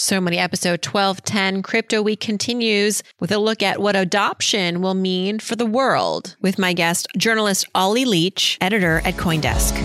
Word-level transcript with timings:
So 0.00 0.20
Money 0.20 0.38
episode 0.38 0.86
1210 0.86 1.64
Crypto 1.64 2.00
Week 2.00 2.20
continues 2.20 3.02
with 3.18 3.32
a 3.32 3.38
look 3.38 3.64
at 3.64 3.80
what 3.80 3.96
adoption 3.96 4.80
will 4.80 4.94
mean 4.94 5.40
for 5.40 5.56
the 5.56 5.66
world 5.66 6.36
with 6.40 6.56
my 6.56 6.72
guest, 6.72 7.08
journalist 7.16 7.66
Ollie 7.74 8.04
Leach, 8.04 8.56
editor 8.60 8.98
at 9.04 9.14
Coindesk. 9.14 9.76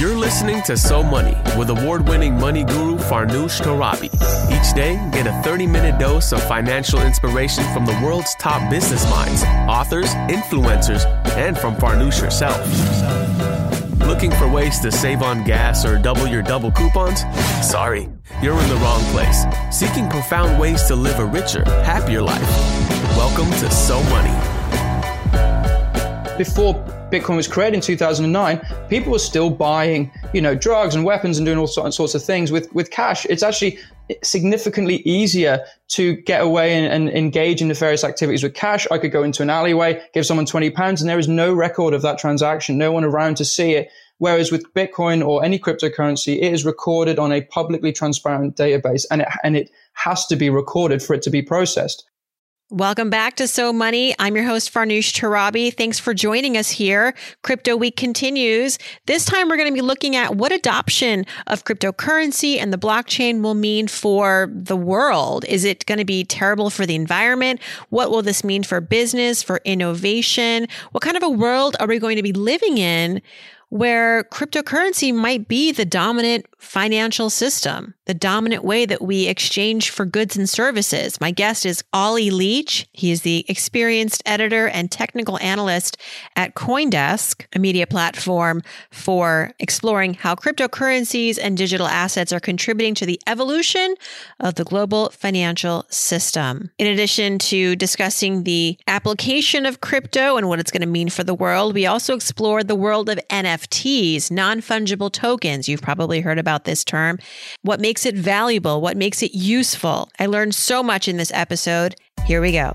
You're 0.00 0.16
listening 0.16 0.62
to 0.62 0.78
So 0.78 1.02
Money 1.02 1.36
with 1.58 1.68
award 1.68 2.08
winning 2.08 2.40
money 2.40 2.64
guru 2.64 2.96
Farnoosh 2.96 3.60
Torabi. 3.60 4.08
Each 4.50 4.74
day, 4.74 4.94
get 5.12 5.26
a 5.26 5.42
30 5.42 5.66
minute 5.66 6.00
dose 6.00 6.32
of 6.32 6.42
financial 6.44 7.02
inspiration 7.02 7.64
from 7.74 7.84
the 7.84 8.00
world's 8.02 8.34
top 8.36 8.70
business 8.70 9.04
minds, 9.10 9.44
authors, 9.68 10.08
influencers, 10.30 11.04
and 11.36 11.58
from 11.58 11.76
Farnoosh 11.76 12.18
herself. 12.18 12.66
Looking 14.08 14.30
for 14.30 14.48
ways 14.48 14.78
to 14.80 14.90
save 14.90 15.20
on 15.20 15.44
gas 15.44 15.84
or 15.84 15.98
double 15.98 16.26
your 16.26 16.40
double 16.40 16.72
coupons? 16.72 17.24
Sorry, 17.60 18.08
you're 18.40 18.58
in 18.58 18.68
the 18.70 18.76
wrong 18.76 19.02
place. 19.12 19.44
Seeking 19.70 20.08
profound 20.08 20.58
ways 20.58 20.82
to 20.84 20.96
live 20.96 21.18
a 21.18 21.26
richer, 21.26 21.62
happier 21.82 22.22
life. 22.22 22.40
Welcome 23.18 23.50
to 23.50 23.70
So 23.70 24.02
Money. 24.04 24.32
Before 26.38 26.72
Bitcoin 27.12 27.36
was 27.36 27.46
created 27.46 27.74
in 27.74 27.80
2009, 27.82 28.62
people 28.88 29.12
were 29.12 29.18
still 29.18 29.50
buying, 29.50 30.10
you 30.32 30.40
know, 30.40 30.54
drugs 30.54 30.94
and 30.94 31.04
weapons 31.04 31.36
and 31.36 31.44
doing 31.44 31.58
all 31.58 31.66
sorts 31.66 32.14
of 32.14 32.24
things 32.24 32.50
with, 32.50 32.72
with 32.72 32.90
cash. 32.90 33.26
It's 33.26 33.42
actually 33.42 33.78
significantly 34.22 34.96
easier 34.96 35.64
to 35.88 36.16
get 36.16 36.42
away 36.42 36.74
and, 36.74 36.86
and, 36.86 37.08
engage 37.10 37.60
in 37.60 37.68
nefarious 37.68 38.04
activities 38.04 38.42
with 38.42 38.54
cash. 38.54 38.86
I 38.90 38.98
could 38.98 39.12
go 39.12 39.22
into 39.22 39.42
an 39.42 39.50
alleyway, 39.50 40.02
give 40.14 40.26
someone 40.26 40.46
20 40.46 40.70
pounds, 40.70 41.00
and 41.00 41.08
there 41.08 41.18
is 41.18 41.28
no 41.28 41.52
record 41.52 41.94
of 41.94 42.02
that 42.02 42.18
transaction, 42.18 42.78
no 42.78 42.92
one 42.92 43.04
around 43.04 43.36
to 43.38 43.44
see 43.44 43.72
it. 43.72 43.88
Whereas 44.18 44.50
with 44.50 44.72
Bitcoin 44.74 45.24
or 45.24 45.44
any 45.44 45.58
cryptocurrency, 45.58 46.36
it 46.36 46.52
is 46.52 46.64
recorded 46.64 47.18
on 47.18 47.32
a 47.32 47.42
publicly 47.42 47.92
transparent 47.92 48.56
database 48.56 49.06
and 49.10 49.22
it, 49.22 49.28
and 49.44 49.56
it 49.56 49.70
has 49.92 50.26
to 50.26 50.36
be 50.36 50.50
recorded 50.50 51.02
for 51.02 51.14
it 51.14 51.22
to 51.22 51.30
be 51.30 51.42
processed. 51.42 52.04
Welcome 52.70 53.08
back 53.08 53.36
to 53.36 53.48
So 53.48 53.72
Money. 53.72 54.14
I'm 54.18 54.36
your 54.36 54.44
host, 54.44 54.74
Farnoosh 54.74 55.14
Torabi. 55.14 55.72
Thanks 55.74 55.98
for 55.98 56.12
joining 56.12 56.54
us 56.54 56.68
here. 56.68 57.14
Crypto 57.42 57.74
Week 57.78 57.96
continues. 57.96 58.78
This 59.06 59.24
time, 59.24 59.48
we're 59.48 59.56
going 59.56 59.70
to 59.70 59.74
be 59.74 59.80
looking 59.80 60.16
at 60.16 60.36
what 60.36 60.52
adoption 60.52 61.24
of 61.46 61.64
cryptocurrency 61.64 62.58
and 62.58 62.70
the 62.70 62.76
blockchain 62.76 63.42
will 63.42 63.54
mean 63.54 63.88
for 63.88 64.50
the 64.52 64.76
world. 64.76 65.46
Is 65.46 65.64
it 65.64 65.86
going 65.86 65.96
to 65.96 66.04
be 66.04 66.24
terrible 66.24 66.68
for 66.68 66.84
the 66.84 66.94
environment? 66.94 67.62
What 67.88 68.10
will 68.10 68.20
this 68.20 68.44
mean 68.44 68.62
for 68.62 68.82
business, 68.82 69.42
for 69.42 69.62
innovation? 69.64 70.66
What 70.92 71.02
kind 71.02 71.16
of 71.16 71.22
a 71.22 71.30
world 71.30 71.74
are 71.80 71.86
we 71.86 71.98
going 71.98 72.16
to 72.16 72.22
be 72.22 72.34
living 72.34 72.76
in 72.76 73.22
where 73.70 74.24
cryptocurrency 74.24 75.14
might 75.14 75.48
be 75.48 75.72
the 75.72 75.84
dominant 75.84 76.46
financial 76.58 77.30
system, 77.30 77.94
the 78.08 78.14
dominant 78.14 78.64
way 78.64 78.86
that 78.86 79.02
we 79.02 79.28
exchange 79.28 79.90
for 79.90 80.06
goods 80.06 80.34
and 80.34 80.48
services. 80.48 81.20
My 81.20 81.30
guest 81.30 81.66
is 81.66 81.84
Ollie 81.92 82.30
Leach. 82.30 82.88
He 82.94 83.10
is 83.10 83.20
the 83.20 83.44
experienced 83.48 84.22
editor 84.24 84.66
and 84.66 84.90
technical 84.90 85.38
analyst 85.40 85.98
at 86.34 86.54
Coindesk, 86.54 87.44
a 87.54 87.58
media 87.58 87.86
platform 87.86 88.62
for 88.90 89.52
exploring 89.58 90.14
how 90.14 90.34
cryptocurrencies 90.34 91.38
and 91.40 91.54
digital 91.54 91.86
assets 91.86 92.32
are 92.32 92.40
contributing 92.40 92.94
to 92.94 93.04
the 93.04 93.20
evolution 93.26 93.94
of 94.40 94.54
the 94.54 94.64
global 94.64 95.10
financial 95.10 95.84
system. 95.90 96.70
In 96.78 96.86
addition 96.86 97.38
to 97.40 97.76
discussing 97.76 98.44
the 98.44 98.78
application 98.86 99.66
of 99.66 99.82
crypto 99.82 100.38
and 100.38 100.48
what 100.48 100.58
it's 100.58 100.70
going 100.70 100.80
to 100.80 100.86
mean 100.86 101.10
for 101.10 101.24
the 101.24 101.34
world, 101.34 101.74
we 101.74 101.84
also 101.84 102.14
explored 102.14 102.68
the 102.68 102.74
world 102.74 103.10
of 103.10 103.20
NFTs 103.28 104.30
non 104.30 104.62
fungible 104.62 105.12
tokens. 105.12 105.68
You've 105.68 105.82
probably 105.82 106.22
heard 106.22 106.38
about 106.38 106.64
this 106.64 106.84
term. 106.84 107.18
What 107.60 107.80
makes 107.80 107.97
it 108.06 108.14
valuable? 108.14 108.80
What 108.80 108.96
makes 108.96 109.22
it 109.22 109.34
useful? 109.34 110.10
I 110.18 110.26
learned 110.26 110.54
so 110.54 110.82
much 110.82 111.08
in 111.08 111.16
this 111.16 111.32
episode. 111.32 111.94
Here 112.26 112.40
we 112.40 112.52
go. 112.52 112.74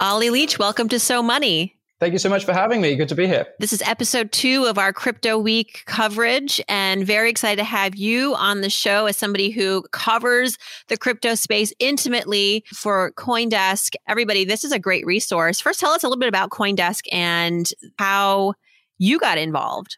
Ollie 0.00 0.30
Leach, 0.30 0.58
welcome 0.58 0.88
to 0.90 0.98
So 0.98 1.22
Money. 1.22 1.76
Thank 2.00 2.12
you 2.12 2.18
so 2.18 2.28
much 2.28 2.44
for 2.44 2.52
having 2.52 2.82
me. 2.82 2.96
Good 2.96 3.08
to 3.08 3.14
be 3.14 3.26
here. 3.26 3.46
This 3.60 3.72
is 3.72 3.80
episode 3.82 4.32
two 4.32 4.64
of 4.64 4.76
our 4.76 4.92
Crypto 4.92 5.38
Week 5.38 5.84
coverage, 5.86 6.60
and 6.68 7.06
very 7.06 7.30
excited 7.30 7.56
to 7.56 7.64
have 7.64 7.94
you 7.94 8.34
on 8.34 8.60
the 8.60 8.68
show 8.68 9.06
as 9.06 9.16
somebody 9.16 9.48
who 9.50 9.82
covers 9.92 10.58
the 10.88 10.98
crypto 10.98 11.34
space 11.34 11.72
intimately 11.78 12.64
for 12.74 13.12
Coindesk. 13.12 13.94
Everybody, 14.08 14.44
this 14.44 14.64
is 14.64 14.72
a 14.72 14.78
great 14.78 15.06
resource. 15.06 15.60
First, 15.60 15.80
tell 15.80 15.92
us 15.92 16.02
a 16.02 16.08
little 16.08 16.20
bit 16.20 16.28
about 16.28 16.50
Coindesk 16.50 17.04
and 17.10 17.70
how 17.98 18.54
you 18.98 19.18
got 19.18 19.38
involved. 19.38 19.96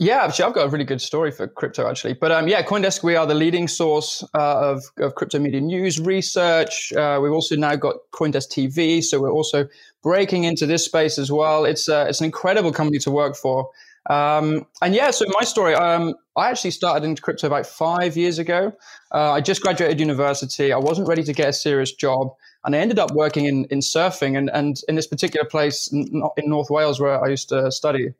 Yeah, 0.00 0.24
actually, 0.24 0.44
I've 0.44 0.54
got 0.54 0.66
a 0.66 0.68
really 0.68 0.84
good 0.84 1.00
story 1.00 1.32
for 1.32 1.48
crypto, 1.48 1.88
actually. 1.88 2.14
But 2.14 2.30
um, 2.30 2.46
yeah, 2.46 2.62
CoinDesk, 2.62 3.02
we 3.02 3.16
are 3.16 3.26
the 3.26 3.34
leading 3.34 3.66
source 3.66 4.22
uh, 4.32 4.70
of, 4.70 4.84
of 4.98 5.16
crypto 5.16 5.40
media 5.40 5.60
news 5.60 5.98
research. 5.98 6.92
Uh, 6.92 7.18
we've 7.20 7.32
also 7.32 7.56
now 7.56 7.74
got 7.74 7.96
CoinDesk 8.12 8.48
TV, 8.48 9.02
so 9.02 9.20
we're 9.20 9.32
also 9.32 9.66
breaking 10.04 10.44
into 10.44 10.66
this 10.66 10.84
space 10.84 11.18
as 11.18 11.32
well. 11.32 11.64
It's 11.64 11.88
uh, 11.88 12.06
it's 12.08 12.20
an 12.20 12.26
incredible 12.26 12.70
company 12.70 13.00
to 13.00 13.10
work 13.10 13.34
for. 13.34 13.70
Um, 14.08 14.66
and 14.80 14.94
yeah, 14.94 15.10
so 15.10 15.24
my 15.30 15.44
story, 15.44 15.74
um, 15.74 16.14
I 16.36 16.48
actually 16.48 16.70
started 16.70 17.04
into 17.04 17.20
crypto 17.20 17.48
about 17.48 17.66
five 17.66 18.16
years 18.16 18.38
ago. 18.38 18.72
Uh, 19.12 19.32
I 19.32 19.40
just 19.40 19.62
graduated 19.62 19.98
university. 19.98 20.72
I 20.72 20.78
wasn't 20.78 21.08
ready 21.08 21.24
to 21.24 21.32
get 21.32 21.48
a 21.48 21.52
serious 21.52 21.92
job. 21.92 22.28
And 22.64 22.74
I 22.74 22.78
ended 22.78 23.00
up 23.00 23.10
working 23.12 23.46
in, 23.46 23.64
in 23.66 23.80
surfing 23.80 24.38
and, 24.38 24.48
and 24.50 24.80
in 24.88 24.94
this 24.94 25.06
particular 25.06 25.46
place 25.46 25.90
in, 25.92 26.22
in 26.36 26.48
North 26.48 26.70
Wales 26.70 27.00
where 27.00 27.22
I 27.22 27.28
used 27.28 27.48
to 27.48 27.70
study. 27.72 28.14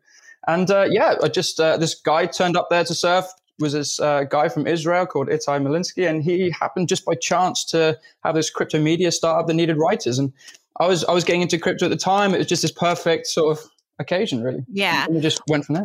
And 0.49 0.71
uh, 0.71 0.87
yeah, 0.91 1.15
I 1.23 1.29
just 1.29 1.61
uh, 1.61 1.77
this 1.77 1.95
guy 1.95 2.27
turned 2.27 2.57
up 2.57 2.69
there 2.71 2.83
to 2.83 2.95
surf. 2.95 3.27
Was 3.61 3.73
this 3.73 4.01
uh, 4.01 4.25
guy 4.25 4.49
from 4.49 4.67
Israel 4.67 5.05
called 5.05 5.29
Itai 5.29 5.61
Malinsky, 5.61 6.09
and 6.09 6.23
he 6.23 6.51
happened 6.51 6.89
just 6.89 7.05
by 7.05 7.15
chance 7.15 7.65
to 7.67 7.99
have 8.25 8.35
this 8.35 8.51
crypto 8.51 8.81
media 8.81 9.13
startup 9.13 9.47
that 9.47 9.55
needed 9.55 9.77
writers. 9.77 10.19
And 10.19 10.33
I 10.81 10.87
was 10.87 11.05
I 11.05 11.13
was 11.13 11.25
getting 11.25 11.43
into 11.43 11.59
crypto 11.59 11.87
at 11.87 11.91
the 11.91 11.97
time. 11.97 12.35
It 12.35 12.39
was 12.39 12.47
just 12.47 12.63
this 12.63 12.73
perfect 12.73 13.27
sort 13.27 13.59
of 13.59 13.65
occasion, 13.99 14.43
really. 14.43 14.65
Yeah, 14.73 15.05
and 15.05 15.17
we 15.17 15.21
just 15.21 15.43
went 15.49 15.67
from 15.67 15.75
there. 15.75 15.85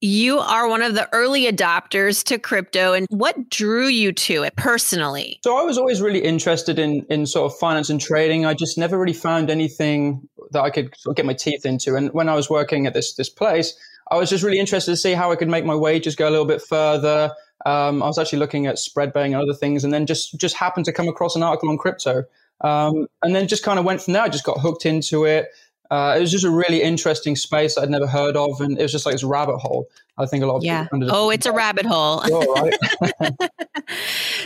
You 0.00 0.40
are 0.40 0.68
one 0.68 0.82
of 0.82 0.94
the 0.94 1.08
early 1.14 1.50
adopters 1.50 2.22
to 2.24 2.38
crypto, 2.38 2.92
and 2.92 3.06
what 3.08 3.48
drew 3.48 3.86
you 3.86 4.12
to 4.12 4.42
it 4.42 4.54
personally? 4.56 5.40
So 5.44 5.56
I 5.56 5.62
was 5.62 5.78
always 5.78 6.02
really 6.02 6.22
interested 6.22 6.78
in 6.78 7.06
in 7.08 7.26
sort 7.26 7.50
of 7.50 7.58
finance 7.58 7.88
and 7.88 8.00
trading. 8.00 8.44
I 8.44 8.52
just 8.52 8.76
never 8.76 8.98
really 8.98 9.14
found 9.14 9.48
anything 9.48 10.28
that 10.50 10.62
I 10.62 10.68
could 10.68 10.94
sort 10.98 11.12
of 11.12 11.16
get 11.16 11.24
my 11.24 11.32
teeth 11.32 11.64
into. 11.64 11.94
And 11.94 12.12
when 12.12 12.28
I 12.28 12.34
was 12.34 12.50
working 12.50 12.86
at 12.86 12.92
this 12.92 13.14
this 13.14 13.30
place, 13.30 13.72
I 14.10 14.16
was 14.16 14.30
just 14.30 14.44
really 14.44 14.58
interested 14.58 14.90
to 14.90 14.96
see 14.96 15.12
how 15.12 15.32
I 15.32 15.36
could 15.36 15.48
make 15.48 15.64
my 15.64 15.74
wages 15.74 16.14
go 16.16 16.28
a 16.28 16.30
little 16.30 16.46
bit 16.46 16.62
further. 16.62 17.32
Um, 17.66 18.02
I 18.02 18.06
was 18.06 18.18
actually 18.18 18.40
looking 18.40 18.66
at 18.66 18.78
spread 18.78 19.12
betting 19.12 19.34
and 19.34 19.42
other 19.42 19.54
things, 19.54 19.84
and 19.84 19.92
then 19.92 20.06
just 20.06 20.38
just 20.38 20.56
happened 20.56 20.84
to 20.86 20.92
come 20.92 21.08
across 21.08 21.36
an 21.36 21.42
article 21.42 21.70
on 21.70 21.78
crypto, 21.78 22.24
um, 22.60 23.06
and 23.22 23.34
then 23.34 23.48
just 23.48 23.62
kind 23.62 23.78
of 23.78 23.84
went 23.84 24.02
from 24.02 24.12
there. 24.12 24.22
I 24.22 24.28
just 24.28 24.44
got 24.44 24.60
hooked 24.60 24.84
into 24.86 25.24
it. 25.24 25.48
Uh, 25.90 26.14
it 26.16 26.20
was 26.20 26.30
just 26.30 26.44
a 26.44 26.50
really 26.50 26.82
interesting 26.82 27.36
space 27.36 27.78
I'd 27.78 27.90
never 27.90 28.06
heard 28.06 28.36
of, 28.36 28.60
and 28.60 28.78
it 28.78 28.82
was 28.82 28.92
just 28.92 29.06
like 29.06 29.14
this 29.14 29.24
rabbit 29.24 29.58
hole. 29.58 29.88
I 30.16 30.26
think 30.26 30.44
a 30.44 30.46
lot 30.46 30.58
of 30.58 30.64
yeah. 30.64 30.86
Oh, 30.92 31.30
it's 31.30 31.44
a 31.44 31.52
rabbit 31.52 31.86
hole. 31.86 32.22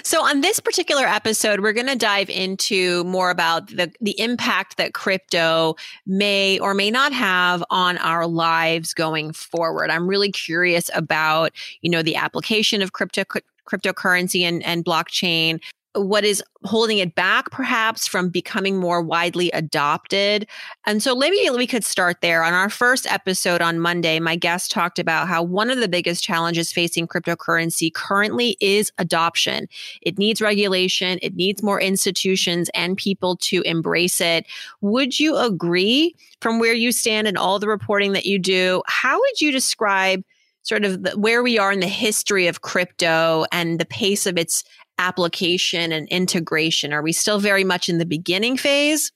so 0.02 0.22
on 0.22 0.40
this 0.40 0.60
particular 0.60 1.04
episode, 1.04 1.60
we're 1.60 1.74
going 1.74 1.88
to 1.88 1.96
dive 1.96 2.30
into 2.30 3.04
more 3.04 3.30
about 3.30 3.68
the 3.68 3.92
the 4.00 4.18
impact 4.18 4.78
that 4.78 4.94
crypto 4.94 5.76
may 6.06 6.58
or 6.58 6.72
may 6.72 6.90
not 6.90 7.12
have 7.12 7.62
on 7.68 7.98
our 7.98 8.26
lives 8.26 8.94
going 8.94 9.32
forward. 9.32 9.90
I'm 9.90 10.08
really 10.08 10.32
curious 10.32 10.90
about 10.94 11.52
you 11.82 11.90
know 11.90 12.02
the 12.02 12.16
application 12.16 12.80
of 12.80 12.92
crypto 12.92 13.24
cryptocurrency 13.68 14.42
and, 14.42 14.64
and 14.64 14.82
blockchain 14.84 15.60
what 15.98 16.24
is 16.24 16.42
holding 16.64 16.98
it 16.98 17.14
back 17.14 17.50
perhaps 17.50 18.06
from 18.06 18.28
becoming 18.28 18.78
more 18.78 19.00
widely 19.00 19.50
adopted. 19.52 20.46
And 20.86 21.02
so 21.02 21.14
maybe 21.14 21.48
we 21.50 21.66
could 21.66 21.84
start 21.84 22.20
there. 22.20 22.42
On 22.42 22.52
our 22.52 22.68
first 22.68 23.06
episode 23.10 23.60
on 23.60 23.78
Monday, 23.78 24.18
my 24.18 24.36
guest 24.36 24.70
talked 24.70 24.98
about 24.98 25.28
how 25.28 25.42
one 25.42 25.70
of 25.70 25.78
the 25.78 25.88
biggest 25.88 26.22
challenges 26.22 26.72
facing 26.72 27.06
cryptocurrency 27.06 27.92
currently 27.92 28.56
is 28.60 28.92
adoption. 28.98 29.68
It 30.02 30.18
needs 30.18 30.40
regulation, 30.40 31.18
it 31.22 31.34
needs 31.34 31.62
more 31.62 31.80
institutions 31.80 32.70
and 32.74 32.96
people 32.96 33.36
to 33.36 33.62
embrace 33.62 34.20
it. 34.20 34.46
Would 34.80 35.18
you 35.18 35.36
agree 35.36 36.14
from 36.40 36.58
where 36.58 36.74
you 36.74 36.92
stand 36.92 37.28
and 37.28 37.38
all 37.38 37.58
the 37.58 37.68
reporting 37.68 38.12
that 38.12 38.26
you 38.26 38.38
do? 38.38 38.82
How 38.86 39.18
would 39.18 39.40
you 39.40 39.52
describe 39.52 40.24
sort 40.62 40.84
of 40.84 41.02
the, 41.02 41.10
where 41.12 41.42
we 41.42 41.58
are 41.58 41.72
in 41.72 41.80
the 41.80 41.88
history 41.88 42.46
of 42.46 42.60
crypto 42.60 43.46
and 43.50 43.78
the 43.78 43.86
pace 43.86 44.26
of 44.26 44.36
its 44.36 44.64
application 44.98 45.92
and 45.92 46.08
integration? 46.08 46.92
Are 46.92 47.02
we 47.02 47.12
still 47.12 47.38
very 47.38 47.64
much 47.64 47.88
in 47.88 47.98
the 47.98 48.06
beginning 48.06 48.56
phase? 48.56 49.12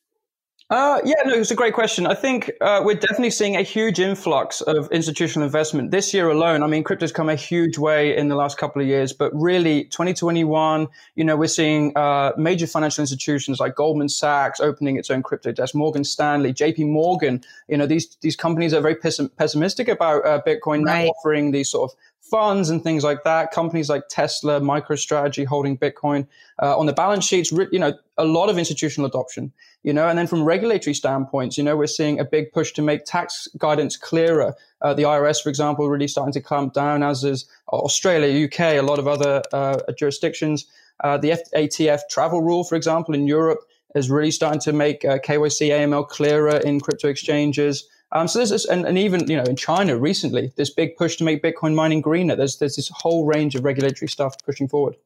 Uh, 0.73 1.03
yeah, 1.05 1.17
no, 1.27 1.35
it's 1.35 1.51
a 1.51 1.55
great 1.55 1.75
question. 1.75 2.07
I 2.07 2.15
think 2.15 2.51
uh, 2.63 2.81
we're 2.83 2.95
definitely 2.95 3.29
seeing 3.29 3.57
a 3.57 3.63
huge 3.63 4.01
influx 4.01 4.63
of 4.63 4.91
institutional 4.91 5.45
investment 5.45 5.91
this 5.91 6.15
year 6.15 6.31
alone. 6.31 6.63
I 6.63 6.67
mean, 6.67 6.83
crypto's 6.83 7.13
come 7.13 7.29
a 7.29 7.35
huge 7.35 7.77
way 7.77 8.17
in 8.17 8.29
the 8.29 8.37
last 8.37 8.57
couple 8.57 8.81
of 8.81 8.89
years, 8.89 9.13
but 9.13 9.31
really 9.35 9.85
2021, 9.85 10.89
you 11.15 11.25
know, 11.25 11.37
we're 11.37 11.47
seeing 11.49 11.95
uh, 11.95 12.33
major 12.39 12.67
financial 12.67 13.03
institutions 13.03 13.61
like 13.61 13.75
Goldman 13.75 14.09
Sachs 14.09 14.61
opening 14.61 14.97
its 14.97 15.11
own 15.11 15.23
crypto 15.23 15.53
desk, 15.53 15.75
Morgan 15.75 16.05
Stanley, 16.05 16.55
JP 16.55 16.89
Morgan. 16.89 17.45
You 17.69 17.77
know, 17.77 17.87
these 17.87 18.17
these 18.23 18.35
companies 18.35 18.73
are 18.73 18.81
very 18.81 18.97
pessimistic 18.97 19.89
about 19.89 20.25
uh, 20.25 20.41
Bitcoin 20.47 20.87
right. 20.87 21.05
now 21.05 21.11
offering 21.11 21.51
these 21.51 21.69
sort 21.69 21.93
of 21.93 21.99
funds 22.33 22.71
and 22.71 22.83
things 22.83 23.05
like 23.05 23.25
that. 23.25 23.51
Companies 23.51 23.91
like 23.91 24.05
Tesla, 24.09 24.59
MicroStrategy 24.59 25.45
holding 25.45 25.77
Bitcoin 25.77 26.27
uh, 26.63 26.79
on 26.79 26.87
the 26.87 26.95
balance 26.95 27.27
sheets. 27.27 27.53
You 27.53 27.79
know, 27.79 27.93
a 28.17 28.25
lot 28.25 28.49
of 28.49 28.57
institutional 28.57 29.07
adoption. 29.07 29.53
You 29.83 29.93
know, 29.93 30.09
and 30.09 30.19
then 30.19 30.27
from 30.27 30.43
regulatory 30.43 30.95
standpoints, 30.95 31.59
you 31.59 31.65
know, 31.65 31.77
we're 31.77 31.87
seeing 31.87 32.19
a 32.19 32.25
big 32.25 32.53
push 32.53 32.73
to 32.73 32.83
make 32.83 33.05
tax 33.05 33.49
guidance 33.59 33.99
clearer. 33.99 34.55
Uh, 34.81 34.95
the 34.95 35.03
IRS, 35.03 35.43
for 35.43 35.51
example, 35.51 35.89
really 35.89 36.09
starting 36.09 36.33
to 36.33 36.41
clamp 36.41 36.73
down, 36.73 37.03
as 37.03 37.23
is 37.23 37.45
Australia, 37.69 38.47
UK, 38.47 38.61
a 38.61 38.81
lot 38.81 38.99
of 38.99 39.07
other 39.07 39.43
uh, 39.53 39.79
jurisdictions. 39.99 40.67
Uh, 41.05 41.19
the 41.19 41.31
FATF 41.31 42.01
travel 42.09 42.41
rule, 42.41 42.65
for 42.65 42.77
example, 42.77 43.15
in 43.15 43.27
Europe 43.27 43.61
is 43.95 44.11
really 44.11 44.31
starting 44.31 44.61
to 44.61 44.73
make 44.73 45.05
uh, 45.05 45.19
KYC 45.19 45.69
AML 45.69 46.09
clearer 46.09 46.57
in 46.57 46.81
crypto 46.81 47.09
exchanges. 47.09 47.87
Um, 48.13 48.29
so 48.29 48.39
there's 48.39 48.51
this, 48.51 48.67
and, 48.67 48.87
and 48.87 48.99
even 48.99 49.29
you 49.29 49.37
know 49.37 49.45
in 49.45 49.57
China 49.57 49.97
recently, 49.97 50.53
this 50.57 50.71
big 50.71 50.97
push 50.97 51.17
to 51.17 51.25
make 51.25 51.43
Bitcoin 51.43 51.75
mining 51.75 52.01
greener. 52.01 52.37
There's 52.37 52.59
there's 52.59 52.77
this 52.77 52.91
whole 52.95 53.25
range 53.27 53.55
of 53.55 53.65
regulatory 53.65 54.09
stuff 54.09 54.37
pushing 54.45 54.69
forward. 54.69 54.97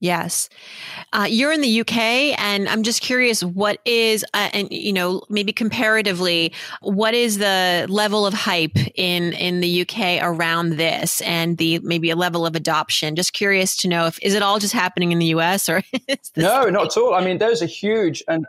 Yes. 0.00 0.48
Uh, 1.12 1.26
you're 1.28 1.52
in 1.52 1.60
the 1.60 1.80
UK, 1.82 1.98
and 2.40 2.70
I'm 2.70 2.82
just 2.82 3.02
curious 3.02 3.44
what 3.44 3.80
is, 3.84 4.24
uh, 4.32 4.48
and 4.54 4.72
you 4.72 4.94
know, 4.94 5.22
maybe 5.28 5.52
comparatively, 5.52 6.54
what 6.80 7.12
is 7.12 7.36
the 7.36 7.84
level 7.90 8.26
of 8.26 8.32
hype 8.32 8.78
in 8.94 9.34
in 9.34 9.60
the 9.60 9.82
UK 9.82 10.22
around 10.22 10.78
this, 10.78 11.20
and 11.20 11.58
the 11.58 11.80
maybe 11.80 12.08
a 12.08 12.16
level 12.16 12.46
of 12.46 12.56
adoption? 12.56 13.14
Just 13.14 13.34
curious 13.34 13.76
to 13.76 13.88
know 13.88 14.06
if 14.06 14.18
is 14.22 14.34
it 14.34 14.42
all 14.42 14.58
just 14.58 14.72
happening 14.72 15.12
in 15.12 15.18
the 15.18 15.26
US 15.26 15.68
or 15.68 15.82
no, 16.36 16.64
not 16.70 16.86
at 16.86 16.96
all. 16.96 17.14
I 17.14 17.22
mean, 17.22 17.36
there's 17.36 17.60
a 17.60 17.66
huge 17.66 18.22
and 18.26 18.46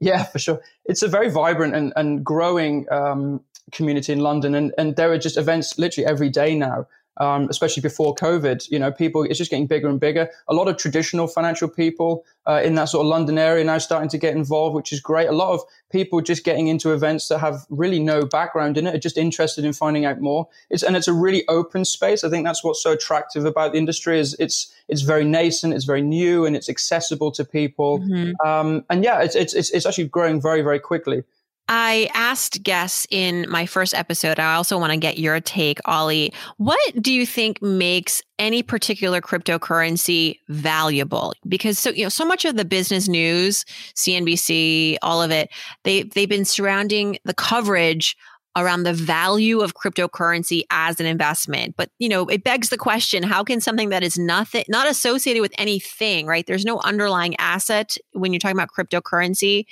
yeah, 0.00 0.24
for 0.24 0.38
sure, 0.38 0.60
it's 0.86 1.02
a 1.02 1.08
very 1.08 1.30
vibrant 1.30 1.74
and 1.74 1.92
and 1.96 2.24
growing 2.24 2.90
um, 2.90 3.40
community 3.70 4.12
in 4.12 4.20
London, 4.20 4.54
and 4.54 4.72
and 4.78 4.96
there 4.96 5.12
are 5.12 5.18
just 5.18 5.36
events 5.36 5.78
literally 5.78 6.06
every 6.06 6.30
day 6.30 6.54
now 6.54 6.86
um, 7.20 7.46
especially 7.50 7.82
before 7.82 8.14
COVID. 8.14 8.68
You 8.70 8.78
know, 8.78 8.90
people, 8.90 9.22
it's 9.22 9.38
just 9.38 9.50
getting 9.50 9.66
bigger 9.66 9.88
and 9.88 10.00
bigger. 10.00 10.28
A 10.48 10.54
lot 10.54 10.66
of 10.66 10.76
traditional 10.78 11.28
financial 11.28 11.68
people 11.68 12.24
uh, 12.46 12.62
in 12.64 12.74
that 12.74 12.86
sort 12.86 13.04
of 13.04 13.08
London 13.08 13.38
area 13.38 13.62
now 13.62 13.78
starting 13.78 14.08
to 14.08 14.18
get 14.18 14.34
involved, 14.34 14.74
which 14.74 14.92
is 14.92 15.00
great. 15.00 15.28
A 15.28 15.32
lot 15.32 15.52
of 15.52 15.60
people 15.92 16.20
just 16.22 16.44
getting 16.44 16.66
into 16.66 16.92
events 16.92 17.28
that 17.28 17.38
have 17.38 17.66
really 17.68 18.00
no 18.00 18.24
background 18.24 18.78
in 18.78 18.86
it, 18.86 18.94
are 18.94 18.98
just 18.98 19.18
interested 19.18 19.64
in 19.64 19.72
finding 19.72 20.06
out 20.06 20.20
more. 20.20 20.48
It's, 20.70 20.82
and 20.82 20.96
it's 20.96 21.08
a 21.08 21.12
really 21.12 21.46
open 21.48 21.84
space. 21.84 22.24
I 22.24 22.30
think 22.30 22.46
that's 22.46 22.64
what's 22.64 22.82
so 22.82 22.92
attractive 22.92 23.44
about 23.44 23.72
the 23.72 23.78
industry 23.78 24.18
is 24.18 24.34
it's, 24.40 24.74
it's 24.88 25.02
very 25.02 25.24
nascent, 25.24 25.74
it's 25.74 25.84
very 25.84 26.02
new, 26.02 26.46
and 26.46 26.56
it's 26.56 26.68
accessible 26.70 27.30
to 27.32 27.44
people. 27.44 28.00
Mm-hmm. 28.00 28.48
Um, 28.48 28.84
and 28.88 29.04
yeah, 29.04 29.20
it's, 29.20 29.36
it's, 29.36 29.52
it's 29.54 29.86
actually 29.86 30.08
growing 30.08 30.40
very, 30.40 30.62
very 30.62 30.80
quickly. 30.80 31.22
I 31.72 32.10
asked 32.14 32.64
guests 32.64 33.06
in 33.10 33.46
my 33.48 33.64
first 33.64 33.94
episode, 33.94 34.40
I 34.40 34.56
also 34.56 34.76
want 34.76 34.92
to 34.92 34.98
get 34.98 35.18
your 35.18 35.38
take, 35.38 35.78
Ollie. 35.84 36.32
What 36.56 36.80
do 37.00 37.12
you 37.12 37.24
think 37.24 37.62
makes 37.62 38.22
any 38.40 38.64
particular 38.64 39.20
cryptocurrency 39.20 40.40
valuable? 40.48 41.32
Because 41.46 41.78
so 41.78 41.90
you 41.90 42.02
know, 42.02 42.08
so 42.08 42.24
much 42.24 42.44
of 42.44 42.56
the 42.56 42.64
business 42.64 43.06
news, 43.06 43.64
CNBC, 43.94 44.96
all 45.00 45.22
of 45.22 45.30
it, 45.30 45.48
they 45.84 46.02
they've 46.02 46.28
been 46.28 46.44
surrounding 46.44 47.18
the 47.24 47.34
coverage 47.34 48.16
around 48.56 48.82
the 48.82 48.92
value 48.92 49.60
of 49.60 49.74
cryptocurrency 49.74 50.62
as 50.70 50.98
an 50.98 51.06
investment. 51.06 51.74
But, 51.76 51.90
you 51.98 52.08
know, 52.08 52.26
it 52.26 52.42
begs 52.42 52.68
the 52.68 52.76
question, 52.76 53.22
how 53.22 53.44
can 53.44 53.60
something 53.60 53.90
that 53.90 54.02
is 54.02 54.18
nothing 54.18 54.64
not 54.68 54.88
associated 54.88 55.40
with 55.40 55.52
anything, 55.56 56.26
right? 56.26 56.46
There's 56.46 56.64
no 56.64 56.80
underlying 56.80 57.36
asset 57.36 57.96
when 58.12 58.32
you're 58.32 58.40
talking 58.40 58.56
about 58.56 58.70
cryptocurrency. 58.76 59.66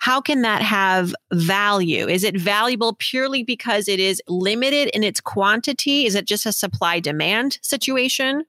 How 0.00 0.20
can 0.20 0.42
that 0.42 0.62
have 0.62 1.14
value? 1.32 2.08
Is 2.08 2.24
it 2.24 2.38
valuable 2.38 2.96
purely 2.98 3.42
because 3.42 3.88
it 3.88 4.00
is 4.00 4.22
limited 4.26 4.88
in 4.94 5.04
its 5.04 5.20
quantity? 5.20 6.06
Is 6.06 6.14
it 6.14 6.26
just 6.26 6.46
a 6.46 6.52
supply 6.52 7.00
demand 7.00 7.58
situation? 7.62 8.44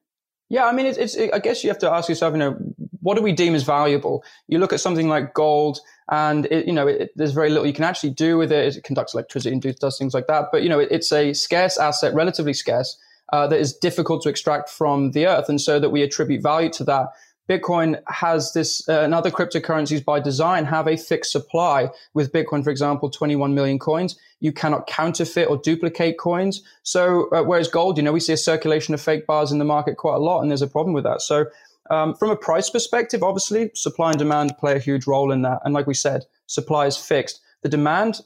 Yeah, 0.49 0.65
I 0.65 0.71
mean, 0.71 0.85
it's, 0.85 0.97
it's, 0.97 1.17
I 1.33 1.39
guess 1.39 1.63
you 1.63 1.69
have 1.69 1.79
to 1.79 1.91
ask 1.91 2.07
yourself, 2.07 2.33
you 2.33 2.39
know, 2.39 2.57
what 3.01 3.15
do 3.15 3.21
we 3.21 3.31
deem 3.31 3.55
as 3.55 3.63
valuable? 3.63 4.23
You 4.47 4.59
look 4.59 4.73
at 4.73 4.79
something 4.79 5.09
like 5.09 5.33
gold, 5.33 5.79
and 6.09 6.45
it, 6.47 6.67
you 6.67 6.73
know, 6.73 6.87
it, 6.87 7.11
there's 7.15 7.31
very 7.31 7.49
little 7.49 7.65
you 7.65 7.73
can 7.73 7.83
actually 7.83 8.11
do 8.11 8.37
with 8.37 8.51
it. 8.51 8.75
It 8.75 8.83
conducts 8.83 9.13
electricity 9.13 9.53
and 9.53 9.61
do, 9.61 9.73
does 9.73 9.97
things 9.97 10.13
like 10.13 10.27
that. 10.27 10.49
But 10.51 10.63
you 10.63 10.69
know, 10.69 10.79
it, 10.79 10.89
it's 10.91 11.11
a 11.11 11.33
scarce 11.33 11.77
asset, 11.77 12.13
relatively 12.13 12.53
scarce, 12.53 12.97
uh, 13.33 13.47
that 13.47 13.59
is 13.59 13.73
difficult 13.73 14.21
to 14.23 14.29
extract 14.29 14.69
from 14.69 15.11
the 15.11 15.25
earth, 15.27 15.49
and 15.49 15.59
so 15.59 15.79
that 15.79 15.89
we 15.89 16.03
attribute 16.03 16.43
value 16.43 16.69
to 16.69 16.83
that. 16.83 17.09
Bitcoin 17.49 18.01
has 18.07 18.53
this, 18.53 18.87
uh, 18.89 19.01
and 19.01 19.13
other 19.13 19.29
cryptocurrencies 19.29 20.03
by 20.03 20.19
design 20.19 20.65
have 20.65 20.87
a 20.87 20.97
fixed 20.97 21.31
supply. 21.31 21.89
With 22.13 22.31
Bitcoin, 22.31 22.63
for 22.63 22.71
example, 22.71 23.09
21 23.09 23.53
million 23.53 23.77
coins. 23.77 24.17
You 24.39 24.51
cannot 24.51 24.87
counterfeit 24.87 25.47
or 25.49 25.57
duplicate 25.57 26.17
coins. 26.17 26.61
So, 26.83 27.29
uh, 27.29 27.43
whereas 27.43 27.67
gold, 27.67 27.97
you 27.97 28.03
know, 28.03 28.11
we 28.11 28.19
see 28.19 28.33
a 28.33 28.37
circulation 28.37 28.93
of 28.93 29.01
fake 29.01 29.25
bars 29.25 29.51
in 29.51 29.59
the 29.59 29.65
market 29.65 29.97
quite 29.97 30.15
a 30.15 30.19
lot, 30.19 30.41
and 30.41 30.49
there's 30.49 30.61
a 30.61 30.67
problem 30.67 30.93
with 30.93 31.03
that. 31.03 31.21
So, 31.21 31.45
um, 31.89 32.15
from 32.15 32.31
a 32.31 32.35
price 32.35 32.69
perspective, 32.69 33.23
obviously, 33.23 33.71
supply 33.73 34.11
and 34.11 34.19
demand 34.19 34.57
play 34.57 34.75
a 34.75 34.79
huge 34.79 35.07
role 35.07 35.31
in 35.31 35.41
that. 35.43 35.59
And 35.63 35.73
like 35.73 35.87
we 35.87 35.93
said, 35.93 36.25
supply 36.47 36.87
is 36.87 36.97
fixed. 36.97 37.41
The 37.61 37.69
demand 37.69 38.21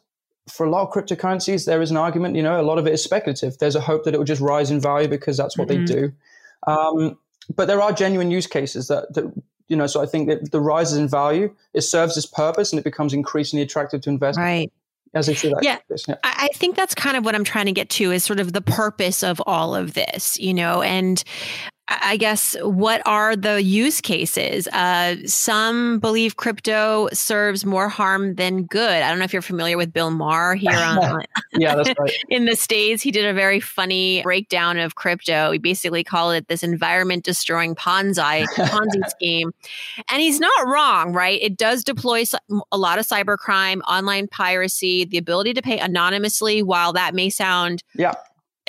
for 0.50 0.66
a 0.66 0.70
lot 0.70 0.88
of 0.88 0.94
cryptocurrencies, 0.94 1.66
there 1.66 1.82
is 1.82 1.92
an 1.92 1.98
argument, 1.98 2.36
you 2.36 2.44
know, 2.44 2.60
a 2.60 2.64
lot 2.64 2.78
of 2.78 2.88
it 2.88 2.94
is 2.94 3.04
speculative. 3.04 3.58
There's 3.58 3.76
a 3.76 3.82
hope 3.82 4.04
that 4.06 4.14
it 4.14 4.18
will 4.18 4.26
just 4.26 4.42
rise 4.42 4.72
in 4.72 4.80
value 4.80 5.08
because 5.08 5.38
that's 5.38 5.58
what 5.58 5.68
mm-hmm. 5.68 5.86
they 5.86 5.94
do. 5.94 6.12
Um, 6.68 7.18
but 7.56 7.68
there 7.68 7.82
are 7.82 7.92
genuine 7.92 8.32
use 8.32 8.48
cases 8.48 8.88
that, 8.88 9.14
that 9.14 9.32
you 9.68 9.76
know, 9.76 9.88
so 9.88 10.02
I 10.02 10.06
think 10.06 10.28
that 10.30 10.52
the 10.52 10.60
rises 10.60 10.98
in 10.98 11.08
value, 11.08 11.54
it 11.74 11.82
serves 11.82 12.18
its 12.18 12.26
purpose 12.26 12.72
and 12.72 12.80
it 12.80 12.84
becomes 12.84 13.14
increasingly 13.14 13.64
attractive 13.64 14.02
to 14.02 14.10
invest. 14.10 14.38
Right 14.38 14.72
as 15.14 15.30
I 15.30 15.34
see 15.34 15.50
that. 15.50 15.64
Yeah. 15.64 15.78
yeah. 16.08 16.16
I 16.24 16.50
think 16.54 16.76
that's 16.76 16.94
kind 16.94 17.18
of 17.18 17.26
what 17.26 17.36
I'm 17.36 17.44
trying 17.44 17.66
to 17.66 17.72
get 17.72 17.90
to 17.92 18.12
is 18.12 18.24
sort 18.24 18.40
of 18.40 18.54
the 18.54 18.62
purpose 18.62 19.24
of 19.24 19.42
all 19.46 19.76
of 19.76 19.94
this, 19.94 20.40
you 20.40 20.54
know, 20.54 20.82
and 20.82 21.24
I 21.90 22.18
guess 22.18 22.56
what 22.62 23.02
are 23.08 23.36
the 23.36 23.64
use 23.64 24.00
cases? 24.00 24.68
Uh, 24.68 25.16
some 25.26 26.00
believe 26.00 26.38
crypto 26.38 27.10
serves 27.14 27.66
more 27.66 27.90
harm 27.90 28.36
than 28.36 28.64
good. 28.64 29.02
I 29.02 29.10
don't 29.10 29.18
know 29.18 29.26
if 29.26 29.34
you're 29.34 29.42
familiar 29.42 29.76
with 29.76 29.92
Bill 29.92 30.12
Maher 30.12 30.54
here 30.54 30.72
on 30.72 31.24
yeah, 31.54 31.74
that's 31.74 31.92
right. 32.00 32.14
in 32.30 32.46
the 32.46 32.56
states. 32.56 33.02
He 33.02 33.10
did 33.10 33.26
a 33.26 33.34
very 33.34 33.60
funny 33.60 34.22
breakdown 34.22 34.78
of 34.78 34.96
crypto. 34.96 35.52
He 35.52 35.58
basically 35.58 36.04
called 36.04 36.36
it 36.36 36.48
this 36.48 36.62
environment 36.62 37.24
destroying 37.24 37.74
Ponzi 37.74 38.46
Ponzi 38.56 39.10
scheme, 39.10 39.52
and 40.10 40.22
he's 40.22 40.40
not 40.40 40.68
wrong, 40.68 41.12
right? 41.12 41.42
It 41.42 41.58
does 41.58 41.84
deploy 41.84 42.24
a 42.72 42.78
lot 42.78 43.00
of 43.00 43.08
cybercrime, 43.08 43.82
online 43.88 44.28
piracy, 44.28 45.06
the 45.06 45.18
ability 45.18 45.56
to 45.56 45.62
pay 45.64 45.80
anonymously. 45.80 46.62
While 46.62 46.94
that 46.94 47.16
may 47.16 47.30
sound 47.30 47.84
yeah 47.96 48.14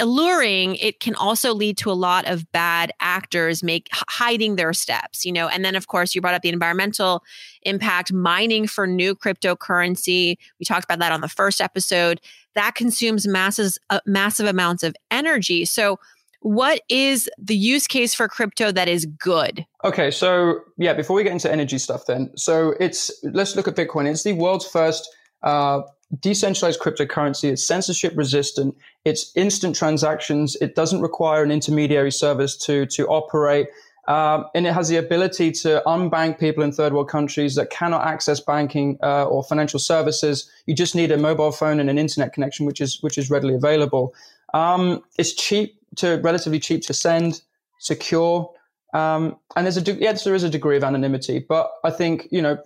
alluring, 0.00 0.76
it 0.76 1.00
can 1.00 1.14
also 1.14 1.54
lead 1.54 1.76
to 1.78 1.90
a 1.90 1.94
lot 1.94 2.26
of 2.26 2.50
bad 2.52 2.92
actors 3.00 3.62
make 3.62 3.88
hiding 3.92 4.56
their 4.56 4.72
steps, 4.72 5.24
you 5.24 5.32
know. 5.32 5.48
And 5.48 5.64
then 5.64 5.76
of 5.76 5.86
course 5.86 6.14
you 6.14 6.20
brought 6.20 6.34
up 6.34 6.42
the 6.42 6.48
environmental 6.48 7.22
impact 7.62 8.12
mining 8.12 8.66
for 8.66 8.86
new 8.86 9.14
cryptocurrency. 9.14 10.36
We 10.58 10.64
talked 10.64 10.84
about 10.84 10.98
that 10.98 11.12
on 11.12 11.20
the 11.20 11.28
first 11.28 11.60
episode. 11.60 12.20
That 12.54 12.74
consumes 12.74 13.28
masses 13.28 13.78
uh, 13.90 14.00
massive 14.06 14.46
amounts 14.46 14.82
of 14.82 14.96
energy. 15.10 15.64
So 15.64 15.98
what 16.40 16.80
is 16.88 17.28
the 17.38 17.56
use 17.56 17.86
case 17.86 18.14
for 18.14 18.26
crypto 18.26 18.72
that 18.72 18.88
is 18.88 19.06
good? 19.06 19.66
Okay, 19.84 20.10
so 20.10 20.60
yeah, 20.78 20.94
before 20.94 21.14
we 21.14 21.22
get 21.22 21.32
into 21.32 21.52
energy 21.52 21.78
stuff 21.78 22.06
then. 22.06 22.30
So 22.36 22.74
it's 22.80 23.10
let's 23.22 23.54
look 23.56 23.68
at 23.68 23.76
Bitcoin. 23.76 24.10
It's 24.10 24.22
the 24.22 24.32
world's 24.32 24.66
first 24.66 25.08
uh, 25.42 25.82
decentralized 26.18 26.80
cryptocurrency. 26.80 27.50
It's 27.50 27.66
censorship 27.66 28.14
resistant. 28.16 28.76
It's 29.04 29.32
instant 29.36 29.76
transactions. 29.76 30.56
It 30.56 30.74
doesn't 30.74 31.00
require 31.00 31.42
an 31.42 31.50
intermediary 31.50 32.10
service 32.10 32.56
to, 32.58 32.86
to 32.86 33.06
operate. 33.06 33.68
Um, 34.08 34.46
and 34.54 34.66
it 34.66 34.72
has 34.72 34.88
the 34.88 34.96
ability 34.96 35.52
to 35.52 35.82
unbank 35.86 36.40
people 36.40 36.64
in 36.64 36.72
third 36.72 36.92
world 36.92 37.08
countries 37.08 37.54
that 37.54 37.70
cannot 37.70 38.04
access 38.04 38.40
banking 38.40 38.98
uh, 39.02 39.24
or 39.26 39.44
financial 39.44 39.78
services. 39.78 40.50
You 40.66 40.74
just 40.74 40.96
need 40.96 41.12
a 41.12 41.18
mobile 41.18 41.52
phone 41.52 41.78
and 41.78 41.88
an 41.88 41.98
internet 41.98 42.32
connection, 42.32 42.66
which 42.66 42.80
is 42.80 43.00
which 43.02 43.18
is 43.18 43.30
readily 43.30 43.54
available. 43.54 44.12
Um, 44.52 45.04
it's 45.16 45.32
cheap 45.32 45.78
to 45.96 46.16
relatively 46.24 46.58
cheap 46.58 46.82
to 46.86 46.94
send, 46.94 47.42
secure, 47.78 48.52
um, 48.94 49.36
and 49.54 49.66
there's 49.66 49.76
a 49.76 49.82
de- 49.82 50.00
yes, 50.00 50.24
there 50.24 50.34
is 50.34 50.42
a 50.42 50.50
degree 50.50 50.76
of 50.76 50.82
anonymity. 50.82 51.38
But 51.38 51.70
I 51.84 51.90
think 51.90 52.26
you 52.30 52.42
know 52.42 52.58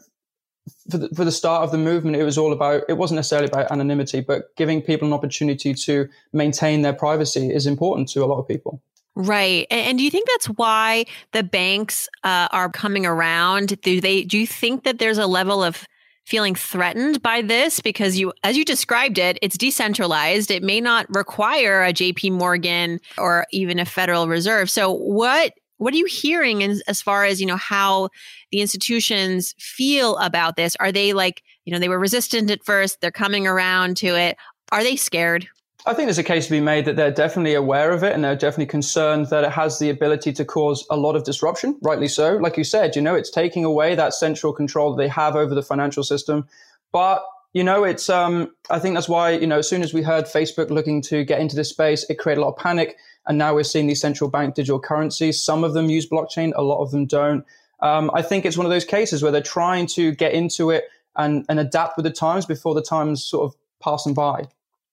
for 0.91 0.99
the, 0.99 1.09
for 1.11 1.25
the 1.25 1.33
start 1.33 1.63
of 1.63 1.71
the 1.71 1.79
movement, 1.79 2.17
it 2.17 2.25
was 2.25 2.39
all 2.39 2.53
about, 2.53 2.83
it 2.89 2.95
wasn't 2.95 3.17
necessarily 3.17 3.49
about 3.49 3.71
anonymity, 3.71 4.21
but 4.21 4.55
giving 4.57 4.81
people 4.83 5.07
an 5.07 5.15
opportunity 5.15 5.75
to 5.75 6.09
maintain 6.33 6.83
their 6.83 6.93
privacy 6.93 7.53
is 7.53 7.67
important 7.67 8.09
to 8.11 8.25
a 8.25 8.27
lot 8.27 8.39
of 8.39 8.49
people. 8.49 8.81
Right. 9.17 9.67
And, 9.71 9.97
do 9.97 10.03
you 10.03 10.11
think 10.11 10.29
that's 10.29 10.47
why 10.47 11.05
the 11.33 11.45
banks 11.45 12.09
uh, 12.25 12.49
are 12.51 12.69
coming 12.69 13.07
around? 13.07 13.81
Do 13.81 14.01
they, 14.01 14.25
do 14.25 14.39
you 14.39 14.47
think 14.47 14.85
that 14.85 14.99
there's 14.99 15.19
a 15.19 15.27
level 15.27 15.63
of 15.63 15.87
feeling 16.27 16.55
threatened 16.55 17.23
by 17.23 17.43
this 17.43 17.81
because 17.81 18.19
you 18.19 18.33
as 18.43 18.57
you 18.57 18.65
described 18.65 19.19
it 19.19 19.39
it's 19.43 19.59
decentralized 19.59 20.51
it 20.51 20.63
may 20.63 20.81
not 20.81 21.07
require 21.15 21.85
a 21.85 21.93
JP 21.93 22.33
Morgan 22.33 22.99
or 23.19 23.47
even 23.53 23.79
a 23.79 23.85
Federal 23.85 24.27
Reserve 24.27 24.71
so 24.71 24.91
what 24.91 25.53
what 25.79 25.95
are 25.95 25.99
you 25.99 26.07
hearing 26.07 26.63
in, 26.63 26.81
as 26.87 27.01
far 27.01 27.25
as 27.25 27.41
you 27.41 27.47
know 27.47 27.57
how 27.57 28.09
the 28.51 28.61
institutions 28.61 29.55
feel 29.59 30.17
about 30.19 30.57
this 30.57 30.77
are 30.81 30.93
they 30.93 31.13
like 31.13 31.43
you 31.65 31.73
know 31.73 31.79
they 31.79 31.89
were 31.89 31.99
resistant 31.99 32.51
at 32.51 32.65
first 32.65 33.01
they're 33.01 33.11
coming 33.11 33.47
around 33.47 33.97
to 33.97 34.09
it 34.09 34.37
are 34.73 34.83
they 34.83 34.97
scared 34.97 35.49
I 35.87 35.93
think 35.93 36.07
there's 36.07 36.19
a 36.19 36.25
case 36.25 36.47
to 36.47 36.51
be 36.51 36.61
made 36.61 36.87
that 36.87 36.97
they're 36.97 37.11
definitely 37.11 37.53
aware 37.53 37.91
of 37.91 38.03
it 38.03 38.15
and 38.15 38.25
they're 38.25 38.35
definitely 38.35 38.67
concerned 38.67 39.27
that 39.27 39.45
it 39.45 39.51
has 39.51 39.79
the 39.79 39.91
ability 39.91 40.33
to 40.33 40.45
cause 40.45 40.87
a 40.91 40.97
lot 40.97 41.15
of 41.15 41.25
disruption, 41.25 41.79
rightly 41.83 42.09
so. 42.09 42.37
Like 42.37 42.57
you 42.57 42.65
said, 42.65 42.97
you 42.97 43.03
know, 43.03 43.15
it's 43.15 43.31
taking 43.31 43.67
away 43.67 43.95
that 43.95 44.15
central 44.15 44.55
control 44.55 44.95
that 44.95 45.03
they 45.03 45.09
have 45.09 45.37
over 45.37 45.55
the 45.55 45.63
financial 45.63 46.03
system. 46.03 46.49
But, 46.91 47.23
you 47.53 47.63
know, 47.63 47.85
it's, 47.85 48.09
um, 48.09 48.51
I 48.71 48.79
think 48.79 48.95
that's 48.95 49.11
why, 49.11 49.33
you 49.33 49.47
know, 49.47 49.59
as 49.59 49.69
soon 49.69 49.83
as 49.83 49.93
we 49.93 50.01
heard 50.01 50.25
Facebook 50.25 50.71
looking 50.71 51.03
to 51.03 51.23
get 51.23 51.39
into 51.39 51.55
this 51.55 51.69
space, 51.69 52.07
it 52.09 52.19
created 52.19 52.41
a 52.41 52.45
lot 52.45 52.55
of 52.55 52.57
panic. 52.57 52.97
And 53.27 53.39
now 53.39 53.55
we're 53.55 53.65
seeing 53.65 53.87
these 53.87 54.01
central 54.01 54.29
bank 54.31 54.55
digital 54.55 54.81
currencies. 54.81 55.43
Some 55.43 55.65
of 55.65 55.75
them 55.75 55.89
use 55.89 56.09
blockchain, 56.09 56.53
a 56.57 56.63
lot 56.63 56.83
of 56.83 56.91
them 56.91 57.07
don't. 57.07 57.45
Um, 57.81 58.11
I 58.15 58.23
think 58.23 58.45
it's 58.45 58.57
one 58.57 58.67
of 58.67 58.71
those 58.71 58.85
cases 58.85 59.23
where 59.23 59.33
they're 59.33 59.43
trying 59.43 59.87
to 59.89 60.13
get 60.13 60.33
into 60.33 60.71
it 60.71 60.85
and, 61.17 61.45
and 61.49 61.61
adapt 61.61 61.97
with 61.97 62.05
the 62.05 62.11
times 62.11 62.47
before 62.47 62.75
the 62.75 62.83
times 62.83 63.25
sort 63.25 63.45
of 63.45 63.57
pass 63.83 64.05
them 64.05 64.15
by. 64.15 64.49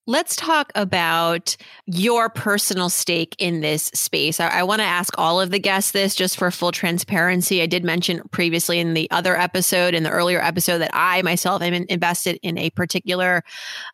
Let's 0.07 0.35
talk 0.35 0.71
about 0.73 1.55
your 1.85 2.29
personal 2.29 2.89
stake 2.89 3.35
in 3.37 3.61
this 3.61 3.85
space. 3.93 4.39
I, 4.39 4.47
I 4.47 4.63
want 4.63 4.79
to 4.79 4.85
ask 4.85 5.13
all 5.17 5.39
of 5.39 5.51
the 5.51 5.59
guests 5.59 5.91
this 5.91 6.15
just 6.15 6.37
for 6.37 6.49
full 6.49 6.71
transparency. 6.71 7.61
I 7.61 7.67
did 7.67 7.83
mention 7.85 8.21
previously 8.31 8.79
in 8.79 8.95
the 8.95 9.09
other 9.11 9.37
episode, 9.37 9.93
in 9.93 10.03
the 10.03 10.09
earlier 10.09 10.41
episode, 10.41 10.79
that 10.79 10.91
I 10.93 11.21
myself 11.21 11.61
am 11.61 11.73
invested 11.73 12.39
in 12.41 12.57
a 12.57 12.71
particular, 12.71 13.43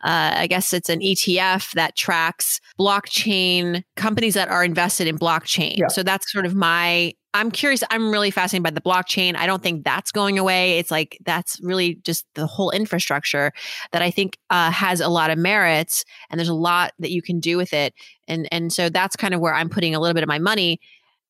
uh, 0.03 0.31
I 0.35 0.47
guess 0.47 0.71
it's 0.73 0.89
an 0.89 1.01
ETF 1.01 1.73
that 1.73 1.97
tracks 1.97 2.61
blockchain 2.79 3.83
companies 3.97 4.35
that 4.35 4.47
are 4.47 4.63
invested 4.63 5.07
in 5.07 5.19
blockchain. 5.19 5.77
Yeah. 5.77 5.87
So 5.87 6.03
that's 6.03 6.31
sort 6.31 6.45
of 6.45 6.55
my 6.55 7.13
I'm 7.38 7.51
curious. 7.51 7.84
I'm 7.89 8.12
really 8.12 8.32
fascinated 8.32 8.63
by 8.63 8.72
the 8.72 8.82
blockchain. 8.82 9.36
I 9.36 9.46
don't 9.46 9.62
think 9.62 9.84
that's 9.84 10.12
going 10.12 10.39
away. 10.39 10.79
It's 10.79 10.91
like 10.91 11.17
that's 11.25 11.60
really 11.62 11.96
just 12.03 12.25
the 12.34 12.48
whole 12.48 12.72
infrastructure 12.72 13.51
that 13.91 14.01
I 14.01 14.12
think 14.12 14.38
uh, 14.50 14.72
has 14.72 15.00
a 15.00 15.08
lot 15.08 15.29
of 15.29 15.38
merits, 15.38 16.03
and 16.29 16.39
there's 16.39 16.50
a 16.50 16.53
lot 16.53 16.94
that 17.00 17.12
you 17.12 17.22
can 17.22 17.39
do 17.39 17.58
with 17.58 17.74
it. 17.74 17.94
And 18.27 18.48
and 18.51 18.74
so 18.74 18.89
that's 18.89 19.15
kind 19.15 19.34
of 19.34 19.39
where 19.39 19.53
I'm 19.53 19.70
putting 19.70 19.96
a 19.96 20.00
little 20.00 20.13
bit 20.13 20.24
of 20.24 20.29
my 20.29 20.39
money. 20.39 20.79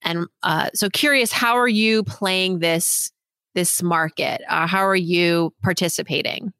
And 0.01 0.27
uh, 0.43 0.69
so 0.73 0.89
curious, 0.89 1.31
how 1.31 1.57
are 1.57 1.67
you 1.67 2.03
playing 2.03 2.59
this 2.59 3.11
this 3.53 3.83
market? 3.83 4.41
Uh, 4.47 4.67
how 4.67 4.85
are 4.85 4.95
you 4.95 5.53
participating? 5.63 6.53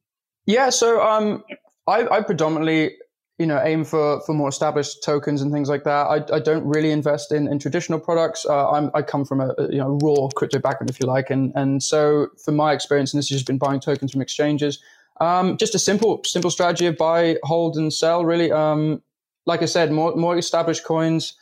Yeah, 0.46 0.70
so 0.70 1.01
um, 1.01 1.44
I, 1.88 2.08
I 2.08 2.22
predominantly 2.22 2.98
you 3.38 3.46
know 3.46 3.62
aim 3.63 3.84
for 3.84 4.22
for 4.22 4.34
more 4.34 4.50
established 4.50 5.03
tokens 5.03 5.41
and 5.41 5.51
things 5.51 5.70
like 5.70 5.84
that. 5.84 6.08
I, 6.08 6.36
I 6.36 6.39
don't 6.39 6.65
really 6.65 6.91
invest 6.91 7.32
in, 7.32 7.48
in 7.48 7.60
traditional 7.60 8.00
products. 8.00 8.46
Uh, 8.46 8.72
I'm, 8.72 8.89
I 8.94 9.01
come 9.01 9.25
from 9.25 9.41
a, 9.41 9.53
a, 9.58 9.72
you 9.72 9.77
know 9.77 10.00
raw 10.01 10.27
crypto 10.36 10.60
background, 10.60 10.89
if 10.89 11.00
you 11.00 11.06
like, 11.06 11.29
and 11.29 11.51
and 11.56 11.82
so 11.84 12.27
from 12.44 12.56
my 12.56 12.74
experience, 12.74 13.13
and 13.13 13.20
this 13.20 13.29
has 13.29 13.38
just 13.38 13.48
been 13.48 13.58
buying 13.58 13.79
tokens 13.79 14.12
from 14.12 14.22
exchanges. 14.22 14.82
Um, 15.20 15.58
just 15.58 15.75
a 15.75 15.79
simple 15.79 16.22
simple 16.25 16.51
strategy 16.51 16.88
of 16.88 16.98
buy, 16.98 17.38
hold, 17.44 17.77
and 17.77 17.94
sell. 17.94 18.25
Really, 18.25 18.51
um, 18.51 19.01
like 19.46 19.62
I 19.62 19.65
said, 19.65 19.91
more 19.91 20.15
more 20.15 20.38
established 20.38 20.84
coins. 20.84 21.34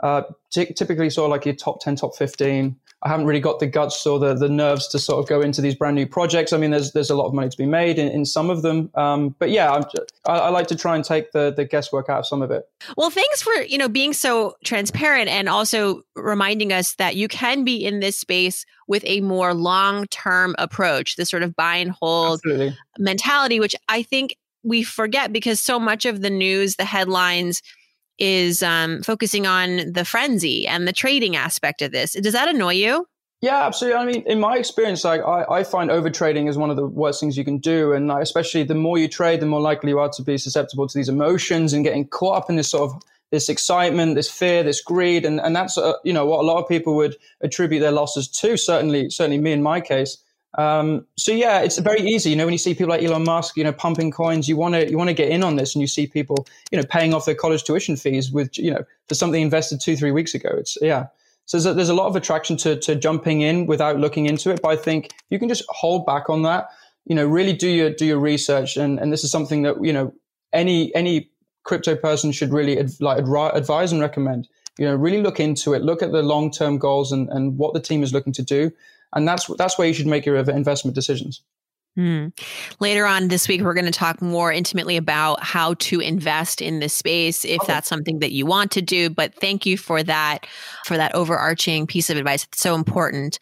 Uh, 0.00 0.22
t- 0.50 0.72
typically, 0.72 1.10
sort 1.10 1.26
of 1.26 1.30
like 1.30 1.44
your 1.44 1.54
top 1.54 1.80
ten, 1.80 1.96
top 1.96 2.16
fifteen. 2.16 2.76
I 3.04 3.08
haven't 3.08 3.26
really 3.26 3.40
got 3.40 3.58
the 3.58 3.66
guts 3.66 4.06
or 4.06 4.18
the, 4.18 4.34
the 4.34 4.48
nerves 4.48 4.86
to 4.88 4.98
sort 4.98 5.18
of 5.18 5.28
go 5.28 5.40
into 5.40 5.60
these 5.60 5.74
brand 5.74 5.96
new 5.96 6.06
projects. 6.06 6.52
I 6.52 6.56
mean, 6.56 6.70
there's 6.70 6.92
there's 6.92 7.10
a 7.10 7.16
lot 7.16 7.26
of 7.26 7.34
money 7.34 7.48
to 7.48 7.56
be 7.56 7.66
made 7.66 7.98
in, 7.98 8.08
in 8.08 8.24
some 8.24 8.48
of 8.48 8.62
them, 8.62 8.90
um, 8.94 9.34
but 9.38 9.50
yeah, 9.50 9.82
I, 10.26 10.32
I 10.32 10.48
like 10.50 10.68
to 10.68 10.76
try 10.76 10.94
and 10.94 11.04
take 11.04 11.32
the 11.32 11.52
the 11.52 11.64
guesswork 11.64 12.08
out 12.08 12.20
of 12.20 12.26
some 12.26 12.42
of 12.42 12.50
it. 12.50 12.68
Well, 12.96 13.10
thanks 13.10 13.42
for 13.42 13.52
you 13.62 13.76
know 13.76 13.88
being 13.88 14.12
so 14.12 14.56
transparent 14.64 15.28
and 15.28 15.48
also 15.48 16.02
reminding 16.14 16.72
us 16.72 16.94
that 16.94 17.16
you 17.16 17.26
can 17.26 17.64
be 17.64 17.84
in 17.84 18.00
this 18.00 18.16
space 18.18 18.64
with 18.86 19.02
a 19.06 19.20
more 19.20 19.52
long 19.52 20.06
term 20.06 20.54
approach, 20.58 21.16
this 21.16 21.30
sort 21.30 21.42
of 21.42 21.56
buy 21.56 21.76
and 21.76 21.90
hold 21.90 22.40
Absolutely. 22.44 22.76
mentality, 22.98 23.58
which 23.58 23.74
I 23.88 24.02
think 24.02 24.36
we 24.62 24.84
forget 24.84 25.32
because 25.32 25.60
so 25.60 25.80
much 25.80 26.04
of 26.06 26.20
the 26.20 26.30
news, 26.30 26.76
the 26.76 26.84
headlines 26.84 27.62
is 28.18 28.62
um, 28.62 29.02
focusing 29.02 29.46
on 29.46 29.92
the 29.92 30.04
frenzy 30.04 30.66
and 30.66 30.86
the 30.86 30.92
trading 30.92 31.36
aspect 31.36 31.82
of 31.82 31.92
this. 31.92 32.12
Does 32.12 32.32
that 32.32 32.48
annoy 32.48 32.74
you? 32.74 33.06
Yeah, 33.42 33.66
absolutely. 33.66 33.98
I 33.98 34.04
mean, 34.04 34.22
in 34.26 34.38
my 34.38 34.56
experience, 34.56 35.02
like 35.02 35.20
I, 35.22 35.44
I 35.50 35.64
find 35.64 35.90
overtrading 35.90 36.48
is 36.48 36.56
one 36.56 36.70
of 36.70 36.76
the 36.76 36.86
worst 36.86 37.18
things 37.18 37.36
you 37.36 37.44
can 37.44 37.58
do, 37.58 37.92
and 37.92 38.06
like, 38.06 38.22
especially 38.22 38.62
the 38.62 38.76
more 38.76 38.98
you 38.98 39.08
trade, 39.08 39.40
the 39.40 39.46
more 39.46 39.60
likely 39.60 39.90
you 39.90 39.98
are 39.98 40.08
to 40.10 40.22
be 40.22 40.38
susceptible 40.38 40.86
to 40.86 40.96
these 40.96 41.08
emotions 41.08 41.72
and 41.72 41.84
getting 41.84 42.06
caught 42.06 42.36
up 42.36 42.50
in 42.50 42.54
this 42.54 42.70
sort 42.70 42.92
of 42.92 43.02
this 43.32 43.48
excitement, 43.48 44.14
this 44.14 44.30
fear, 44.30 44.62
this 44.62 44.80
greed, 44.80 45.24
and 45.24 45.40
and 45.40 45.56
that's 45.56 45.76
uh, 45.76 45.94
you 46.04 46.12
know 46.12 46.24
what 46.24 46.40
a 46.40 46.46
lot 46.46 46.62
of 46.62 46.68
people 46.68 46.94
would 46.94 47.16
attribute 47.40 47.80
their 47.80 47.90
losses 47.90 48.28
to. 48.28 48.56
Certainly, 48.56 49.10
certainly 49.10 49.38
me 49.38 49.50
in 49.50 49.62
my 49.62 49.80
case. 49.80 50.18
Um, 50.58 51.06
so 51.16 51.32
yeah, 51.32 51.60
it's 51.60 51.78
very 51.78 52.00
easy. 52.00 52.30
You 52.30 52.36
know, 52.36 52.44
when 52.44 52.52
you 52.52 52.58
see 52.58 52.74
people 52.74 52.90
like 52.90 53.02
Elon 53.02 53.24
Musk, 53.24 53.56
you 53.56 53.64
know, 53.64 53.72
pumping 53.72 54.10
coins, 54.10 54.48
you 54.48 54.56
want 54.56 54.74
to 54.74 54.90
you 54.90 54.98
want 54.98 55.08
to 55.08 55.14
get 55.14 55.30
in 55.30 55.42
on 55.42 55.56
this, 55.56 55.74
and 55.74 55.80
you 55.80 55.86
see 55.86 56.06
people, 56.06 56.46
you 56.70 56.78
know, 56.78 56.84
paying 56.88 57.14
off 57.14 57.24
their 57.24 57.34
college 57.34 57.64
tuition 57.64 57.96
fees 57.96 58.30
with 58.30 58.56
you 58.58 58.70
know 58.70 58.84
for 59.08 59.14
something 59.14 59.40
invested 59.40 59.80
two 59.80 59.96
three 59.96 60.10
weeks 60.10 60.34
ago. 60.34 60.50
It's 60.52 60.76
yeah. 60.82 61.06
So 61.46 61.56
there's 61.56 61.66
a, 61.66 61.74
there's 61.74 61.88
a 61.88 61.94
lot 61.94 62.06
of 62.06 62.16
attraction 62.16 62.56
to 62.58 62.76
to 62.80 62.94
jumping 62.94 63.40
in 63.40 63.66
without 63.66 63.98
looking 63.98 64.26
into 64.26 64.50
it. 64.50 64.60
But 64.62 64.68
I 64.68 64.76
think 64.76 65.10
you 65.30 65.38
can 65.38 65.48
just 65.48 65.64
hold 65.68 66.04
back 66.04 66.28
on 66.28 66.42
that. 66.42 66.68
You 67.06 67.14
know, 67.14 67.26
really 67.26 67.54
do 67.54 67.68
your 67.68 67.90
do 67.90 68.04
your 68.04 68.18
research, 68.18 68.76
and 68.76 68.98
and 68.98 69.12
this 69.12 69.24
is 69.24 69.30
something 69.30 69.62
that 69.62 69.82
you 69.82 69.92
know 69.92 70.12
any 70.52 70.94
any 70.94 71.30
crypto 71.64 71.96
person 71.96 72.32
should 72.32 72.52
really 72.52 72.78
adv- 72.78 73.00
like 73.00 73.18
advise 73.54 73.92
and 73.92 74.02
recommend. 74.02 74.48
You 74.78 74.86
know, 74.86 74.94
really 74.96 75.22
look 75.22 75.40
into 75.40 75.74
it. 75.74 75.82
Look 75.82 76.02
at 76.02 76.12
the 76.12 76.22
long 76.22 76.50
term 76.50 76.76
goals 76.76 77.10
and 77.10 77.30
and 77.30 77.56
what 77.56 77.72
the 77.72 77.80
team 77.80 78.02
is 78.02 78.12
looking 78.12 78.34
to 78.34 78.42
do 78.42 78.70
and 79.14 79.26
that's 79.26 79.46
that's 79.58 79.78
where 79.78 79.86
you 79.86 79.94
should 79.94 80.06
make 80.06 80.26
your 80.26 80.36
investment 80.36 80.94
decisions. 80.94 81.42
Hmm. 81.96 82.28
Later 82.80 83.04
on 83.04 83.28
this 83.28 83.48
week, 83.48 83.60
we're 83.60 83.74
going 83.74 83.84
to 83.84 83.90
talk 83.90 84.22
more 84.22 84.50
intimately 84.50 84.96
about 84.96 85.42
how 85.42 85.74
to 85.74 86.00
invest 86.00 86.62
in 86.62 86.80
this 86.80 86.94
space 86.94 87.44
if 87.44 87.60
okay. 87.60 87.72
that's 87.72 87.88
something 87.88 88.20
that 88.20 88.32
you 88.32 88.46
want 88.46 88.70
to 88.72 88.80
do. 88.80 89.10
But 89.10 89.34
thank 89.34 89.66
you 89.66 89.76
for 89.76 90.02
that, 90.02 90.46
for 90.86 90.96
that 90.96 91.14
overarching 91.14 91.86
piece 91.86 92.08
of 92.08 92.16
advice. 92.16 92.44
It's 92.44 92.60
so 92.60 92.74
important. 92.74 93.38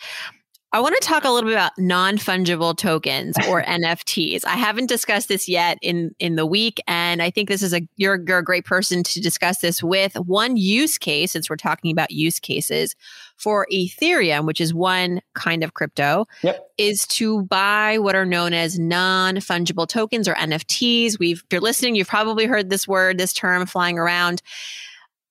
I 0.73 0.79
want 0.79 0.95
to 1.01 1.07
talk 1.07 1.25
a 1.25 1.31
little 1.31 1.51
bit 1.51 1.55
about 1.55 1.77
non-fungible 1.79 2.77
tokens 2.77 3.37
or 3.49 3.63
NFTs. 3.65 4.45
I 4.45 4.57
haven't 4.57 4.87
discussed 4.87 5.29
this 5.29 5.49
yet 5.49 5.79
in 5.83 6.15
in 6.21 6.37
the 6.37 6.47
week 6.47 6.81
and 6.87 7.21
I 7.21 7.31
think 7.31 7.49
this 7.49 7.63
is 7.63 7.75
a 7.75 7.83
you're, 7.97 8.23
you're 8.27 8.39
a 8.39 8.45
great 8.45 8.65
person 8.65 9.03
to 9.03 9.21
discuss 9.21 9.59
this 9.59 9.83
with. 9.83 10.15
One 10.15 10.57
use 10.57 10.97
case 10.97 11.33
since 11.33 11.51
we're 11.51 11.57
talking 11.57 11.91
about 11.91 12.13
use 12.13 12.39
cases 12.39 12.95
for 13.37 13.67
Ethereum, 13.73 14.47
which 14.47 14.61
is 14.61 14.73
one 14.73 15.21
kind 15.35 15.65
of 15.65 15.75
crypto, 15.75 16.27
yep. 16.43 16.71
is 16.79 17.05
to 17.09 17.43
buy 17.45 17.99
what 17.99 18.15
are 18.15 18.27
known 18.27 18.53
as 18.53 18.79
non-fungible 18.79 19.89
tokens 19.89 20.29
or 20.29 20.35
NFTs. 20.35 21.19
We've 21.19 21.39
if 21.39 21.53
you're 21.53 21.61
listening, 21.61 21.97
you've 21.97 22.09
probably 22.09 22.47
heard 22.47 22.71
this 22.71 22.87
word, 22.87 23.19
this 23.19 23.33
term 23.33 23.67
flying 23.67 23.99
around. 23.99 24.41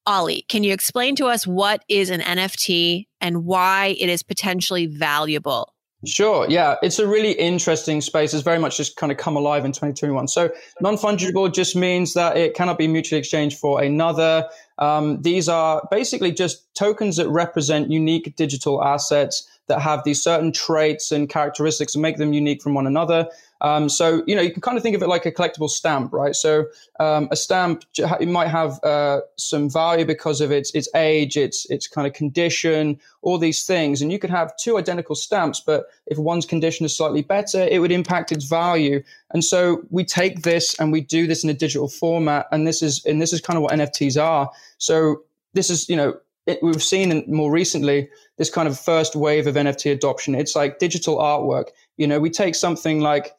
Ollie, 0.09 0.43
can 0.49 0.63
you 0.63 0.73
explain 0.73 1.15
to 1.17 1.27
us 1.27 1.45
what 1.45 1.83
is 1.87 2.09
an 2.09 2.21
NFT 2.21 3.05
and 3.21 3.45
why 3.45 3.95
it 3.99 4.09
is 4.09 4.23
potentially 4.23 4.87
valuable? 4.87 5.75
Sure. 6.03 6.47
Yeah. 6.49 6.77
It's 6.81 6.97
a 6.97 7.05
really 7.05 7.33
interesting 7.33 8.01
space. 8.01 8.33
It's 8.33 8.41
very 8.41 8.57
much 8.57 8.77
just 8.77 8.95
kind 8.95 9.11
of 9.11 9.19
come 9.19 9.35
alive 9.35 9.65
in 9.65 9.71
2021. 9.71 10.27
So 10.27 10.49
non 10.81 10.95
fungible 10.95 11.53
just 11.53 11.75
means 11.75 12.15
that 12.15 12.37
it 12.37 12.55
cannot 12.55 12.79
be 12.79 12.87
mutually 12.87 13.19
exchanged 13.19 13.59
for 13.59 13.83
another. 13.83 14.49
Um, 14.79 15.21
these 15.21 15.47
are 15.47 15.87
basically 15.91 16.31
just 16.31 16.73
tokens 16.73 17.17
that 17.17 17.29
represent 17.29 17.91
unique 17.91 18.35
digital 18.35 18.83
assets 18.83 19.47
that 19.67 19.79
have 19.79 20.03
these 20.05 20.23
certain 20.23 20.51
traits 20.51 21.11
and 21.11 21.29
characteristics 21.29 21.93
and 21.93 22.01
make 22.01 22.17
them 22.17 22.33
unique 22.33 22.63
from 22.63 22.73
one 22.73 22.87
another. 22.87 23.27
Um, 23.61 23.89
so, 23.89 24.23
you 24.25 24.35
know, 24.35 24.41
you 24.41 24.51
can 24.51 24.61
kind 24.61 24.77
of 24.77 24.83
think 24.83 24.95
of 24.95 25.01
it 25.01 25.07
like 25.07 25.25
a 25.25 25.31
collectible 25.31 25.69
stamp, 25.69 26.13
right? 26.13 26.35
So, 26.35 26.65
um, 26.99 27.27
a 27.31 27.35
stamp 27.35 27.83
it 27.97 28.27
might 28.27 28.47
have 28.47 28.79
uh, 28.83 29.21
some 29.37 29.69
value 29.69 30.05
because 30.05 30.41
of 30.41 30.51
its 30.51 30.71
its 30.73 30.87
age, 30.95 31.35
its 31.35 31.69
its 31.69 31.87
kind 31.87 32.07
of 32.07 32.13
condition, 32.13 32.99
all 33.21 33.37
these 33.37 33.65
things, 33.65 34.01
and 34.01 34.11
you 34.11 34.19
could 34.19 34.29
have 34.29 34.55
two 34.57 34.77
identical 34.77 35.15
stamps, 35.15 35.59
but 35.59 35.87
if 36.07 36.17
one's 36.17 36.45
condition 36.45 36.85
is 36.85 36.95
slightly 36.95 37.21
better, 37.21 37.67
it 37.69 37.79
would 37.79 37.91
impact 37.91 38.31
its 38.31 38.45
value. 38.45 39.03
And 39.31 39.43
so, 39.43 39.83
we 39.89 40.05
take 40.05 40.43
this 40.43 40.79
and 40.79 40.91
we 40.91 41.01
do 41.01 41.27
this 41.27 41.43
in 41.43 41.49
a 41.49 41.53
digital 41.53 41.89
format, 41.89 42.47
and 42.51 42.65
this 42.65 42.81
is 42.81 43.05
and 43.05 43.21
this 43.21 43.33
is 43.33 43.41
kind 43.41 43.57
of 43.57 43.63
what 43.63 43.73
NFTs 43.73 44.21
are. 44.21 44.49
So, 44.77 45.23
this 45.53 45.69
is 45.69 45.89
you 45.89 45.97
know 45.97 46.13
it, 46.49 46.63
we've 46.63 46.81
seen 46.81 47.23
more 47.27 47.51
recently 47.51 48.09
this 48.37 48.49
kind 48.49 48.67
of 48.67 48.79
first 48.79 49.15
wave 49.15 49.47
of 49.47 49.55
NFT 49.55 49.91
adoption. 49.91 50.33
It's 50.33 50.55
like 50.55 50.79
digital 50.79 51.17
artwork. 51.17 51.65
You 51.97 52.07
know, 52.07 52.19
we 52.19 52.29
take 52.29 52.55
something 52.55 53.01
like 53.01 53.33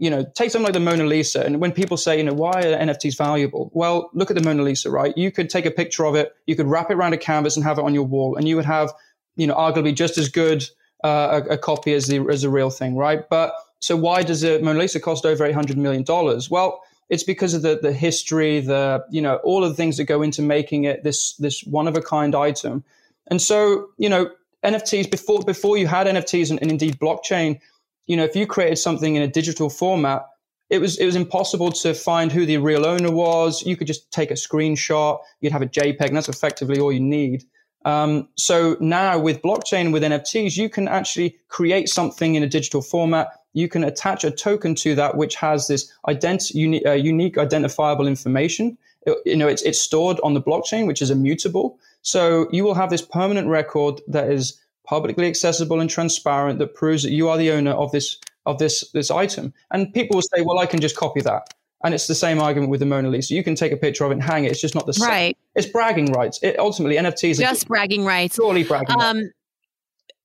you 0.00 0.08
know, 0.08 0.24
take 0.34 0.50
something 0.50 0.64
like 0.64 0.72
the 0.72 0.80
Mona 0.80 1.04
Lisa. 1.04 1.44
And 1.44 1.60
when 1.60 1.72
people 1.72 1.98
say, 1.98 2.16
you 2.16 2.24
know, 2.24 2.32
why 2.32 2.52
are 2.52 2.78
NFTs 2.78 3.18
valuable? 3.18 3.70
Well, 3.74 4.10
look 4.14 4.30
at 4.30 4.34
the 4.34 4.42
Mona 4.42 4.62
Lisa, 4.62 4.90
right? 4.90 5.16
You 5.16 5.30
could 5.30 5.50
take 5.50 5.66
a 5.66 5.70
picture 5.70 6.06
of 6.06 6.14
it, 6.14 6.34
you 6.46 6.56
could 6.56 6.66
wrap 6.66 6.90
it 6.90 6.94
around 6.94 7.12
a 7.12 7.18
canvas 7.18 7.54
and 7.54 7.62
have 7.64 7.78
it 7.78 7.84
on 7.84 7.92
your 7.92 8.04
wall, 8.04 8.34
and 8.36 8.48
you 8.48 8.56
would 8.56 8.64
have, 8.64 8.90
you 9.36 9.46
know, 9.46 9.54
arguably 9.54 9.94
just 9.94 10.16
as 10.16 10.30
good 10.30 10.64
uh, 11.04 11.42
a, 11.50 11.52
a, 11.52 11.58
copy 11.58 11.92
as 11.92 12.06
the 12.06 12.26
as 12.30 12.42
the 12.42 12.48
real 12.48 12.70
thing, 12.70 12.96
right? 12.96 13.28
But 13.28 13.52
so 13.78 13.94
why 13.94 14.22
does 14.22 14.40
the 14.40 14.58
Mona 14.60 14.78
Lisa 14.78 15.00
cost 15.00 15.26
over 15.26 15.44
eight 15.44 15.54
hundred 15.54 15.76
million 15.76 16.02
dollars? 16.02 16.50
Well, 16.50 16.82
it's 17.10 17.22
because 17.22 17.52
of 17.52 17.60
the 17.60 17.78
the 17.80 17.92
history, 17.92 18.60
the 18.60 19.04
you 19.10 19.20
know, 19.20 19.36
all 19.44 19.64
of 19.64 19.70
the 19.70 19.76
things 19.76 19.98
that 19.98 20.04
go 20.04 20.22
into 20.22 20.40
making 20.40 20.84
it 20.84 21.04
this 21.04 21.34
this 21.34 21.62
one 21.64 21.86
of 21.86 21.94
a 21.94 22.00
kind 22.00 22.34
item. 22.34 22.84
And 23.26 23.40
so, 23.40 23.90
you 23.98 24.08
know, 24.08 24.30
NFTs 24.64 25.10
before 25.10 25.42
before 25.42 25.76
you 25.76 25.86
had 25.86 26.06
NFTs 26.06 26.50
and, 26.50 26.60
and 26.62 26.70
indeed 26.70 26.98
blockchain, 26.98 27.60
you 28.10 28.16
know, 28.16 28.24
if 28.24 28.34
you 28.34 28.44
created 28.44 28.76
something 28.76 29.14
in 29.14 29.22
a 29.22 29.28
digital 29.28 29.70
format, 29.70 30.26
it 30.68 30.80
was 30.80 30.98
it 30.98 31.06
was 31.06 31.14
impossible 31.14 31.70
to 31.70 31.94
find 31.94 32.32
who 32.32 32.44
the 32.44 32.58
real 32.58 32.84
owner 32.84 33.12
was. 33.12 33.64
You 33.64 33.76
could 33.76 33.86
just 33.86 34.10
take 34.10 34.32
a 34.32 34.34
screenshot, 34.34 35.20
you'd 35.40 35.52
have 35.52 35.62
a 35.62 35.66
JPEG, 35.66 36.08
and 36.08 36.16
that's 36.16 36.28
effectively 36.28 36.80
all 36.80 36.90
you 36.90 36.98
need. 36.98 37.44
Um, 37.84 38.28
so 38.36 38.76
now 38.80 39.16
with 39.20 39.40
blockchain, 39.42 39.92
with 39.92 40.02
NFTs, 40.02 40.56
you 40.56 40.68
can 40.68 40.88
actually 40.88 41.36
create 41.46 41.88
something 41.88 42.34
in 42.34 42.42
a 42.42 42.48
digital 42.48 42.82
format. 42.82 43.28
You 43.52 43.68
can 43.68 43.84
attach 43.84 44.24
a 44.24 44.32
token 44.32 44.74
to 44.76 44.96
that, 44.96 45.16
which 45.16 45.36
has 45.36 45.68
this 45.68 45.90
ident- 46.08 46.52
uni- 46.52 46.84
uh, 46.84 46.94
unique 46.94 47.38
identifiable 47.38 48.08
information. 48.08 48.76
It, 49.06 49.16
you 49.24 49.36
know, 49.36 49.46
it's, 49.46 49.62
it's 49.62 49.80
stored 49.80 50.18
on 50.24 50.34
the 50.34 50.42
blockchain, 50.42 50.88
which 50.88 51.00
is 51.00 51.10
immutable. 51.10 51.78
So 52.02 52.48
you 52.50 52.64
will 52.64 52.74
have 52.74 52.90
this 52.90 53.02
permanent 53.02 53.46
record 53.46 54.00
that 54.08 54.30
is 54.30 54.60
publicly 54.90 55.28
accessible 55.28 55.80
and 55.80 55.88
transparent 55.88 56.58
that 56.58 56.74
proves 56.74 57.04
that 57.04 57.12
you 57.12 57.28
are 57.28 57.38
the 57.38 57.52
owner 57.52 57.70
of 57.70 57.92
this 57.92 58.18
of 58.44 58.58
this 58.58 58.90
this 58.90 59.08
item. 59.08 59.54
And 59.70 59.94
people 59.94 60.16
will 60.16 60.22
say, 60.22 60.42
"Well, 60.42 60.58
I 60.58 60.66
can 60.66 60.80
just 60.80 60.96
copy 60.96 61.20
that." 61.20 61.54
And 61.84 61.94
it's 61.94 62.08
the 62.08 62.14
same 62.14 62.40
argument 62.40 62.70
with 62.70 62.80
the 62.80 62.86
Mona 62.86 63.08
Lisa. 63.08 63.34
You 63.34 63.44
can 63.44 63.54
take 63.54 63.70
a 63.70 63.76
picture 63.76 64.04
of 64.04 64.10
it 64.10 64.14
and 64.14 64.22
hang 64.22 64.44
it. 64.44 64.50
It's 64.50 64.60
just 64.60 64.74
not 64.74 64.86
the 64.86 64.92
same. 64.92 65.08
Right. 65.08 65.38
It's 65.54 65.68
bragging 65.68 66.12
rights. 66.12 66.40
It, 66.42 66.58
ultimately, 66.58 66.96
NFTs 66.96 67.38
just 67.38 67.68
bragging 67.68 68.04
rights. 68.04 68.36
Purely 68.36 68.64
bragging 68.64 69.00
um, 69.00 69.18
rights. 69.18 69.28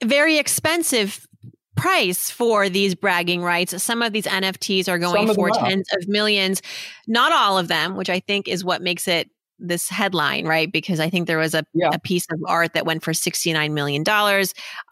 Very 0.04 0.38
expensive 0.40 1.28
price 1.76 2.32
for 2.32 2.68
these 2.68 2.96
bragging 2.96 3.44
rights. 3.44 3.82
Some 3.84 4.02
of 4.02 4.14
these 4.14 4.26
NFTs 4.26 4.90
are 4.90 4.98
going 4.98 5.32
for 5.34 5.52
tens 5.52 5.88
of 5.94 6.08
millions. 6.08 6.64
Not 7.08 7.32
all 7.32 7.60
of 7.60 7.68
them, 7.68 7.96
which 7.96 8.10
I 8.10 8.20
think 8.20 8.48
is 8.48 8.66
what 8.66 8.82
makes 8.82 9.08
it 9.08 9.30
this 9.60 9.90
headline, 9.90 10.46
right? 10.46 10.72
Because 10.72 11.00
I 11.00 11.10
think 11.10 11.28
there 11.28 11.38
was 11.38 11.54
a, 11.54 11.66
yeah. 11.74 11.90
a 11.94 12.00
piece 12.00 12.26
of 12.32 12.40
art 12.48 12.74
that 12.74 12.86
went 12.86 13.04
for 13.04 13.12
$69 13.12 13.72
million. 13.72 14.04
Uh, 14.08 14.44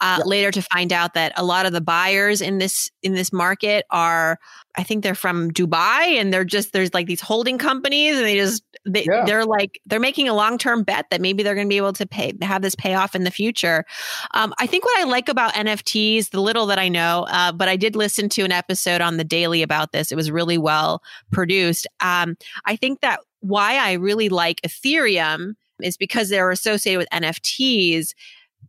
yeah. 0.01 0.17
Later 0.25 0.51
to 0.51 0.61
find 0.61 0.93
out 0.93 1.13
that 1.13 1.33
a 1.35 1.43
lot 1.43 1.65
of 1.65 1.73
the 1.73 1.81
buyers 1.81 2.41
in 2.41 2.57
this 2.57 2.89
in 3.01 3.13
this 3.13 3.33
market 3.33 3.85
are, 3.89 4.39
I 4.75 4.83
think 4.83 5.03
they're 5.03 5.15
from 5.15 5.51
Dubai 5.51 6.19
and 6.19 6.33
they're 6.33 6.45
just, 6.45 6.73
there's 6.73 6.93
like 6.93 7.05
these 7.05 7.21
holding 7.21 7.57
companies 7.57 8.17
and 8.17 8.25
they 8.25 8.35
just, 8.35 8.63
they, 8.85 9.05
yeah. 9.05 9.23
they're 9.25 9.45
like, 9.45 9.79
they're 9.85 9.99
making 9.99 10.27
a 10.27 10.33
long-term 10.33 10.83
bet 10.83 11.05
that 11.11 11.21
maybe 11.21 11.43
they're 11.43 11.53
going 11.53 11.67
to 11.67 11.69
be 11.69 11.77
able 11.77 11.93
to 11.93 12.07
pay, 12.07 12.33
have 12.41 12.61
this 12.61 12.75
pay 12.75 12.95
off 12.95 13.13
in 13.13 13.23
the 13.23 13.31
future. 13.31 13.85
Um, 14.33 14.53
I 14.57 14.65
think 14.65 14.85
what 14.85 14.99
I 14.99 15.03
like 15.03 15.29
about 15.29 15.53
NFTs, 15.53 16.31
the 16.31 16.41
little 16.41 16.65
that 16.67 16.79
I 16.79 16.87
know, 16.89 17.27
uh, 17.29 17.51
but 17.51 17.67
I 17.67 17.75
did 17.75 17.95
listen 17.95 18.29
to 18.29 18.43
an 18.43 18.51
episode 18.51 19.01
on 19.01 19.17
the 19.17 19.23
daily 19.23 19.61
about 19.61 19.91
this. 19.91 20.11
It 20.11 20.15
was 20.15 20.31
really 20.31 20.57
well 20.57 21.03
produced. 21.31 21.85
Um, 21.99 22.35
I 22.65 22.75
think 22.75 23.01
that 23.01 23.19
why 23.43 23.75
I 23.75 23.93
really 23.93 24.29
like 24.29 24.61
Ethereum 24.61 25.55
is 25.81 25.97
because 25.97 26.29
they're 26.29 26.49
associated 26.49 26.99
with 26.99 27.09
NFTs 27.09 28.13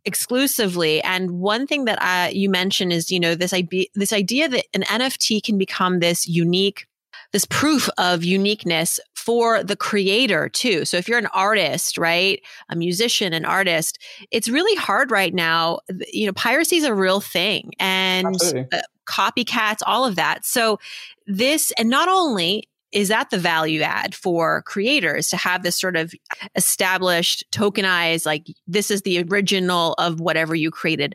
exclusively. 0.04 1.00
And 1.02 1.30
one 1.32 1.66
thing 1.66 1.84
that 1.84 2.02
I, 2.02 2.30
you 2.30 2.50
mentioned 2.50 2.92
is, 2.92 3.10
you 3.10 3.20
know, 3.20 3.36
this 3.36 3.52
idea, 3.52 3.86
this 3.94 4.12
idea 4.12 4.48
that 4.48 4.66
an 4.74 4.82
NFT 4.82 5.42
can 5.42 5.56
become 5.56 6.00
this 6.00 6.26
unique, 6.26 6.86
this 7.32 7.44
proof 7.44 7.88
of 7.98 8.24
uniqueness 8.24 8.98
for 9.14 9.62
the 9.62 9.76
creator 9.76 10.48
too. 10.48 10.84
So 10.84 10.96
if 10.96 11.08
you're 11.08 11.18
an 11.18 11.28
artist, 11.28 11.96
right, 11.96 12.42
a 12.68 12.74
musician, 12.76 13.32
an 13.32 13.44
artist, 13.44 13.98
it's 14.32 14.48
really 14.48 14.74
hard 14.74 15.12
right 15.12 15.32
now. 15.32 15.78
You 16.12 16.26
know, 16.26 16.32
piracy 16.32 16.76
is 16.76 16.84
a 16.84 16.94
real 16.94 17.20
thing 17.20 17.70
and 17.78 18.36
uh, 18.72 18.80
copycats, 19.08 19.82
all 19.86 20.04
of 20.04 20.16
that. 20.16 20.44
So 20.44 20.80
this, 21.26 21.72
and 21.78 21.88
not 21.88 22.08
only 22.08 22.68
is 22.94 23.08
that 23.08 23.28
the 23.30 23.38
value 23.38 23.82
add 23.82 24.14
for 24.14 24.62
creators 24.62 25.28
to 25.28 25.36
have 25.36 25.64
this 25.64 25.78
sort 25.78 25.96
of 25.96 26.14
established 26.54 27.44
tokenized 27.50 28.24
like 28.24 28.46
this 28.66 28.90
is 28.90 29.02
the 29.02 29.22
original 29.24 29.94
of 29.94 30.20
whatever 30.20 30.54
you 30.54 30.70
created 30.70 31.14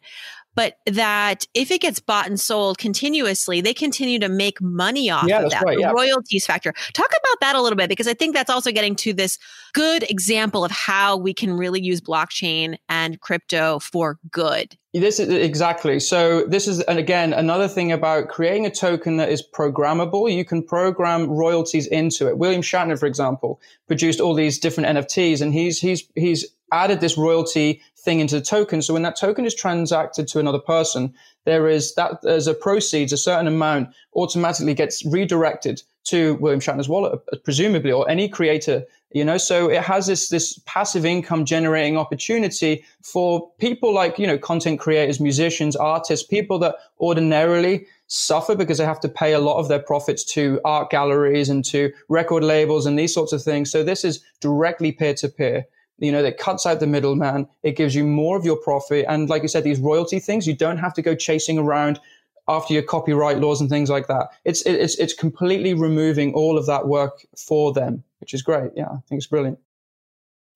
but 0.60 0.76
that 0.88 1.48
if 1.54 1.72
it 1.72 1.80
gets 1.80 2.02
bought 2.02 2.28
and 2.28 2.38
sold 2.38 2.78
continuously, 2.78 3.62
they 3.62 3.74
continue 3.74 4.20
to 4.20 4.28
make 4.28 4.60
money 4.60 5.10
off 5.10 5.24
yeah, 5.26 5.44
of 5.44 5.52
that. 5.52 5.64
Right, 5.64 5.80
yeah. 5.80 5.92
royalties 5.92 6.46
factor. 6.46 6.74
Talk 6.92 7.08
about 7.08 7.40
that 7.40 7.56
a 7.56 7.62
little 7.62 7.78
bit 7.78 7.88
because 7.88 8.10
I 8.10 8.14
think 8.14 8.36
that's 8.36 8.50
also 8.50 8.74
getting 8.74 8.94
to 8.98 9.14
this 9.14 9.40
good 9.72 10.04
example 10.12 10.66
of 10.66 10.72
how 10.72 11.16
we 11.16 11.34
can 11.34 11.54
really 11.54 11.82
use 11.82 12.02
blockchain 12.02 12.76
and 12.90 13.22
crypto 13.22 13.80
for 13.80 14.20
good. 14.32 14.78
This 14.94 15.22
is 15.22 15.30
exactly. 15.30 15.98
So 16.02 16.46
this 16.46 16.68
is, 16.68 16.82
and 16.82 17.00
again, 17.00 17.32
another 17.32 17.70
thing 17.70 17.94
about 17.94 18.28
creating 18.28 18.66
a 18.66 18.70
token 18.70 19.16
that 19.16 19.30
is 19.30 19.42
programmable. 19.42 20.30
You 20.30 20.44
can 20.44 20.62
program 20.62 21.30
royalties 21.30 21.88
into 21.88 22.28
it. 22.28 22.38
William 22.38 22.62
Shatner, 22.62 23.00
for 23.00 23.06
example, 23.06 23.62
produced 23.88 24.20
all 24.20 24.34
these 24.34 24.60
different 24.60 24.98
NFTs 24.98 25.42
and 25.42 25.54
he's, 25.54 25.80
he's, 25.80 26.04
he's 26.16 26.46
added 26.72 27.00
this 27.00 27.18
royalty 27.18 27.82
thing 28.04 28.20
into 28.20 28.36
the 28.36 28.46
token. 28.46 28.82
So 28.82 28.94
when 28.94 29.04
that 29.04 29.16
token 29.16 29.46
is 29.46 29.54
transacted 29.54 30.28
to 30.30 30.40
another 30.40 30.60
person, 30.60 31.14
there 31.46 31.68
is 31.68 31.96
that 31.96 32.24
as 32.26 32.48
a 32.48 32.54
proceeds, 32.54 33.14
a 33.14 33.18
certain 33.18 33.48
amount 33.48 33.90
automatically 34.16 34.74
gets 34.74 35.06
redirected 35.06 35.82
to 36.06 36.36
William 36.36 36.60
Shatner's 36.60 36.90
wallet, 36.90 37.20
presumably, 37.44 37.92
or 37.92 38.10
any 38.10 38.28
creator. 38.30 38.84
You 39.12 39.26
know, 39.26 39.38
so 39.38 39.70
it 39.70 39.82
has 39.82 40.06
this 40.06 40.30
this 40.30 40.60
passive 40.66 41.04
income 41.04 41.44
generating 41.44 41.98
opportunity 41.98 42.86
for 43.02 43.52
people 43.60 43.94
like 43.94 44.20
you 44.20 44.28
know 44.28 44.38
content 44.38 44.80
creators, 44.80 45.20
musicians, 45.20 45.76
artists, 45.76 46.26
people 46.26 46.60
that 46.60 46.76
ordinarily 47.00 47.88
suffer 48.08 48.56
because 48.56 48.78
they 48.78 48.86
have 48.86 49.00
to 49.00 49.10
pay 49.10 49.34
a 49.34 49.40
lot 49.40 49.60
of 49.60 49.68
their 49.68 49.80
profits 49.80 50.24
to 50.24 50.60
art 50.66 50.90
galleries 50.90 51.50
and 51.50 51.66
to 51.66 51.92
record 52.08 52.44
labels 52.44 52.86
and 52.86 52.98
these 52.98 53.14
sorts 53.14 53.34
of 53.34 53.42
things. 53.42 53.72
So 53.72 53.84
this 53.84 54.04
is 54.04 54.24
directly 54.40 54.92
peer 54.92 55.14
to 55.16 55.30
peer 55.30 55.66
you 56.00 56.12
know, 56.12 56.22
that 56.22 56.38
cuts 56.38 56.66
out 56.66 56.80
the 56.80 56.88
middleman. 56.88 57.48
It 57.64 57.76
gives 57.76 57.96
you 57.96 58.04
more 58.04 58.38
of 58.38 58.46
your 58.46 58.58
profit. 58.58 59.06
And 59.08 59.30
like 59.30 59.42
you 59.42 59.48
said, 59.48 59.64
these 59.64 59.80
royalty 59.80 60.20
things, 60.20 60.48
you 60.48 60.56
don't 60.56 60.78
have 60.78 60.94
to 60.96 61.02
go 61.02 61.16
chasing 61.16 61.58
around 61.58 62.00
after 62.48 62.74
your 62.74 62.84
copyright 62.84 63.40
laws 63.40 63.62
and 63.62 63.70
things 63.70 63.90
like 63.90 64.08
that. 64.08 64.30
It's, 64.44 64.62
it's, 64.64 64.96
it's 64.96 65.14
completely 65.14 65.74
removing 65.74 66.34
all 66.34 66.58
of 66.58 66.66
that 66.66 66.88
work 66.88 67.26
for 67.38 67.72
them, 67.74 68.04
which 68.20 68.34
is 68.34 68.42
great. 68.42 68.72
Yeah, 68.76 68.88
I 68.88 69.00
think 69.08 69.20
it's 69.20 69.28
brilliant. 69.28 69.60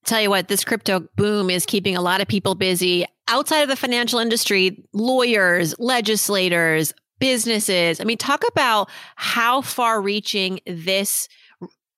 Tell 0.05 0.21
you 0.21 0.29
what, 0.29 0.47
this 0.49 0.65
crypto 0.65 1.07
boom 1.15 1.49
is 1.49 1.65
keeping 1.65 1.95
a 1.95 2.01
lot 2.01 2.19
of 2.19 2.27
people 2.27 2.55
busy 2.55 3.05
outside 3.29 3.61
of 3.61 3.69
the 3.69 3.75
financial 3.75 4.19
industry, 4.19 4.83
lawyers, 4.91 5.75
legislators, 5.79 6.93
businesses. 7.19 8.01
I 8.01 8.03
mean, 8.03 8.17
talk 8.17 8.43
about 8.49 8.89
how 9.15 9.61
far 9.61 10.01
reaching 10.01 10.59
this 10.67 11.29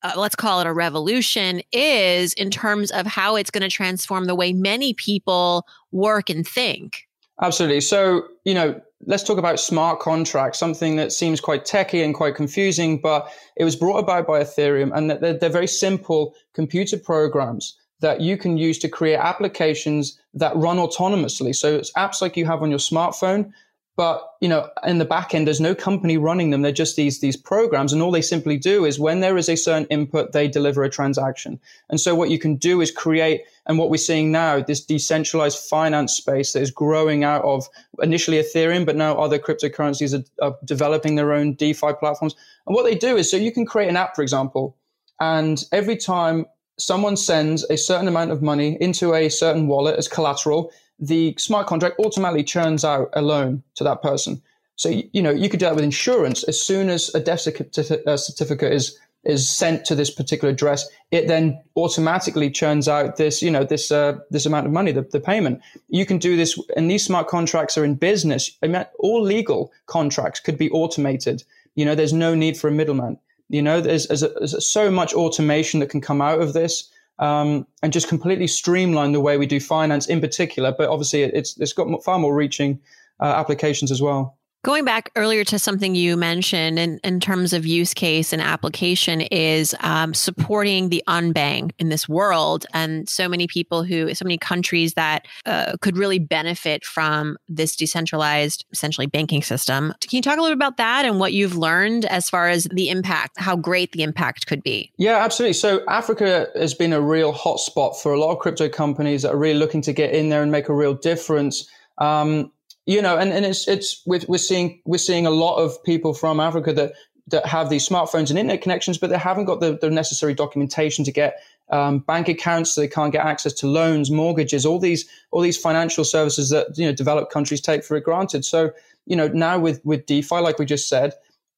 uh, 0.06 0.20
let's 0.20 0.36
call 0.36 0.62
it 0.62 0.68
a 0.68 0.74
revolution 0.74 1.62
is 1.72 2.34
in 2.34 2.52
terms 2.52 2.92
of 2.92 3.08
how 3.08 3.36
it's 3.36 3.50
going 3.50 3.64
to 3.64 3.70
transform 3.70 4.26
the 4.26 4.36
way 4.36 4.54
many 4.54 4.94
people 4.94 5.66
work 5.92 6.30
and 6.30 6.48
think. 6.48 7.08
Absolutely. 7.42 7.82
So, 7.82 8.24
you 8.44 8.54
know, 8.54 8.80
let's 9.08 9.24
talk 9.24 9.38
about 9.38 9.60
smart 9.60 10.00
contracts, 10.00 10.60
something 10.60 10.96
that 10.98 11.12
seems 11.12 11.42
quite 11.42 11.66
techy 11.66 12.04
and 12.04 12.14
quite 12.14 12.36
confusing, 12.36 13.02
but 13.02 13.32
it 13.58 13.64
was 13.64 13.76
brought 13.76 13.98
about 13.98 14.28
by 14.28 14.42
Ethereum 14.42 14.96
and 14.96 15.10
they're, 15.10 15.34
they're 15.34 15.50
very 15.50 15.68
simple 15.68 16.36
computer 16.54 16.98
programs 16.98 17.78
that 18.02 18.22
you 18.22 18.38
can 18.38 18.58
use 18.58 18.78
to 18.80 18.90
create 18.90 19.18
applications 19.18 20.20
that 20.34 20.56
run 20.56 20.78
autonomously. 20.78 21.56
So 21.56 21.76
it's 21.76 21.92
apps 21.94 22.22
like 22.22 22.38
you 22.38 22.46
have 22.46 22.62
on 22.62 22.70
your 22.70 22.80
smartphone 22.80 23.52
but 23.98 24.36
you 24.42 24.50
know, 24.50 24.70
in 24.84 24.98
the 24.98 25.06
back 25.06 25.34
end, 25.34 25.48
there's 25.48 25.62
no 25.62 25.74
company 25.74 26.18
running 26.18 26.50
them. 26.50 26.62
They're 26.62 26.72
just 26.72 26.98
these 26.98 27.22
these 27.22 27.38
programs, 27.38 27.94
and 27.94 28.02
all 28.02 28.12
they 28.12 28.22
simply 28.22 28.58
do 28.58 28.84
is 28.84 29.00
when 29.00 29.22
there 29.22 29.38
is 29.38 29.48
a 29.48 29.56
certain 29.56 29.88
input, 29.88 30.34
they 30.34 30.48
deliver 30.48 30.84
a 30.84 30.90
transaction. 30.90 31.60
And 31.90 32.00
so, 32.00 32.14
what 32.14 32.30
you 32.30 32.38
can 32.38 32.58
do 32.58 32.82
is 32.82 32.92
create, 32.92 33.44
and 33.66 33.78
what 33.78 33.90
we're 33.90 33.98
seeing 33.98 34.32
now, 34.32 34.62
this 34.62 34.84
decentralized 34.84 35.60
finance 35.60 36.14
space 36.14 36.54
that 36.54 36.62
is 36.62 36.72
growing 36.72 37.24
out 37.24 37.44
of 37.44 37.70
initially 38.02 38.38
Ethereum, 38.38 38.86
but 38.86 38.98
now 38.98 39.18
other 39.18 39.40
cryptocurrencies 39.40 40.14
are, 40.14 40.46
are 40.46 40.58
developing 40.66 41.16
their 41.16 41.32
own 41.32 41.54
DeFi 41.54 41.94
platforms. 42.00 42.36
And 42.68 42.76
what 42.76 42.84
they 42.84 42.96
do 42.96 43.16
is, 43.16 43.32
so 43.32 43.38
you 43.38 43.52
can 43.52 43.66
create 43.66 43.88
an 43.90 43.98
app, 43.98 44.16
for 44.16 44.24
example, 44.24 44.76
and 45.22 45.64
every 45.72 45.96
time 45.96 46.48
someone 46.78 47.16
sends 47.16 47.64
a 47.70 47.78
certain 47.78 48.08
amount 48.08 48.32
of 48.32 48.42
money 48.42 48.78
into 48.82 49.14
a 49.14 49.30
certain 49.30 49.68
wallet 49.68 49.98
as 49.98 50.08
collateral, 50.08 50.72
the 51.00 51.36
smart 51.38 51.68
contract 51.68 52.00
automatically 52.00 52.44
churns 52.44 52.84
out 52.84 53.10
a 53.14 53.22
loan 53.22 53.64
to 53.76 53.84
that 53.84 54.02
person. 54.02 54.42
So, 54.78 54.90
you 54.90 55.22
know, 55.22 55.32
you 55.32 55.50
could 55.50 55.60
do 55.60 55.66
that 55.66 55.76
with 55.76 55.84
insurance. 55.84 56.44
As 56.44 56.62
soon 56.62 56.90
as 56.90 57.14
a 57.16 57.20
death 57.20 57.48
uh, 57.48 58.18
certificate 58.18 58.74
is 58.74 58.98
is 59.24 59.50
sent 59.50 59.84
to 59.86 59.96
this 59.96 60.12
particular 60.12 60.54
address, 60.54 60.88
it 61.10 61.28
then 61.28 61.60
automatically 61.76 62.50
churns 62.52 62.88
out 62.88 63.18
this, 63.18 63.42
you 63.42 63.50
know, 63.50 63.64
this 63.64 63.92
uh, 63.92 64.20
this 64.30 64.46
amount 64.46 64.68
of 64.68 64.72
money, 64.72 64.92
the, 64.92 65.02
the 65.02 65.20
payment. 65.20 65.62
You 65.90 66.06
can 66.06 66.20
do 66.20 66.36
this, 66.36 66.60
and 66.76 66.92
these 66.92 67.04
smart 67.04 67.28
contracts 67.28 67.78
are 67.78 67.86
in 67.86 67.96
business. 67.96 68.52
All 69.00 69.22
legal 69.22 69.72
contracts 69.88 70.40
could 70.40 70.58
be 70.58 70.70
automated. 70.70 71.44
You 71.76 71.86
know, 71.86 71.96
there's 71.96 72.14
no 72.14 72.36
need 72.36 72.58
for 72.58 72.68
a 72.68 72.72
middleman. 72.72 73.18
You 73.50 73.62
know, 73.62 73.82
there's, 73.82 74.08
there's, 74.08 74.24
a, 74.24 74.30
there's 74.30 74.70
so 74.70 74.90
much 74.90 75.14
automation 75.14 75.80
that 75.80 75.90
can 75.90 76.02
come 76.02 76.22
out 76.22 76.42
of 76.42 76.54
this 76.54 76.90
um, 77.20 77.66
and 77.82 77.94
just 77.94 78.08
completely 78.08 78.48
streamline 78.48 79.12
the 79.12 79.22
way 79.22 79.38
we 79.38 79.46
do 79.46 79.60
finance 79.60 80.08
in 80.08 80.22
particular. 80.22 80.74
But 80.78 80.90
obviously, 80.90 81.24
it's 81.24 81.58
it's 81.58 81.74
got 81.74 82.04
far 82.04 82.20
more 82.20 82.36
reaching 82.36 82.80
uh, 83.20 83.26
applications 83.26 83.92
as 83.92 84.02
well. 84.02 84.38
Going 84.66 84.84
back 84.84 85.12
earlier 85.16 85.44
to 85.44 85.60
something 85.60 85.94
you 85.94 86.18
mentioned 86.18 86.80
in, 86.80 87.00
in 87.04 87.20
terms 87.20 87.54
of 87.54 87.68
use 87.68 87.94
case 87.94 88.34
and 88.34 88.42
application 88.42 89.22
is 89.22 89.76
um, 89.82 90.16
supporting 90.16 90.90
the 90.90 91.04
unbanked 91.08 91.74
in 91.78 91.90
this 91.90 92.10
world. 92.10 92.66
And 92.74 93.08
so 93.08 93.30
many 93.30 93.46
people 93.46 93.84
who, 93.84 94.12
so 94.16 94.26
many 94.26 94.40
countries 94.40 94.96
that 94.96 95.28
uh, 95.46 95.76
could 95.82 95.98
really 95.98 96.18
benefit 96.18 96.84
from 96.84 97.38
this 97.48 97.76
decentralized, 97.76 98.66
essentially 98.72 99.06
banking 99.06 99.44
system. 99.44 99.94
Can 100.02 100.18
you 100.18 100.24
talk 100.24 100.40
a 100.40 100.42
little 100.42 100.56
bit 100.56 100.66
about 100.66 100.78
that 100.78 101.06
and 101.06 101.20
what 101.20 101.32
you've 101.32 101.56
learned 101.56 102.06
as 102.06 102.28
far 102.28 102.50
as 102.50 102.64
the 102.74 102.90
impact, 102.90 103.40
how 103.40 103.56
great 103.56 103.92
the 103.92 104.02
impact 104.02 104.48
could 104.48 104.64
be? 104.64 104.92
Yeah, 104.98 105.18
absolutely. 105.18 105.54
So 105.54 105.86
Africa 105.88 106.48
has 106.56 106.74
been 106.74 106.92
a 106.92 107.02
real 107.02 107.36
hotspot 107.36 107.98
for 107.98 108.14
a 108.14 108.20
lot 108.20 108.32
of 108.32 108.40
crypto 108.40 108.68
companies 108.68 109.22
that 109.22 109.32
are 109.32 109.38
really 109.38 109.60
looking 109.60 109.84
to 109.84 109.94
get 109.94 110.16
in 110.16 110.30
there 110.30 110.42
and 110.42 110.52
make 110.52 110.70
a 110.70 110.74
real 110.74 110.96
difference. 110.96 111.70
Um, 112.00 112.52
you 112.86 113.02
know, 113.02 113.18
and, 113.18 113.32
and 113.32 113.46
it's 113.46 113.68
it's 113.68 114.02
we're, 114.06 114.22
we're 114.28 114.38
seeing 114.38 114.82
we're 114.86 114.98
seeing 114.98 115.26
a 115.26 115.32
lot 115.32 115.58
of 115.58 115.84
people 115.84 116.14
from 116.14 116.40
Africa 116.40 116.74
that 116.74 116.94
that 117.28 117.46
have 117.46 117.70
these 117.70 117.88
smartphones 117.88 118.30
and 118.30 118.38
internet 118.38 118.62
connections, 118.62 119.00
but 119.00 119.10
they 119.10 119.18
haven't 119.18 119.46
got 119.46 119.60
the, 119.60 119.78
the 119.82 119.90
necessary 119.90 120.36
documentation 120.36 121.04
to 121.04 121.12
get 121.12 121.42
um, 121.70 122.00
bank 122.00 122.28
accounts, 122.28 122.72
so 122.72 122.82
they 122.82 122.88
can't 122.88 123.12
get 123.12 123.26
access 123.26 123.54
to 123.54 123.68
loans, 123.68 124.12
mortgages, 124.12 124.66
all 124.66 124.80
these 124.80 125.08
all 125.32 125.42
these 125.42 125.58
financial 125.58 126.04
services 126.04 126.50
that 126.50 126.78
you 126.78 126.86
know 126.86 126.94
developed 126.94 127.32
countries 127.32 127.62
take 127.62 127.84
for 127.84 128.00
granted. 128.00 128.46
So 128.46 128.72
you 129.06 129.16
know 129.16 129.28
now 129.30 129.58
with 129.58 129.84
with 129.84 130.06
DeFi, 130.06 130.36
like 130.36 130.60
we 130.60 130.66
just 130.66 130.88
said, 130.88 131.14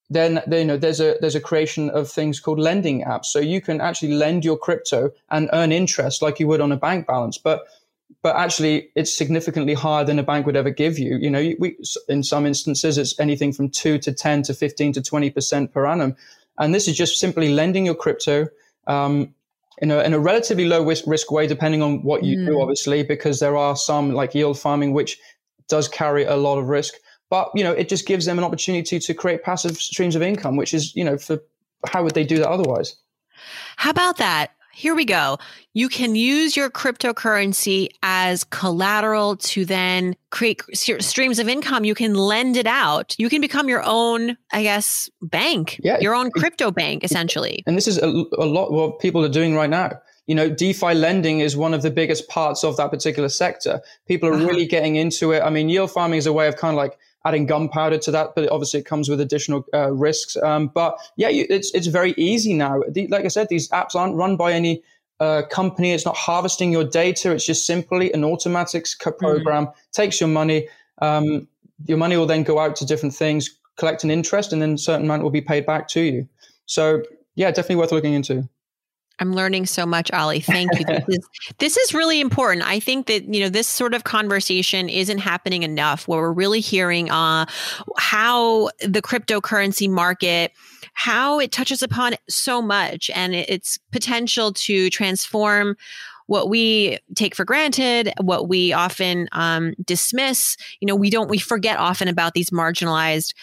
then 0.09 0.41
you 0.49 0.63
know 0.63 0.77
there's 0.77 1.01
a 1.01 1.17
there's 1.19 1.35
a 1.35 1.41
creation 1.41 1.89
of 1.89 2.09
things 2.09 2.39
called 2.39 2.59
lending 2.59 3.03
apps, 3.03 3.25
so 3.25 3.39
you 3.39 3.59
can 3.59 3.81
actually 3.81 4.13
lend 4.13 4.45
your 4.45 4.57
crypto 4.57 5.11
and 5.29 5.49
earn 5.51 5.73
interest 5.73 6.21
like 6.21 6.39
you 6.39 6.47
would 6.47 6.61
on 6.61 6.71
a 6.71 6.77
bank 6.77 7.05
balance, 7.05 7.37
but 7.37 7.65
but 8.22 8.36
actually 8.36 8.89
it's 8.96 9.15
significantly 9.15 9.74
higher 9.74 10.04
than 10.04 10.20
a 10.20 10.24
bank 10.24 10.46
would 10.46 10.56
ever 10.56 10.70
give 10.70 10.98
you. 10.98 11.17
You 11.17 11.30
know, 11.30 11.54
we, 11.60 11.78
in 12.08 12.24
some 12.24 12.46
instances, 12.46 12.98
it's 12.98 13.20
anything 13.20 13.54
from 13.54 13.70
two 13.70 13.98
to 14.00 14.12
10 14.12 14.43
to 14.43 14.54
15 14.54 14.93
to 14.93 15.02
20% 15.02 15.72
per 15.72 15.86
annum. 15.86 16.15
And 16.58 16.74
this 16.74 16.88
is 16.88 16.98
just 16.98 17.20
simply 17.20 17.50
lending 17.50 17.86
your 17.86 17.96
crypto, 17.96 18.48
um, 18.88 19.34
in 19.80 19.91
a, 19.91 20.00
in 20.00 20.13
a 20.13 20.20
relatively 20.20 20.65
low 20.65 20.84
risk, 20.84 21.04
risk 21.06 21.32
way, 21.32 21.46
depending 21.46 21.84
on 21.84 22.02
what 22.02 22.24
you 22.24 22.38
mm. 22.38 22.46
do, 22.48 22.62
obviously, 22.62 23.04
because 23.04 23.39
there 23.39 23.56
are 23.56 23.76
some 23.76 24.12
like 24.12 24.34
yield 24.34 24.58
farming, 24.58 24.93
which 24.93 25.20
does 25.70 25.88
carry 25.88 26.24
a 26.24 26.36
lot 26.36 26.58
of 26.58 26.67
risk. 26.67 26.96
But, 27.30 27.52
you 27.54 27.63
know, 27.63 27.74
it 27.74 27.89
just 27.89 28.08
gives 28.08 28.26
them 28.26 28.38
an 28.38 28.43
opportunity 28.43 29.00
to 29.00 29.13
create 29.13 29.43
passive 29.43 29.78
streams 29.78 30.15
of 30.15 30.22
income, 30.22 30.56
which 30.56 30.74
is, 30.74 30.96
you 30.96 31.04
know, 31.04 31.17
for 31.17 31.39
how 31.86 32.04
would 32.04 32.15
they 32.15 32.24
do 32.24 32.38
that 32.38 32.50
otherwise? 32.50 32.96
How 33.76 33.91
about 33.91 34.17
that? 34.17 34.52
Here 34.77 34.93
we 34.93 35.05
go. 35.05 35.39
You 35.73 35.89
can 35.89 36.13
use 36.13 36.55
your 36.55 36.69
cryptocurrency 36.69 37.89
as 38.03 38.43
collateral 38.43 39.35
to 39.37 39.65
then 39.65 40.15
create 40.29 40.61
streams 40.71 41.39
of 41.39 41.49
income. 41.49 41.83
You 41.83 41.95
can 41.95 42.13
lend 42.13 42.55
it 42.55 42.67
out. 42.67 43.15
You 43.17 43.27
can 43.27 43.41
become 43.41 43.67
your 43.67 43.81
own, 43.83 44.37
I 44.53 44.61
guess, 44.61 45.09
bank, 45.19 45.79
yeah. 45.83 45.97
your 45.99 46.13
own 46.13 46.29
crypto 46.29 46.69
bank, 46.69 47.03
essentially. 47.03 47.63
And 47.65 47.75
this 47.75 47.87
is 47.87 47.97
a, 47.97 48.07
a 48.37 48.45
lot 48.45 48.71
what 48.71 48.99
people 48.99 49.25
are 49.25 49.29
doing 49.29 49.55
right 49.55 49.69
now 49.69 49.99
you 50.27 50.35
know, 50.35 50.49
DeFi 50.49 50.93
lending 50.93 51.39
is 51.39 51.55
one 51.55 51.73
of 51.73 51.81
the 51.81 51.89
biggest 51.89 52.27
parts 52.27 52.63
of 52.63 52.75
that 52.77 52.91
particular 52.91 53.29
sector. 53.29 53.81
People 54.07 54.27
are 54.27 54.33
uh-huh. 54.33 54.45
really 54.45 54.65
getting 54.65 54.97
into 54.97 55.31
it. 55.31 55.41
I 55.41 55.49
mean, 55.49 55.69
yield 55.69 55.89
farming 55.89 56.17
is 56.17 56.27
a 56.27 56.33
way 56.33 56.49
of 56.49 56.57
kind 56.57 56.73
of 56.73 56.77
like 56.77 56.99
adding 57.25 57.45
gunpowder 57.45 57.97
to 57.97 58.12
that, 58.12 58.36
but 58.36 58.49
obviously 58.49 58.80
it 58.80 58.86
comes 58.86 59.10
with 59.10 59.19
additional 59.19 59.65
uh, 59.73 59.91
risks. 59.91 60.38
Um, 60.38 60.67
but 60.67 60.97
yeah, 61.17 61.30
you, 61.30 61.45
it's 61.49 61.73
it's 61.73 61.88
very 61.88 62.13
easy 62.17 62.53
now. 62.53 62.82
The, 62.89 63.08
like 63.08 63.25
I 63.25 63.30
said, 63.30 63.49
these 63.49 63.69
apps 63.69 63.95
aren't 63.95 64.15
run 64.15 64.38
by 64.38 64.53
any 64.53 64.84
uh, 65.19 65.43
company. 65.49 65.91
It's 65.93 66.06
not 66.06 66.15
harvesting 66.15 66.71
your 66.71 66.84
data. 66.84 67.32
It's 67.32 67.45
just 67.45 67.65
simply 67.65 68.12
an 68.13 68.23
automatic 68.23 68.86
mm-hmm. 68.86 69.12
program 69.17 69.67
mm-hmm. 69.67 69.80
takes 69.91 70.19
your 70.19 70.30
money. 70.30 70.67
Um, 71.01 71.47
your 71.86 71.97
money 71.97 72.17
will 72.17 72.25
then 72.25 72.43
go 72.43 72.60
out 72.60 72.75
to 72.77 72.86
different 72.86 73.13
things, 73.13 73.58
collect 73.77 74.03
an 74.03 74.12
interest, 74.12 74.53
and 74.53 74.62
then 74.62 74.73
a 74.73 74.77
certain 74.77 75.06
amount 75.06 75.23
will 75.23 75.30
be 75.30 75.41
paid 75.41 75.65
back 75.65 75.88
to 75.89 76.01
you. 76.01 76.27
So 76.65 77.03
yeah, 77.36 77.51
definitely 77.51 77.77
worth 77.77 77.91
looking 77.91 78.13
into. 78.13 78.47
I'm 79.19 79.34
learning 79.34 79.65
so 79.65 79.86
much, 79.86 80.12
Ollie. 80.12 80.41
Thank 80.41 80.77
you. 80.77 80.86
This 80.86 81.03
is, 81.08 81.30
this 81.58 81.77
is 81.77 81.93
really 81.93 82.21
important. 82.21 82.67
I 82.67 82.80
think 82.80 83.08
that, 83.08 83.34
you 83.34 83.39
know, 83.41 83.49
this 83.49 83.67
sort 83.67 83.93
of 83.93 84.03
conversation 84.03 84.89
isn't 84.89 85.17
happening 85.17 85.63
enough 85.63 86.08
where 86.08 86.21
we're 86.21 86.32
really 86.32 86.60
hearing 86.60 87.10
uh, 87.10 87.45
how 87.97 88.69
the 88.82 89.01
cryptocurrency 89.01 89.89
market, 89.89 90.51
how 90.93 91.39
it 91.39 91.51
touches 91.51 91.82
upon 91.82 92.15
so 92.30 92.62
much 92.62 93.10
and 93.15 93.34
its 93.34 93.80
potential 93.91 94.53
to 94.53 94.89
transform 94.89 95.75
what 96.27 96.49
we 96.49 96.99
take 97.15 97.36
for 97.36 97.45
granted, 97.45 98.12
what 98.21 98.49
we 98.49 98.73
often 98.73 99.30
um, 99.32 99.73
dismiss. 99.86 100.58
You 100.82 100.86
know, 100.86 100.95
we 100.95 101.10
don't, 101.10 101.30
we 101.30 101.38
forget 101.38 101.80
often 101.80 102.08
about 102.08 102.34
these 102.34 102.49
marginalized 102.49 103.34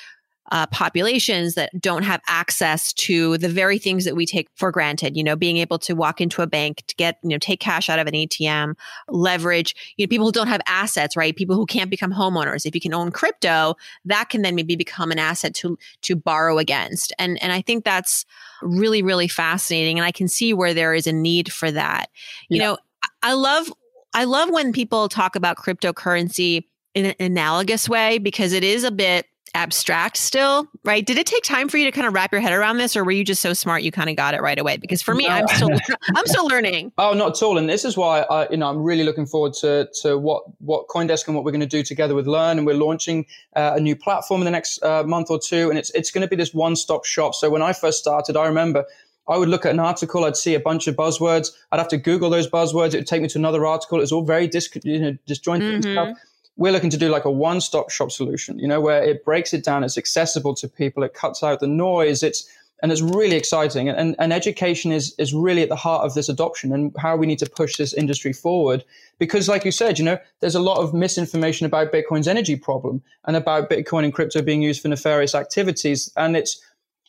uh, 0.53 0.67
populations 0.67 1.55
that 1.55 1.71
don't 1.81 2.03
have 2.03 2.21
access 2.27 2.93
to 2.93 3.39
the 3.39 3.49
very 3.49 3.79
things 3.79 4.05
that 4.05 4.15
we 4.15 4.27
take 4.27 4.49
for 4.55 4.71
granted. 4.71 5.17
You 5.17 5.25
know, 5.25 5.37
being 5.37 5.57
able 5.57 5.79
to 5.81 5.95
walk 5.95 6.21
into 6.21 6.43
a 6.43 6.47
bank 6.47 6.85
to 6.87 6.95
get, 6.97 7.19
you 7.23 7.31
know, 7.31 7.39
take 7.39 7.61
cash 7.61 7.89
out 7.89 7.99
of 7.99 8.07
an 8.07 8.15
ATM, 8.15 8.75
leverage, 9.09 9.95
you 9.97 10.07
know, 10.07 10.09
people 10.09 10.27
who 10.27 10.33
don't 10.33 10.49
have 10.49 10.61
assets, 10.67 11.17
right? 11.17 11.35
People 11.35 11.57
who 11.57 11.67
can't 11.67 11.91
become 11.91 12.13
homeowners. 12.13 12.67
If 12.67 12.75
you 12.75 12.81
can 12.81 12.95
own 12.95 13.11
crypto, 13.11 13.75
that 14.05 14.29
can 14.29 14.43
then 14.43 14.55
maybe 14.55 14.77
become 14.77 15.11
an 15.11 15.19
asset 15.19 15.55
to 15.57 15.79
to 16.03 16.17
borrow 16.17 16.59
against. 16.59 17.13
And 17.19 17.43
and 17.43 17.53
I 17.53 17.63
think 17.63 17.85
that's 17.85 18.27
really, 18.63 19.03
really 19.03 19.29
fascinating. 19.29 19.99
And 19.99 20.07
I 20.07 20.13
can 20.13 20.29
see 20.29 20.53
where 20.53 20.75
there 20.75 20.95
is 20.95 21.07
a 21.07 21.13
need 21.13 21.53
for 21.53 21.71
that. 21.71 22.11
You 22.49 22.59
know, 22.59 22.79
I 23.23 23.33
love 23.33 23.73
I 24.13 24.25
love 24.25 24.51
when 24.51 24.73
people 24.73 25.09
talk 25.09 25.37
about 25.37 25.57
cryptocurrency 25.57 26.65
in 26.95 27.07
an 27.07 27.15
analogous 27.19 27.89
way 27.89 28.19
because 28.19 28.53
it 28.53 28.63
is 28.63 28.85
a 28.85 28.93
bit 28.93 29.27
abstract 29.55 30.17
still, 30.17 30.69
right? 30.85 31.05
Did 31.05 31.17
it 31.17 31.27
take 31.27 31.43
time 31.43 31.69
for 31.69 31.79
you 31.79 31.85
to 31.85 31.93
kind 31.93 32.07
of 32.07 32.13
wrap 32.13 32.33
your 32.33 32.41
head 32.41 32.53
around 32.53 32.79
this, 32.79 32.97
or 32.97 33.05
were 33.05 33.13
you 33.13 33.25
just 33.25 33.41
so 33.41 33.53
smart 33.53 33.83
you 33.83 33.93
kind 33.93 34.11
of 34.11 34.17
got 34.17 34.35
it 34.35 34.43
right 34.43 34.59
away? 34.59 34.77
Because 34.77 35.01
for 35.01 35.15
me, 35.15 35.27
no. 35.27 35.35
I'm 35.35 35.49
still 35.49 35.71
I'm 36.15 36.27
still 36.27 36.47
learning. 36.47 36.93
Oh, 36.99 37.15
not 37.15 37.37
at 37.37 37.43
all. 37.43 37.57
And 37.57 37.69
this 37.69 37.85
is 37.85 37.97
why 37.97 38.21
I, 38.23 38.49
you 38.51 38.57
know, 38.57 38.69
I'm 38.69 38.83
really 38.83 39.05
looking 39.05 39.27
forward 39.27 39.55
to 39.55 39.89
to 40.03 40.19
what 40.19 40.45
what 40.61 40.89
CoinDesk 40.89 41.27
and 41.27 41.37
what 41.37 41.45
we're 41.45 41.53
going 41.53 41.61
to 41.61 41.67
do 41.67 41.83
together 41.83 42.15
with 42.15 42.27
Learn, 42.27 42.59
and 42.59 42.67
we're 42.67 42.77
launching 42.77 43.27
uh, 43.57 43.75
a 43.77 43.81
new 43.81 43.97
platform 43.97 44.41
in 44.41 44.45
the 44.45 44.51
next 44.51 44.83
uh, 44.83 45.03
month 45.05 45.31
or 45.31 45.39
two, 45.39 45.71
and 45.71 45.79
it's 45.79 45.91
it's 45.91 46.11
going 46.11 46.23
to 46.23 46.29
be 46.29 46.37
this 46.37 46.53
one 46.53 46.77
stop 46.77 47.05
shop. 47.05 47.35
So 47.35 47.51
when 47.51 47.63
I 47.63 47.73
first 47.73 47.99
started, 47.99 48.37
I 48.37 48.47
remember. 48.47 48.85
I 49.27 49.39
would 49.39 49.49
look 49.49 49.65
at 49.65 49.73
an 49.73 49.81
article, 49.81 50.27
I'd 50.27 50.37
see 50.37 50.55
a 50.55 50.61
bunch 50.61 50.87
of 50.87 50.97
buzzwords, 50.97 51.49
I'd 51.73 51.79
have 51.79 51.89
to 51.89 51.97
Google 51.97 52.29
those 52.29 52.47
buzzwords, 52.47 52.93
it 52.93 52.99
would 52.99 53.07
take 53.07 53.23
me 53.23 53.29
to 53.29 53.39
another 53.39 53.65
article. 53.65 53.97
It 53.97 54.03
was 54.03 54.13
all 54.13 54.23
very 54.23 54.47
dis- 54.47 54.69
you 54.85 54.99
know, 54.99 55.17
disjointed 55.25 55.83
mm-hmm. 55.83 55.93
stuff 55.93 56.19
we're 56.57 56.73
looking 56.73 56.91
to 56.91 56.97
do 56.97 57.09
like 57.09 57.25
a 57.25 57.31
one-stop 57.31 57.91
shop 57.91 58.13
solution, 58.13 58.59
you 58.59 58.69
know, 58.69 58.81
where 58.81 59.03
it 59.03 59.25
breaks 59.25 59.53
it 59.53 59.65
down, 59.65 59.83
it's 59.83 59.99
accessible 59.99 60.55
to 60.55 60.69
people, 60.69 61.03
it 61.03 61.15
cuts 61.15 61.43
out 61.43 61.61
the 61.61 61.67
noise, 61.67 62.23
it's 62.23 62.49
and 62.83 62.93
it's 62.93 63.01
really 63.01 63.37
exciting. 63.37 63.89
And, 63.89 64.15
and 64.19 64.33
education 64.33 64.93
is 64.93 65.15
is 65.19 65.33
really 65.33 65.63
at 65.63 65.69
the 65.71 65.77
heart 65.77 66.05
of 66.05 66.15
this 66.15 66.29
adoption 66.29 66.73
and 66.73 66.95
how 66.99 67.17
we 67.17 67.27
need 67.27 67.39
to 67.39 67.49
push 67.49 67.77
this 67.77 67.95
industry 67.95 68.33
forward. 68.33 68.85
Because, 69.19 69.49
like 69.49 69.65
you 69.65 69.71
said, 69.71 69.99
you 69.99 70.05
know, 70.05 70.19
there's 70.41 70.55
a 70.55 70.61
lot 70.61 70.79
of 70.79 70.93
misinformation 70.93 71.65
about 71.67 71.93
Bitcoin's 71.93 72.29
energy 72.29 72.57
problem 72.57 73.03
and 73.25 73.37
about 73.37 73.71
Bitcoin 73.71 74.05
and 74.05 74.13
crypto 74.13 74.43
being 74.43 74.61
used 74.61 74.83
for 74.83 74.89
nefarious 74.89 75.35
activities. 75.35 76.13
And 76.17 76.37
it's 76.37 76.61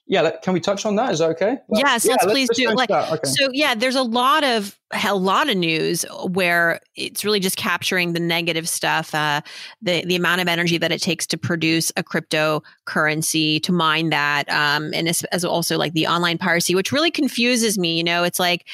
yeah, 0.07 0.31
can 0.43 0.53
we 0.53 0.59
touch 0.59 0.85
on 0.85 0.95
that? 0.97 1.13
Is 1.13 1.19
that 1.19 1.31
okay? 1.31 1.57
Yes, 1.73 2.05
yeah, 2.05 2.11
let's, 2.11 2.25
please 2.25 2.49
do. 2.53 2.69
Like, 2.71 2.91
okay. 2.91 3.27
so 3.27 3.49
yeah, 3.51 3.73
there's 3.73 3.95
a 3.95 4.03
lot 4.03 4.43
of 4.43 4.77
a 5.03 5.15
lot 5.15 5.49
of 5.49 5.57
news 5.57 6.05
where 6.29 6.79
it's 6.95 7.25
really 7.25 7.39
just 7.39 7.57
capturing 7.57 8.13
the 8.13 8.19
negative 8.19 8.69
stuff, 8.69 9.15
uh, 9.15 9.41
the 9.81 10.05
the 10.05 10.15
amount 10.15 10.41
of 10.41 10.47
energy 10.47 10.77
that 10.77 10.91
it 10.91 11.01
takes 11.01 11.25
to 11.27 11.39
produce 11.39 11.91
a 11.97 12.03
cryptocurrency, 12.03 13.61
to 13.63 13.71
mine 13.71 14.11
that, 14.11 14.47
um, 14.49 14.93
and 14.93 15.09
as, 15.09 15.23
as 15.25 15.43
also 15.43 15.75
like 15.75 15.93
the 15.93 16.05
online 16.05 16.37
piracy, 16.37 16.75
which 16.75 16.91
really 16.91 17.11
confuses 17.11 17.79
me. 17.79 17.97
You 17.97 18.03
know, 18.03 18.23
it's 18.23 18.39
like 18.39 18.65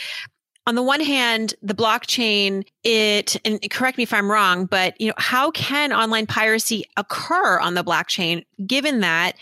on 0.67 0.75
the 0.75 0.83
one 0.83 0.99
hand, 0.99 1.55
the 1.61 1.73
blockchain, 1.73 2.63
it, 2.83 3.35
and 3.45 3.59
correct 3.71 3.97
me 3.97 4.03
if 4.03 4.13
I'm 4.13 4.29
wrong, 4.29 4.65
but 4.65 4.99
you 4.99 5.07
know, 5.07 5.13
how 5.17 5.49
can 5.51 5.91
online 5.91 6.27
piracy 6.27 6.83
occur 6.97 7.57
on 7.59 7.73
the 7.73 7.83
blockchain 7.83 8.45
given 8.67 8.99
that 8.99 9.33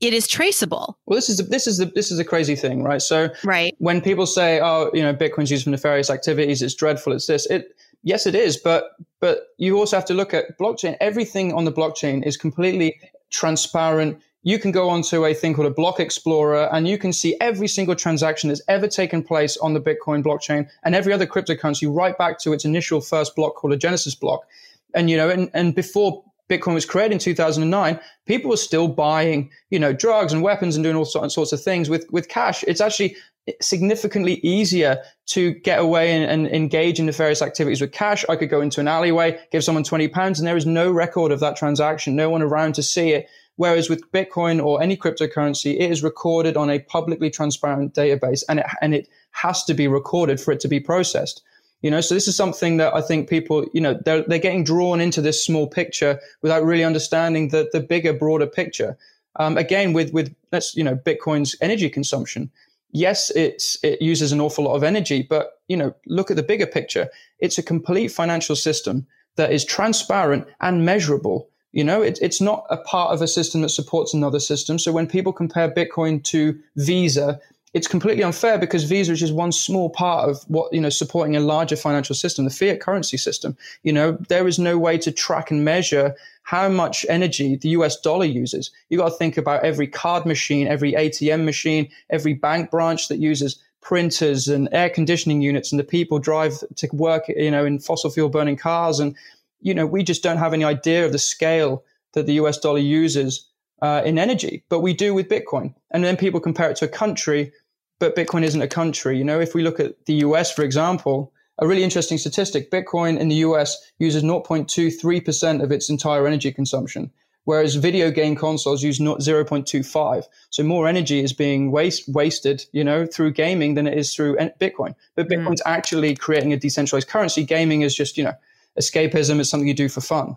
it 0.00 0.14
is 0.14 0.26
traceable. 0.28 0.98
Well, 1.06 1.16
this 1.16 1.28
is 1.28 1.48
this 1.48 1.66
is 1.66 1.78
the 1.78 1.86
this 1.86 2.10
is 2.10 2.18
a 2.18 2.24
crazy 2.24 2.54
thing, 2.54 2.82
right? 2.82 3.02
So, 3.02 3.30
right 3.44 3.74
when 3.78 4.00
people 4.00 4.26
say, 4.26 4.60
"Oh, 4.60 4.90
you 4.94 5.02
know, 5.02 5.14
Bitcoin's 5.14 5.50
used 5.50 5.64
for 5.64 5.70
nefarious 5.70 6.10
activities," 6.10 6.62
it's 6.62 6.74
dreadful. 6.74 7.12
It's 7.12 7.26
this. 7.26 7.46
It 7.46 7.76
yes, 8.02 8.26
it 8.26 8.34
is, 8.34 8.56
but 8.56 8.92
but 9.20 9.48
you 9.58 9.78
also 9.78 9.96
have 9.96 10.04
to 10.06 10.14
look 10.14 10.32
at 10.34 10.58
blockchain. 10.58 10.96
Everything 11.00 11.52
on 11.52 11.64
the 11.64 11.72
blockchain 11.72 12.24
is 12.24 12.36
completely 12.36 13.00
transparent. 13.30 14.20
You 14.44 14.58
can 14.58 14.70
go 14.70 14.88
onto 14.88 15.26
a 15.26 15.34
thing 15.34 15.54
called 15.54 15.66
a 15.66 15.74
block 15.74 15.98
explorer 15.98 16.68
and 16.72 16.86
you 16.86 16.96
can 16.96 17.12
see 17.12 17.36
every 17.40 17.68
single 17.68 17.96
transaction 17.96 18.48
that's 18.48 18.62
ever 18.68 18.86
taken 18.86 19.22
place 19.22 19.56
on 19.56 19.74
the 19.74 19.80
Bitcoin 19.80 20.22
blockchain 20.22 20.68
and 20.84 20.94
every 20.94 21.12
other 21.12 21.26
cryptocurrency 21.26 21.92
right 21.92 22.16
back 22.16 22.38
to 22.38 22.52
its 22.52 22.64
initial 22.64 23.00
first 23.00 23.34
block 23.34 23.56
called 23.56 23.72
a 23.72 23.76
Genesis 23.76 24.14
block. 24.14 24.46
And, 24.94 25.10
you 25.10 25.16
know, 25.16 25.28
and, 25.28 25.50
and 25.52 25.74
before 25.74 26.24
Bitcoin 26.48 26.74
was 26.74 26.86
created 26.86 27.12
in 27.12 27.18
2009, 27.18 28.00
people 28.26 28.50
were 28.50 28.56
still 28.56 28.88
buying, 28.88 29.50
you 29.70 29.78
know, 29.78 29.92
drugs 29.92 30.32
and 30.32 30.42
weapons 30.42 30.76
and 30.76 30.82
doing 30.82 30.96
all 30.96 31.04
sorts 31.04 31.52
of 31.52 31.62
things 31.62 31.90
with, 31.90 32.06
with 32.10 32.28
cash. 32.28 32.64
It's 32.66 32.80
actually 32.80 33.16
significantly 33.60 34.34
easier 34.42 35.02
to 35.26 35.52
get 35.52 35.78
away 35.78 36.12
and, 36.12 36.30
and, 36.30 36.54
engage 36.54 36.98
in 36.98 37.06
nefarious 37.06 37.42
activities 37.42 37.80
with 37.80 37.92
cash. 37.92 38.24
I 38.28 38.36
could 38.36 38.50
go 38.50 38.60
into 38.60 38.80
an 38.80 38.88
alleyway, 38.88 39.38
give 39.50 39.64
someone 39.64 39.84
20 39.84 40.08
pounds, 40.08 40.38
and 40.38 40.46
there 40.46 40.56
is 40.56 40.66
no 40.66 40.90
record 40.90 41.32
of 41.32 41.40
that 41.40 41.56
transaction, 41.56 42.16
no 42.16 42.30
one 42.30 42.42
around 42.42 42.74
to 42.74 42.82
see 42.82 43.10
it. 43.10 43.28
Whereas 43.56 43.90
with 43.90 44.10
Bitcoin 44.12 44.64
or 44.64 44.80
any 44.82 44.96
cryptocurrency, 44.96 45.74
it 45.74 45.90
is 45.90 46.02
recorded 46.02 46.56
on 46.56 46.70
a 46.70 46.78
publicly 46.78 47.28
transparent 47.28 47.92
database 47.92 48.44
and 48.48 48.60
it, 48.60 48.66
and 48.80 48.94
it 48.94 49.08
has 49.32 49.64
to 49.64 49.74
be 49.74 49.88
recorded 49.88 50.40
for 50.40 50.52
it 50.52 50.60
to 50.60 50.68
be 50.68 50.78
processed. 50.78 51.42
You 51.82 51.90
know, 51.92 52.00
so 52.00 52.14
this 52.14 52.26
is 52.26 52.36
something 52.36 52.78
that 52.78 52.94
I 52.94 53.00
think 53.00 53.28
people, 53.28 53.64
you 53.72 53.80
know, 53.80 53.98
they're, 54.04 54.22
they're 54.22 54.38
getting 54.38 54.64
drawn 54.64 55.00
into 55.00 55.20
this 55.20 55.44
small 55.44 55.68
picture 55.68 56.20
without 56.42 56.64
really 56.64 56.82
understanding 56.82 57.48
the, 57.48 57.68
the 57.72 57.80
bigger, 57.80 58.12
broader 58.12 58.46
picture. 58.46 58.98
Um, 59.36 59.56
again, 59.56 59.92
with, 59.92 60.12
with, 60.12 60.34
let's, 60.50 60.74
you 60.74 60.82
know, 60.82 60.96
Bitcoin's 60.96 61.54
energy 61.60 61.88
consumption. 61.88 62.50
Yes, 62.90 63.30
it's, 63.30 63.76
it 63.84 64.02
uses 64.02 64.32
an 64.32 64.40
awful 64.40 64.64
lot 64.64 64.74
of 64.74 64.82
energy, 64.82 65.22
but, 65.22 65.60
you 65.68 65.76
know, 65.76 65.94
look 66.06 66.30
at 66.30 66.36
the 66.36 66.42
bigger 66.42 66.66
picture. 66.66 67.08
It's 67.38 67.58
a 67.58 67.62
complete 67.62 68.08
financial 68.08 68.56
system 68.56 69.06
that 69.36 69.52
is 69.52 69.64
transparent 69.64 70.48
and 70.60 70.84
measurable. 70.84 71.48
You 71.70 71.84
know, 71.84 72.02
it, 72.02 72.18
it's 72.20 72.40
not 72.40 72.66
a 72.70 72.78
part 72.78 73.12
of 73.12 73.22
a 73.22 73.28
system 73.28 73.60
that 73.60 73.68
supports 73.68 74.14
another 74.14 74.40
system. 74.40 74.78
So 74.80 74.90
when 74.90 75.06
people 75.06 75.32
compare 75.32 75.70
Bitcoin 75.70 76.24
to 76.24 76.58
Visa, 76.76 77.38
it's 77.74 77.86
completely 77.86 78.22
unfair 78.22 78.58
because 78.58 78.84
Visa 78.84 79.12
is 79.12 79.20
just 79.20 79.34
one 79.34 79.52
small 79.52 79.90
part 79.90 80.28
of 80.28 80.42
what, 80.48 80.72
you 80.72 80.80
know, 80.80 80.88
supporting 80.88 81.36
a 81.36 81.40
larger 81.40 81.76
financial 81.76 82.14
system, 82.14 82.44
the 82.44 82.50
fiat 82.50 82.80
currency 82.80 83.16
system. 83.16 83.56
You 83.82 83.92
know, 83.92 84.12
there 84.28 84.48
is 84.48 84.58
no 84.58 84.78
way 84.78 84.96
to 84.98 85.12
track 85.12 85.50
and 85.50 85.64
measure 85.64 86.14
how 86.44 86.68
much 86.70 87.04
energy 87.10 87.56
the 87.56 87.68
US 87.70 88.00
dollar 88.00 88.24
uses. 88.24 88.70
You 88.88 88.96
got 88.96 89.10
to 89.10 89.16
think 89.16 89.36
about 89.36 89.64
every 89.64 89.86
card 89.86 90.24
machine, 90.24 90.66
every 90.66 90.92
ATM 90.92 91.44
machine, 91.44 91.90
every 92.08 92.32
bank 92.32 92.70
branch 92.70 93.08
that 93.08 93.18
uses 93.18 93.62
printers 93.82 94.48
and 94.48 94.68
air 94.72 94.90
conditioning 94.90 95.40
units 95.42 95.70
and 95.70 95.78
the 95.78 95.84
people 95.84 96.18
drive 96.18 96.62
to 96.76 96.88
work, 96.92 97.28
you 97.28 97.50
know, 97.50 97.64
in 97.64 97.78
fossil 97.78 98.10
fuel 98.10 98.28
burning 98.28 98.56
cars. 98.56 98.98
And, 98.98 99.14
you 99.60 99.74
know, 99.74 99.86
we 99.86 100.02
just 100.02 100.22
don't 100.22 100.38
have 100.38 100.54
any 100.54 100.64
idea 100.64 101.04
of 101.04 101.12
the 101.12 101.18
scale 101.18 101.84
that 102.14 102.26
the 102.26 102.34
US 102.34 102.58
dollar 102.58 102.78
uses 102.78 103.47
uh, 103.82 104.02
in 104.04 104.18
energy, 104.18 104.64
but 104.68 104.80
we 104.80 104.92
do 104.92 105.14
with 105.14 105.28
Bitcoin. 105.28 105.74
And 105.90 106.04
then 106.04 106.16
people 106.16 106.40
compare 106.40 106.70
it 106.70 106.76
to 106.78 106.84
a 106.84 106.88
country, 106.88 107.52
but 107.98 108.16
Bitcoin 108.16 108.42
isn't 108.42 108.62
a 108.62 108.68
country. 108.68 109.18
You 109.18 109.24
know, 109.24 109.40
if 109.40 109.54
we 109.54 109.62
look 109.62 109.80
at 109.80 110.06
the 110.06 110.14
US, 110.14 110.52
for 110.52 110.62
example, 110.62 111.32
a 111.58 111.66
really 111.66 111.82
interesting 111.82 112.18
statistic 112.18 112.70
Bitcoin 112.70 113.18
in 113.18 113.28
the 113.28 113.36
US 113.36 113.76
uses 113.98 114.22
0.23% 114.22 115.62
of 115.62 115.72
its 115.72 115.90
entire 115.90 116.26
energy 116.26 116.52
consumption, 116.52 117.10
whereas 117.44 117.74
video 117.74 118.10
game 118.10 118.36
consoles 118.36 118.82
use 118.82 119.00
0.25. 119.00 120.24
So 120.50 120.62
more 120.62 120.86
energy 120.86 121.20
is 121.20 121.32
being 121.32 121.72
waste, 121.72 122.08
wasted, 122.08 122.64
you 122.72 122.84
know, 122.84 123.06
through 123.06 123.32
gaming 123.32 123.74
than 123.74 123.86
it 123.86 123.98
is 123.98 124.14
through 124.14 124.36
Bitcoin. 124.60 124.94
But 125.16 125.28
mm. 125.28 125.32
Bitcoin's 125.32 125.62
mm. 125.62 125.70
actually 125.70 126.14
creating 126.14 126.52
a 126.52 126.56
decentralized 126.56 127.08
currency. 127.08 127.44
Gaming 127.44 127.82
is 127.82 127.94
just, 127.94 128.16
you 128.16 128.24
know, 128.24 128.34
escapism. 128.78 129.40
It's 129.40 129.50
something 129.50 129.68
you 129.68 129.74
do 129.74 129.88
for 129.88 130.00
fun 130.00 130.36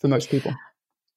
for 0.00 0.08
most 0.08 0.30
people. 0.30 0.54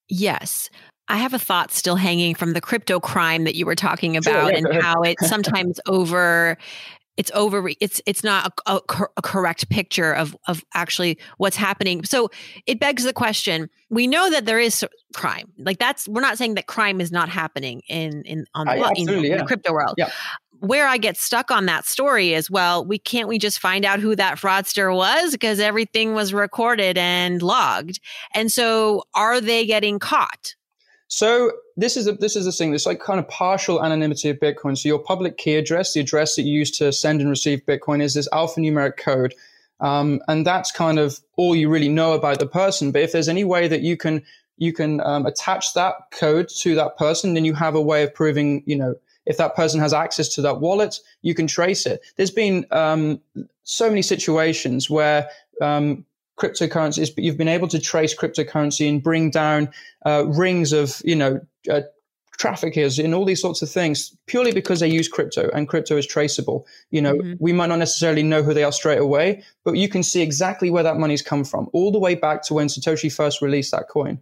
Yes. 0.09 0.69
I 1.07 1.17
have 1.17 1.33
a 1.33 1.39
thought 1.39 1.71
still 1.71 1.95
hanging 1.95 2.35
from 2.35 2.53
the 2.53 2.61
crypto 2.61 2.99
crime 2.99 3.43
that 3.43 3.55
you 3.55 3.65
were 3.65 3.75
talking 3.75 4.15
about 4.15 4.55
sure, 4.55 4.71
and 4.71 4.81
how 4.81 5.01
it 5.01 5.19
sometimes 5.21 5.79
over 5.87 6.57
it's 7.17 7.31
over 7.35 7.69
it's 7.79 8.01
it's 8.05 8.23
not 8.23 8.53
a, 8.65 8.73
a, 8.73 8.81
a, 9.17 9.21
correct 9.21 9.69
picture 9.69 10.13
of 10.13 10.35
of 10.47 10.63
actually 10.73 11.19
what's 11.37 11.55
happening. 11.55 12.03
So 12.03 12.29
it 12.65 12.79
begs 12.79 13.03
the 13.03 13.13
question 13.13 13.69
we 13.89 14.07
know 14.07 14.29
that 14.31 14.45
there 14.45 14.59
is 14.59 14.85
crime. 15.13 15.51
Like 15.57 15.77
that's 15.77 16.07
we're 16.07 16.21
not 16.21 16.37
saying 16.37 16.55
that 16.55 16.67
crime 16.67 16.99
is 16.99 17.11
not 17.11 17.29
happening 17.29 17.81
in 17.87 18.23
in 18.23 18.45
on 18.55 18.65
the, 18.65 18.75
know, 18.75 19.13
yeah. 19.13 19.33
in 19.33 19.37
the 19.37 19.45
crypto 19.45 19.73
world. 19.73 19.95
Yeah. 19.97 20.09
where 20.59 20.87
i 20.87 20.97
get 20.97 21.17
stuck 21.17 21.51
on 21.51 21.65
that 21.65 21.85
story 21.85 22.33
is 22.33 22.49
well 22.49 22.85
we 22.85 22.97
can't 22.97 23.27
we 23.27 23.37
just 23.37 23.59
find 23.59 23.83
out 23.85 23.99
who 23.99 24.15
that 24.15 24.39
fraudster 24.39 24.95
was? 24.95 25.33
Because 25.33 25.59
everything 25.59 26.13
was 26.15 26.33
recorded 26.33 26.97
and 26.97 27.41
logged. 27.41 27.99
And 28.33 28.51
so 28.51 29.03
are 29.13 29.39
they 29.39 29.65
getting 29.65 29.99
caught 29.99 30.55
so 31.13 31.51
this 31.77 31.95
is 31.95 32.07
a, 32.07 32.13
this 32.13 32.35
is 32.35 32.45
the 32.45 32.51
thing. 32.51 32.71
This 32.71 32.87
like 32.87 32.99
kind 32.99 33.19
of 33.19 33.27
partial 33.27 33.85
anonymity 33.85 34.31
of 34.31 34.39
Bitcoin. 34.39 34.75
So 34.75 34.89
your 34.89 34.97
public 34.97 35.37
key 35.37 35.57
address, 35.57 35.93
the 35.93 35.99
address 35.99 36.35
that 36.35 36.41
you 36.41 36.57
use 36.57 36.71
to 36.79 36.91
send 36.91 37.21
and 37.21 37.29
receive 37.29 37.61
Bitcoin, 37.67 38.01
is 38.01 38.15
this 38.15 38.27
alphanumeric 38.29 38.97
code, 38.97 39.35
um, 39.79 40.21
and 40.27 40.43
that's 40.43 40.71
kind 40.71 40.97
of 40.97 41.19
all 41.35 41.55
you 41.55 41.69
really 41.69 41.87
know 41.87 42.13
about 42.13 42.39
the 42.39 42.47
person. 42.47 42.91
But 42.91 43.03
if 43.03 43.11
there's 43.11 43.29
any 43.29 43.43
way 43.43 43.67
that 43.67 43.81
you 43.81 43.95
can 43.95 44.23
you 44.57 44.73
can 44.73 45.01
um, 45.01 45.27
attach 45.27 45.75
that 45.75 45.93
code 46.09 46.49
to 46.61 46.73
that 46.73 46.97
person, 46.97 47.35
then 47.35 47.45
you 47.45 47.53
have 47.53 47.75
a 47.75 47.81
way 47.81 48.01
of 48.01 48.11
proving, 48.15 48.63
you 48.65 48.75
know, 48.75 48.95
if 49.27 49.37
that 49.37 49.55
person 49.55 49.79
has 49.81 49.93
access 49.93 50.29
to 50.29 50.41
that 50.41 50.61
wallet, 50.61 50.99
you 51.21 51.35
can 51.35 51.45
trace 51.45 51.85
it. 51.85 52.01
There's 52.15 52.31
been 52.31 52.65
um, 52.71 53.21
so 53.65 53.87
many 53.87 54.01
situations 54.01 54.89
where 54.89 55.29
um, 55.61 56.05
cryptocurrencies, 56.39 57.13
but 57.13 57.23
you've 57.23 57.37
been 57.37 57.47
able 57.47 57.67
to 57.67 57.79
trace 57.79 58.15
cryptocurrency 58.15 58.89
and 58.89 59.03
bring 59.03 59.29
down 59.29 59.69
uh, 60.05 60.25
rings 60.27 60.73
of, 60.73 61.01
you 61.05 61.15
know, 61.15 61.39
uh, 61.71 61.81
traffickers 62.37 62.97
and 62.99 63.13
all 63.13 63.25
these 63.25 63.41
sorts 63.41 63.61
of 63.61 63.69
things 63.69 64.15
purely 64.25 64.51
because 64.51 64.79
they 64.79 64.87
use 64.87 65.07
crypto 65.07 65.49
and 65.53 65.69
crypto 65.69 65.95
is 65.97 66.05
traceable. 66.05 66.65
You 66.91 67.01
know, 67.01 67.13
mm-hmm. 67.13 67.33
we 67.39 67.53
might 67.53 67.67
not 67.67 67.79
necessarily 67.79 68.23
know 68.23 68.41
who 68.41 68.53
they 68.53 68.63
are 68.63 68.71
straight 68.71 68.99
away, 68.99 69.43
but 69.63 69.77
you 69.77 69.87
can 69.87 70.03
see 70.03 70.21
exactly 70.21 70.69
where 70.69 70.83
that 70.83 70.97
money's 70.97 71.21
come 71.21 71.43
from, 71.43 71.69
all 71.73 71.91
the 71.91 71.99
way 71.99 72.15
back 72.15 72.43
to 72.43 72.53
when 72.53 72.67
Satoshi 72.67 73.13
first 73.13 73.41
released 73.41 73.71
that 73.71 73.87
coin. 73.89 74.19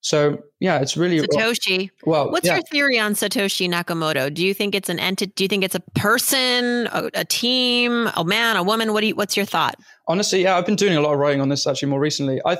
So 0.00 0.42
yeah, 0.60 0.80
it's 0.80 0.98
really 0.98 1.18
Satoshi. 1.20 1.88
Well, 2.04 2.30
what's 2.30 2.46
yeah. 2.46 2.56
your 2.56 2.62
theory 2.64 2.98
on 2.98 3.14
Satoshi 3.14 3.70
Nakamoto? 3.70 4.32
Do 4.32 4.44
you 4.44 4.52
think 4.52 4.74
it's 4.74 4.90
an 4.90 4.98
entity? 4.98 5.32
Do 5.34 5.44
you 5.44 5.48
think 5.48 5.64
it's 5.64 5.74
a 5.74 5.80
person, 5.94 6.88
a, 6.88 7.08
a, 7.14 7.24
team, 7.24 8.10
a 8.14 8.22
man, 8.22 8.56
a 8.56 8.62
woman? 8.62 8.92
What 8.92 9.00
do 9.00 9.06
you, 9.06 9.14
What's 9.14 9.34
your 9.34 9.46
thought? 9.46 9.76
Honestly, 10.06 10.42
yeah, 10.42 10.56
I've 10.56 10.66
been 10.66 10.76
doing 10.76 10.96
a 10.96 11.00
lot 11.00 11.14
of 11.14 11.18
writing 11.18 11.40
on 11.40 11.48
this 11.48 11.66
actually 11.66 11.88
more 11.88 12.00
recently. 12.00 12.40
I, 12.44 12.58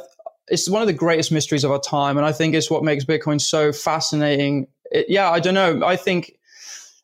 it's 0.49 0.69
one 0.69 0.83
of 0.83 0.87
the 0.87 0.95
greatest 0.95 1.33
mysteries 1.33 1.65
of 1.65 1.71
our 1.71 1.81
time, 1.81 2.17
and 2.17 2.27
I 2.27 2.33
think 2.33 2.55
it's 2.55 2.71
what 2.71 2.85
makes 2.85 3.05
Bitcoin 3.05 3.41
so 3.41 3.73
fascinating. 3.73 4.67
It, 4.91 5.07
yeah, 5.09 5.31
I 5.31 5.41
don't 5.41 5.55
know. 5.55 5.85
I 5.85 5.97
think. 5.97 6.39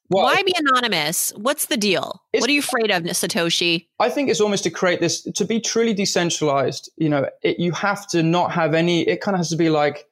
Well, 0.08 0.24
Why 0.24 0.42
be 0.42 0.54
anonymous? 0.56 1.30
What's 1.36 1.66
the 1.66 1.76
deal? 1.76 2.20
What 2.32 2.50
are 2.50 2.52
you 2.52 2.58
afraid 2.58 2.90
of, 2.90 3.04
Satoshi? 3.04 3.86
I 4.00 4.08
think 4.08 4.28
it's 4.28 4.40
almost 4.40 4.64
to 4.64 4.70
create 4.70 5.00
this 5.00 5.22
to 5.22 5.44
be 5.44 5.60
truly 5.60 5.94
decentralized. 5.94 6.90
You 6.96 7.08
know, 7.08 7.28
it, 7.42 7.60
you 7.60 7.70
have 7.72 8.08
to 8.08 8.22
not 8.24 8.50
have 8.50 8.74
any. 8.74 9.02
It 9.02 9.20
kind 9.20 9.36
of 9.36 9.38
has 9.38 9.50
to 9.50 9.56
be 9.56 9.70
like 9.70 10.06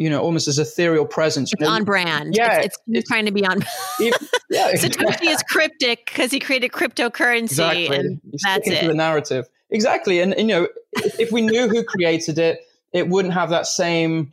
you 0.00 0.08
know, 0.08 0.22
almost 0.22 0.48
as 0.48 0.58
ethereal 0.58 1.04
presence. 1.04 1.52
It's 1.52 1.68
on 1.68 1.84
brand. 1.84 2.34
Yeah, 2.34 2.56
it's, 2.56 2.66
it's, 2.66 2.78
it's 2.88 3.08
trying 3.08 3.26
to 3.26 3.32
be 3.32 3.44
on. 3.44 3.60
yeah, 4.00 4.72
Satoshi 4.72 5.26
is 5.26 5.42
cryptic 5.42 6.06
because 6.06 6.30
he 6.30 6.40
created 6.40 6.72
cryptocurrency, 6.72 7.42
exactly. 7.42 7.96
and 7.96 8.20
He's 8.30 8.40
that's 8.42 8.66
it. 8.66 8.86
The 8.86 8.94
narrative, 8.94 9.46
exactly, 9.70 10.20
and, 10.20 10.34
and 10.34 10.48
you 10.48 10.54
know, 10.54 10.68
if, 10.92 11.20
if 11.20 11.32
we 11.32 11.42
knew 11.42 11.68
who 11.68 11.84
created 11.84 12.38
it, 12.38 12.60
it 12.92 13.08
wouldn't 13.08 13.34
have 13.34 13.50
that 13.50 13.66
same 13.66 14.32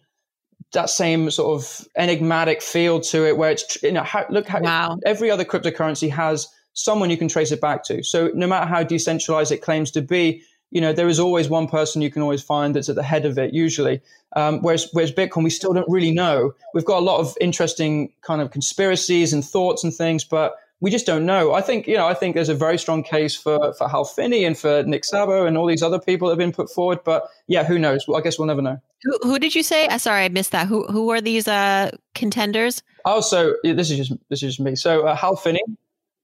that 0.73 0.89
same 0.89 1.31
sort 1.31 1.61
of 1.61 1.87
enigmatic 1.95 2.61
feel 2.61 2.99
to 2.99 3.25
it, 3.25 3.37
where 3.37 3.51
it's 3.51 3.81
you 3.81 3.91
know, 3.91 4.03
how, 4.03 4.25
look 4.29 4.47
how 4.47 4.59
wow. 4.59 4.99
every 5.05 5.31
other 5.31 5.45
cryptocurrency 5.45 6.09
has 6.09 6.47
someone 6.73 7.09
you 7.09 7.17
can 7.17 7.27
trace 7.27 7.51
it 7.51 7.61
back 7.61 7.83
to. 7.85 8.03
So 8.03 8.31
no 8.33 8.47
matter 8.47 8.65
how 8.65 8.83
decentralized 8.83 9.51
it 9.51 9.61
claims 9.61 9.91
to 9.91 10.01
be, 10.01 10.43
you 10.71 10.81
know, 10.81 10.91
there 10.91 11.07
is 11.07 11.19
always 11.19 11.47
one 11.49 11.67
person 11.67 12.01
you 12.01 12.11
can 12.11 12.21
always 12.21 12.43
find 12.43 12.75
that's 12.75 12.89
at 12.89 12.95
the 12.95 13.03
head 13.03 13.25
of 13.25 13.37
it 13.37 13.53
usually. 13.53 14.01
Um, 14.35 14.61
whereas, 14.61 14.89
whereas 14.91 15.11
Bitcoin, 15.11 15.43
we 15.43 15.49
still 15.49 15.73
don't 15.73 15.89
really 15.89 16.11
know. 16.11 16.53
We've 16.73 16.85
got 16.85 16.99
a 16.99 17.05
lot 17.05 17.19
of 17.19 17.35
interesting 17.39 18.11
kind 18.21 18.41
of 18.41 18.51
conspiracies 18.51 19.31
and 19.31 19.43
thoughts 19.43 19.83
and 19.83 19.93
things, 19.93 20.25
but 20.25 20.55
we 20.79 20.91
just 20.91 21.05
don't 21.05 21.25
know. 21.25 21.53
I 21.53 21.61
think, 21.61 21.87
you 21.87 21.95
know, 21.95 22.07
I 22.07 22.13
think 22.13 22.35
there's 22.35 22.49
a 22.49 22.55
very 22.55 22.77
strong 22.77 23.03
case 23.03 23.35
for, 23.35 23.73
for 23.73 23.87
Hal 23.87 24.05
Finney 24.05 24.45
and 24.45 24.57
for 24.57 24.83
Nick 24.83 25.03
Szabo 25.03 25.47
and 25.47 25.57
all 25.57 25.65
these 25.65 25.81
other 25.81 25.99
people 25.99 26.27
that 26.27 26.33
have 26.33 26.37
been 26.37 26.51
put 26.51 26.69
forward. 26.69 26.99
But 27.03 27.27
yeah, 27.47 27.63
who 27.63 27.79
knows? 27.79 28.07
Well, 28.07 28.17
I 28.17 28.21
guess 28.21 28.37
we'll 28.37 28.47
never 28.47 28.61
know. 28.61 28.79
Who, 29.03 29.17
who 29.23 29.39
did 29.39 29.55
you 29.55 29.63
say? 29.63 29.87
Uh, 29.87 29.97
sorry, 29.97 30.25
I 30.25 30.29
missed 30.29 30.51
that. 30.51 30.67
Who 30.67 30.85
who 30.87 31.09
are 31.09 31.21
these 31.21 31.47
uh, 31.47 31.91
contenders? 32.13 32.83
Oh, 33.05 33.21
so 33.21 33.55
this 33.63 33.89
is 33.89 33.97
just 33.97 34.11
this 34.29 34.43
is 34.43 34.55
just 34.55 34.59
me. 34.59 34.75
So 34.75 35.07
uh, 35.07 35.15
Hal 35.15 35.35
Finney 35.35 35.61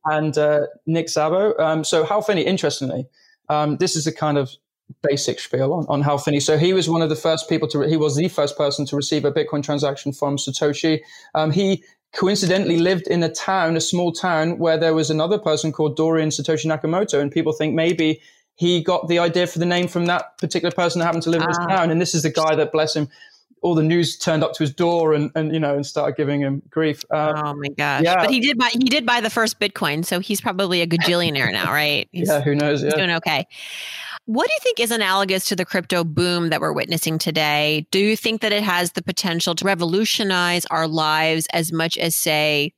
and 0.06 0.38
uh, 0.38 0.68
Nick 0.86 1.08
Szabo. 1.08 1.60
Um, 1.60 1.84
so 1.84 2.04
Hal 2.04 2.22
Finney, 2.22 2.42
interestingly, 2.42 3.08
um, 3.50 3.78
this 3.78 3.96
is 3.96 4.08
a 4.08 4.12
kind 4.12 4.38
of 4.38 4.52
basic 5.02 5.40
spiel 5.40 5.74
on, 5.74 5.86
on 5.88 6.02
Hal 6.02 6.18
Finney. 6.18 6.40
So 6.40 6.58
he 6.58 6.74
was 6.74 6.90
one 6.90 7.02
of 7.02 7.10
the 7.10 7.16
first 7.16 7.50
people 7.50 7.68
to, 7.70 7.82
he 7.82 7.98
was 7.98 8.16
the 8.16 8.28
first 8.28 8.58
person 8.58 8.86
to 8.88 8.96
receive 8.96 9.26
a 9.26 9.32
Bitcoin 9.32 9.64
transaction 9.64 10.14
from 10.14 10.38
Satoshi. 10.38 11.00
Um, 11.34 11.52
he 11.52 11.84
coincidentally 12.14 12.78
lived 12.78 13.08
in 13.08 13.24
a 13.24 13.30
town, 13.30 13.76
a 13.76 13.82
small 13.82 14.12
town 14.12 14.58
where 14.60 14.78
there 14.78 14.94
was 14.94 15.10
another 15.10 15.38
person 15.38 15.72
called 15.72 15.96
Dorian 15.96 16.30
Satoshi 16.30 16.66
Nakamoto. 16.66 17.20
And 17.20 17.32
people 17.32 17.54
think 17.54 17.74
maybe 17.74 18.22
he 18.56 18.84
got 18.84 19.08
the 19.08 19.20
idea 19.20 19.48
for 19.48 19.60
the 19.60 19.66
name 19.66 19.88
from 19.88 20.06
that 20.06 20.38
particular 20.38 20.72
person 20.72 21.00
that 21.00 21.06
happened 21.06 21.24
to 21.24 21.32
live 21.32 21.42
in 21.42 21.48
this 21.48 21.58
ah. 21.60 21.68
town. 21.68 21.92
And 21.92 22.00
this 22.00 22.14
is 22.14 22.24
the 22.24 22.30
guy 22.30 22.56
that, 22.56 22.72
bless 22.72 22.96
him, 22.96 23.10
all 23.64 23.74
the 23.74 23.84
news 23.84 24.18
turned 24.18 24.44
up 24.44 24.54
to 24.54 24.64
his 24.64 24.74
door 24.74 25.14
and, 25.14 25.32
and 25.36 25.54
you 25.54 25.60
know 25.60 25.74
and 25.74 25.86
started 25.86 26.16
giving 26.16 26.42
him 26.42 26.62
grief. 26.70 27.04
Um, 27.10 27.34
oh 27.36 27.54
my 27.56 27.70
gosh! 27.70 28.04
Yeah. 28.04 28.22
but 28.22 28.30
he 28.30 28.42
did 28.42 28.58
buy 28.58 28.70
he 28.74 28.80
did 28.80 29.06
buy 29.06 29.22
the 29.22 29.30
first 29.30 29.60
Bitcoin, 29.60 30.06
so 30.06 30.20
he's 30.20 30.42
probably 30.42 30.82
a 30.82 30.88
gajillionaire 30.88 31.52
now, 31.52 31.72
right? 31.72 32.08
He's, 32.12 32.28
yeah, 32.28 32.42
who 32.42 32.54
knows? 32.54 32.82
Yeah. 32.82 32.88
He's 32.88 32.94
doing 32.96 33.12
okay. 33.12 33.48
What 34.26 34.48
do 34.48 34.54
you 34.54 34.60
think 34.62 34.80
is 34.80 34.92
analogous 34.92 35.46
to 35.46 35.56
the 35.56 35.66
crypto 35.66 36.06
boom 36.06 36.50
that 36.50 36.62
we're 36.62 36.72
witnessing 36.72 37.18
today? 37.18 37.88
Do 37.92 38.00
you 38.00 38.16
think 38.16 38.42
that 38.42 38.54
it 38.54 38.64
has 38.64 38.94
the 38.94 39.04
potential 39.04 39.54
to 39.56 39.66
revolutionize 39.66 40.66
our 40.68 40.88
lives 40.88 41.46
as 41.52 41.74
much 41.74 41.98
as, 41.98 42.16
say, 42.16 42.74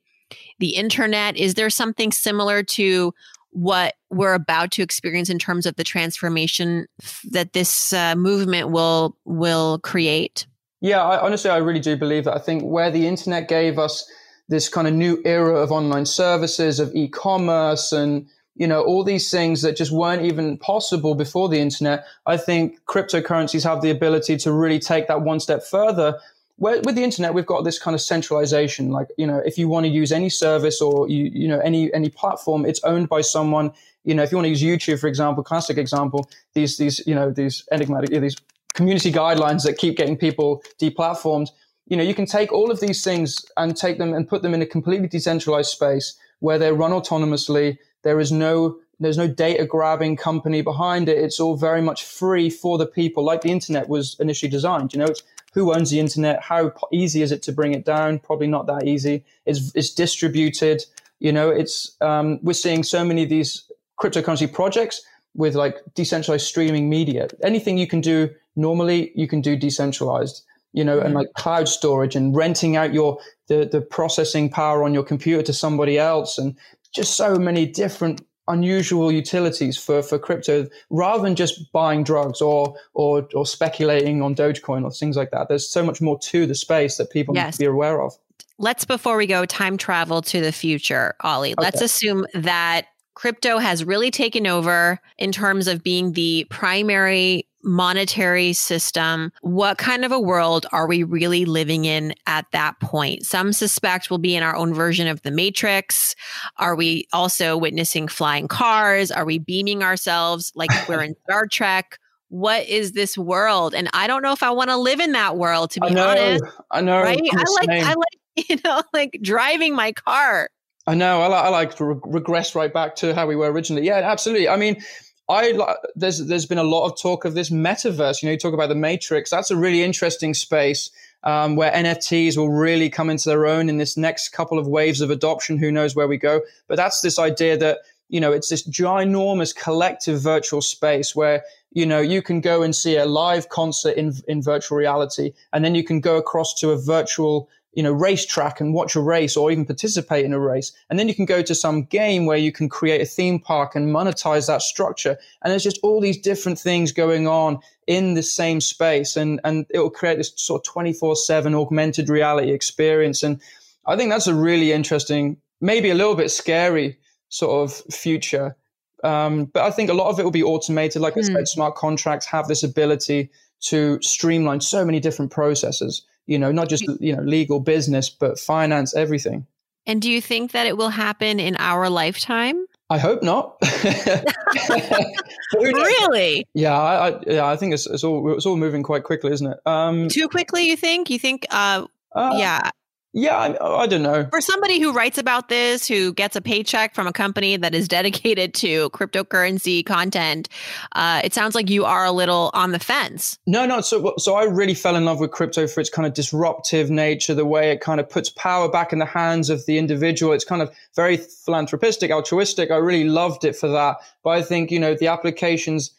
the 0.58 0.70
internet? 0.70 1.36
Is 1.36 1.54
there 1.54 1.70
something 1.70 2.10
similar 2.10 2.64
to 2.64 3.14
what 3.50 3.94
we're 4.10 4.34
about 4.34 4.72
to 4.72 4.82
experience 4.82 5.30
in 5.30 5.38
terms 5.38 5.66
of 5.66 5.76
the 5.76 5.84
transformation 5.84 6.86
that 7.30 7.52
this 7.52 7.92
uh, 7.92 8.16
movement 8.16 8.70
will 8.70 9.16
will 9.24 9.78
create? 9.78 10.46
Yeah, 10.80 11.02
I, 11.02 11.20
honestly, 11.24 11.50
I 11.50 11.58
really 11.58 11.80
do 11.80 11.96
believe 11.96 12.24
that. 12.24 12.34
I 12.34 12.40
think 12.40 12.64
where 12.64 12.90
the 12.90 13.06
internet 13.06 13.48
gave 13.48 13.78
us 13.78 14.04
this 14.48 14.68
kind 14.68 14.86
of 14.86 14.94
new 14.94 15.22
era 15.24 15.54
of 15.54 15.72
online 15.72 16.06
services, 16.06 16.80
of 16.80 16.94
e-commerce, 16.94 17.92
and 17.92 18.26
you 18.56 18.66
know 18.66 18.82
all 18.82 19.04
these 19.04 19.30
things 19.30 19.62
that 19.62 19.76
just 19.76 19.92
weren't 19.92 20.22
even 20.22 20.58
possible 20.58 21.14
before 21.14 21.48
the 21.48 21.60
internet. 21.60 22.04
I 22.24 22.36
think 22.36 22.84
cryptocurrencies 22.86 23.62
have 23.64 23.82
the 23.82 23.90
ability 23.90 24.36
to 24.38 24.52
really 24.52 24.78
take 24.78 25.06
that 25.08 25.22
one 25.22 25.40
step 25.40 25.62
further. 25.62 26.18
Where, 26.58 26.80
with 26.80 26.94
the 26.94 27.04
internet, 27.04 27.34
we've 27.34 27.44
got 27.44 27.64
this 27.64 27.78
kind 27.78 27.94
of 27.94 28.00
centralization. 28.00 28.90
Like 28.90 29.08
you 29.18 29.26
know, 29.26 29.42
if 29.44 29.58
you 29.58 29.68
want 29.68 29.84
to 29.84 29.92
use 29.92 30.10
any 30.10 30.30
service 30.30 30.80
or 30.80 31.08
you 31.08 31.30
you 31.32 31.48
know 31.48 31.60
any 31.60 31.92
any 31.92 32.08
platform, 32.08 32.64
it's 32.64 32.82
owned 32.82 33.08
by 33.08 33.20
someone. 33.20 33.72
You 34.04 34.14
know, 34.14 34.22
if 34.22 34.30
you 34.32 34.38
want 34.38 34.46
to 34.46 34.50
use 34.50 34.62
YouTube, 34.62 35.00
for 35.00 35.08
example, 35.08 35.44
classic 35.44 35.76
example, 35.76 36.28
these 36.54 36.78
these 36.78 37.06
you 37.06 37.14
know 37.14 37.30
these 37.30 37.62
enigmatic 37.70 38.10
these 38.10 38.36
community 38.72 39.12
guidelines 39.12 39.64
that 39.64 39.76
keep 39.76 39.96
getting 39.96 40.16
people 40.16 40.62
deplatformed. 40.80 41.50
You 41.88 41.96
know, 41.96 42.02
you 42.02 42.14
can 42.14 42.26
take 42.26 42.52
all 42.52 42.70
of 42.70 42.80
these 42.80 43.04
things 43.04 43.44
and 43.56 43.76
take 43.76 43.98
them 43.98 44.14
and 44.14 44.26
put 44.28 44.42
them 44.42 44.54
in 44.54 44.62
a 44.62 44.66
completely 44.66 45.08
decentralized 45.08 45.70
space 45.70 46.16
where 46.40 46.58
they're 46.58 46.74
run 46.74 46.92
autonomously. 46.92 47.78
There 48.02 48.20
is 48.20 48.32
no 48.32 48.78
there's 48.98 49.18
no 49.18 49.28
data 49.28 49.66
grabbing 49.66 50.16
company 50.16 50.62
behind 50.62 51.08
it. 51.08 51.18
It's 51.18 51.38
all 51.38 51.56
very 51.56 51.82
much 51.82 52.04
free 52.04 52.48
for 52.48 52.78
the 52.78 52.86
people, 52.86 53.24
like 53.24 53.42
the 53.42 53.50
internet 53.50 53.88
was 53.88 54.16
initially 54.18 54.48
designed. 54.48 54.94
You 54.94 55.00
know, 55.00 55.06
it's 55.06 55.22
who 55.52 55.74
owns 55.74 55.90
the 55.90 56.00
internet? 56.00 56.42
How 56.42 56.72
easy 56.92 57.22
is 57.22 57.32
it 57.32 57.42
to 57.44 57.52
bring 57.52 57.72
it 57.72 57.84
down? 57.84 58.18
Probably 58.18 58.46
not 58.46 58.66
that 58.66 58.86
easy. 58.86 59.24
It's 59.46 59.72
it's 59.74 59.92
distributed. 59.92 60.84
You 61.18 61.32
know, 61.32 61.50
it's 61.50 61.96
um, 62.00 62.38
we're 62.42 62.52
seeing 62.52 62.82
so 62.82 63.04
many 63.04 63.22
of 63.22 63.28
these 63.30 63.70
cryptocurrency 63.98 64.52
projects 64.52 65.02
with 65.34 65.54
like 65.54 65.76
decentralized 65.94 66.46
streaming 66.46 66.88
media. 66.90 67.28
Anything 67.42 67.78
you 67.78 67.86
can 67.86 68.00
do 68.00 68.28
normally, 68.54 69.12
you 69.14 69.26
can 69.26 69.40
do 69.40 69.56
decentralized. 69.56 70.42
You 70.72 70.84
know, 70.84 70.98
mm-hmm. 70.98 71.06
and 71.06 71.14
like 71.14 71.32
cloud 71.34 71.68
storage 71.68 72.16
and 72.16 72.36
renting 72.36 72.76
out 72.76 72.92
your 72.92 73.18
the 73.48 73.66
the 73.70 73.80
processing 73.80 74.50
power 74.50 74.84
on 74.84 74.92
your 74.92 75.04
computer 75.04 75.42
to 75.42 75.52
somebody 75.54 75.98
else, 75.98 76.36
and 76.36 76.54
just 76.94 77.16
so 77.16 77.36
many 77.36 77.66
different 77.66 78.22
unusual 78.48 79.10
utilities 79.10 79.76
for, 79.76 80.02
for 80.02 80.18
crypto 80.18 80.68
rather 80.90 81.22
than 81.22 81.34
just 81.34 81.72
buying 81.72 82.04
drugs 82.04 82.40
or, 82.40 82.76
or, 82.94 83.28
or 83.34 83.44
speculating 83.44 84.22
on 84.22 84.34
Dogecoin 84.34 84.84
or 84.84 84.90
things 84.90 85.16
like 85.16 85.30
that. 85.32 85.48
There's 85.48 85.68
so 85.68 85.84
much 85.84 86.00
more 86.00 86.18
to 86.20 86.46
the 86.46 86.54
space 86.54 86.96
that 86.98 87.10
people 87.10 87.34
yes. 87.34 87.46
need 87.46 87.52
to 87.52 87.58
be 87.58 87.66
aware 87.66 88.00
of. 88.00 88.12
Let's, 88.58 88.84
before 88.84 89.16
we 89.16 89.26
go, 89.26 89.44
time 89.44 89.76
travel 89.76 90.22
to 90.22 90.40
the 90.40 90.52
future, 90.52 91.14
Ollie. 91.20 91.52
Okay. 91.52 91.62
Let's 91.62 91.82
assume 91.82 92.26
that 92.34 92.86
crypto 93.16 93.58
has 93.58 93.82
really 93.82 94.12
taken 94.12 94.46
over 94.46 95.00
in 95.18 95.32
terms 95.32 95.66
of 95.66 95.82
being 95.82 96.12
the 96.12 96.46
primary 96.50 97.48
monetary 97.64 98.52
system. 98.52 99.32
What 99.40 99.78
kind 99.78 100.04
of 100.04 100.12
a 100.12 100.20
world 100.20 100.66
are 100.70 100.86
we 100.86 101.02
really 101.02 101.44
living 101.44 101.84
in 101.84 102.14
at 102.26 102.46
that 102.52 102.78
point? 102.80 103.24
Some 103.24 103.52
suspect 103.52 104.08
we'll 104.08 104.18
be 104.18 104.36
in 104.36 104.44
our 104.44 104.54
own 104.54 104.72
version 104.72 105.08
of 105.08 105.20
the 105.22 105.32
Matrix. 105.32 106.14
Are 106.58 106.76
we 106.76 107.08
also 107.12 107.56
witnessing 107.56 108.06
flying 108.06 108.46
cars? 108.46 109.10
Are 109.10 109.24
we 109.24 109.40
beaming 109.40 109.82
ourselves 109.82 110.52
like 110.54 110.70
we're 110.88 111.02
in 111.02 111.16
Star 111.24 111.48
Trek? 111.48 111.98
What 112.28 112.66
is 112.68 112.92
this 112.92 113.16
world? 113.16 113.74
And 113.74 113.88
I 113.94 114.06
don't 114.06 114.22
know 114.22 114.32
if 114.32 114.42
I 114.42 114.50
want 114.50 114.70
to 114.70 114.76
live 114.76 115.00
in 115.00 115.12
that 115.12 115.36
world, 115.36 115.70
to 115.72 115.80
be 115.80 115.88
I 115.88 115.90
know, 115.90 116.08
honest. 116.08 116.44
I 116.70 116.80
know. 116.82 117.00
Right? 117.00 117.20
I 117.32 117.44
like, 117.60 117.70
I 117.70 117.94
like, 117.94 118.16
you 118.48 118.58
know, 118.64 118.82
like 118.92 119.18
driving 119.22 119.74
my 119.74 119.92
car. 119.92 120.50
I 120.86 120.94
know. 120.94 121.20
I 121.20 121.26
like, 121.26 121.44
I 121.44 121.48
like 121.48 121.76
to 121.76 121.84
re- 121.84 122.00
regress 122.04 122.54
right 122.54 122.72
back 122.72 122.96
to 122.96 123.14
how 123.14 123.26
we 123.26 123.36
were 123.36 123.50
originally. 123.50 123.84
Yeah, 123.84 124.00
absolutely. 124.04 124.48
I 124.48 124.56
mean, 124.56 124.82
I 125.28 125.58
there's 125.96 126.24
there's 126.26 126.46
been 126.46 126.58
a 126.58 126.64
lot 126.64 126.86
of 126.86 127.00
talk 127.00 127.24
of 127.24 127.34
this 127.34 127.50
metaverse. 127.50 128.22
You 128.22 128.28
know, 128.28 128.32
you 128.32 128.38
talk 128.38 128.54
about 128.54 128.68
the 128.68 128.76
Matrix. 128.76 129.30
That's 129.30 129.50
a 129.50 129.56
really 129.56 129.82
interesting 129.82 130.34
space 130.34 130.90
um, 131.24 131.56
where 131.56 131.72
NFTs 131.72 132.36
will 132.36 132.50
really 132.50 132.88
come 132.88 133.10
into 133.10 133.28
their 133.28 133.46
own 133.46 133.68
in 133.68 133.78
this 133.78 133.96
next 133.96 134.28
couple 134.28 134.58
of 134.58 134.68
waves 134.68 135.00
of 135.00 135.10
adoption. 135.10 135.58
Who 135.58 135.72
knows 135.72 135.96
where 135.96 136.06
we 136.06 136.16
go? 136.16 136.42
But 136.68 136.76
that's 136.76 137.00
this 137.00 137.18
idea 137.18 137.56
that 137.56 137.78
you 138.08 138.20
know 138.20 138.30
it's 138.30 138.50
this 138.50 138.66
ginormous 138.68 139.54
collective 139.54 140.22
virtual 140.22 140.62
space 140.62 141.16
where 141.16 141.42
you 141.72 141.84
know 141.84 142.00
you 142.00 142.22
can 142.22 142.40
go 142.40 142.62
and 142.62 142.74
see 142.74 142.96
a 142.96 143.06
live 143.06 143.48
concert 143.48 143.96
in 143.96 144.12
in 144.28 144.40
virtual 144.40 144.78
reality, 144.78 145.32
and 145.52 145.64
then 145.64 145.74
you 145.74 145.82
can 145.82 146.00
go 146.00 146.16
across 146.16 146.54
to 146.60 146.70
a 146.70 146.78
virtual 146.78 147.48
you 147.76 147.82
know, 147.82 147.92
racetrack 147.92 148.58
and 148.58 148.72
watch 148.72 148.96
a 148.96 149.00
race 149.00 149.36
or 149.36 149.50
even 149.50 149.66
participate 149.66 150.24
in 150.24 150.32
a 150.32 150.40
race. 150.40 150.72
And 150.88 150.98
then 150.98 151.08
you 151.08 151.14
can 151.14 151.26
go 151.26 151.42
to 151.42 151.54
some 151.54 151.84
game 151.84 152.24
where 152.24 152.38
you 152.38 152.50
can 152.50 152.70
create 152.70 153.02
a 153.02 153.04
theme 153.04 153.38
park 153.38 153.76
and 153.76 153.94
monetize 153.94 154.46
that 154.46 154.62
structure. 154.62 155.18
And 155.42 155.50
there's 155.50 155.62
just 155.62 155.78
all 155.82 156.00
these 156.00 156.18
different 156.18 156.58
things 156.58 156.90
going 156.90 157.28
on 157.28 157.58
in 157.86 158.14
the 158.14 158.22
same 158.22 158.62
space. 158.62 159.14
And, 159.14 159.42
and 159.44 159.66
it 159.68 159.78
will 159.78 159.90
create 159.90 160.16
this 160.16 160.32
sort 160.36 160.66
of 160.66 160.72
24 160.72 161.16
seven 161.16 161.54
augmented 161.54 162.08
reality 162.08 162.50
experience. 162.50 163.22
And 163.22 163.42
I 163.84 163.94
think 163.94 164.10
that's 164.10 164.26
a 164.26 164.34
really 164.34 164.72
interesting, 164.72 165.36
maybe 165.60 165.90
a 165.90 165.94
little 165.94 166.16
bit 166.16 166.30
scary 166.30 166.96
sort 167.28 167.70
of 167.70 167.94
future. 167.94 168.56
Um, 169.04 169.44
but 169.44 169.64
I 169.64 169.70
think 169.70 169.90
a 169.90 169.94
lot 169.94 170.08
of 170.08 170.18
it 170.18 170.24
will 170.24 170.30
be 170.30 170.42
automated. 170.42 171.02
Like 171.02 171.14
mm. 171.14 171.18
I 171.18 171.22
said, 171.22 171.36
hmm. 171.36 171.44
smart 171.44 171.74
contracts 171.74 172.24
have 172.24 172.48
this 172.48 172.62
ability 172.62 173.30
to 173.68 174.00
streamline 174.02 174.60
so 174.60 174.84
many 174.84 175.00
different 175.00 175.30
processes 175.30 176.02
you 176.26 176.38
know, 176.38 176.52
not 176.52 176.68
just, 176.68 176.84
you 177.00 177.16
know, 177.16 177.22
legal 177.22 177.60
business, 177.60 178.10
but 178.10 178.38
finance, 178.38 178.94
everything. 178.94 179.46
And 179.86 180.02
do 180.02 180.10
you 180.10 180.20
think 180.20 180.52
that 180.52 180.66
it 180.66 180.76
will 180.76 180.88
happen 180.88 181.38
in 181.38 181.56
our 181.56 181.88
lifetime? 181.88 182.66
I 182.90 182.98
hope 182.98 183.22
not. 183.22 183.56
really? 185.54 186.46
Yeah, 186.54 186.76
I, 186.76 187.08
I, 187.08 187.20
yeah, 187.26 187.46
I 187.46 187.56
think 187.56 187.74
it's, 187.74 187.86
it's 187.86 188.04
all 188.04 188.34
it's 188.34 188.46
all 188.46 188.56
moving 188.56 188.82
quite 188.82 189.04
quickly, 189.04 189.32
isn't 189.32 189.46
it? 189.46 189.58
Um, 189.66 190.08
Too 190.08 190.28
quickly, 190.28 190.68
you 190.68 190.76
think? 190.76 191.10
You 191.10 191.18
think? 191.18 191.46
Uh, 191.50 191.86
uh, 192.14 192.34
yeah. 192.36 192.70
Yeah, 193.16 193.34
I, 193.34 193.82
I, 193.82 193.86
don't 193.86 194.02
know. 194.02 194.26
For 194.28 194.42
somebody 194.42 194.78
who 194.78 194.92
writes 194.92 195.16
about 195.16 195.48
this, 195.48 195.88
who 195.88 196.12
gets 196.12 196.36
a 196.36 196.42
paycheck 196.42 196.94
from 196.94 197.06
a 197.06 197.14
company 197.14 197.56
that 197.56 197.74
is 197.74 197.88
dedicated 197.96 198.52
to 198.54 198.90
cryptocurrency 198.90 199.84
content, 199.86 200.50
uh, 200.92 201.22
it 201.24 201.32
sounds 201.32 201.54
like 201.54 201.70
you 201.70 201.86
are 201.86 202.04
a 202.04 202.12
little 202.12 202.50
on 202.52 202.72
the 202.72 202.78
fence. 202.78 203.38
No, 203.46 203.64
no. 203.64 203.80
So, 203.80 204.12
so 204.18 204.34
I 204.34 204.44
really 204.44 204.74
fell 204.74 204.96
in 204.96 205.06
love 205.06 205.18
with 205.18 205.30
crypto 205.30 205.66
for 205.66 205.80
its 205.80 205.88
kind 205.88 206.06
of 206.06 206.12
disruptive 206.12 206.90
nature, 206.90 207.32
the 207.32 207.46
way 207.46 207.70
it 207.70 207.80
kind 207.80 208.00
of 208.00 208.10
puts 208.10 208.28
power 208.28 208.68
back 208.68 208.92
in 208.92 208.98
the 208.98 209.06
hands 209.06 209.48
of 209.48 209.64
the 209.64 209.78
individual. 209.78 210.34
It's 210.34 210.44
kind 210.44 210.60
of 210.60 210.70
very 210.94 211.16
philanthropistic, 211.16 212.10
altruistic. 212.10 212.70
I 212.70 212.76
really 212.76 213.08
loved 213.08 213.46
it 213.46 213.56
for 213.56 213.68
that. 213.68 213.96
But 214.24 214.30
I 214.30 214.42
think, 214.42 214.70
you 214.70 214.78
know, 214.78 214.94
the 214.94 215.06
applications, 215.06 215.90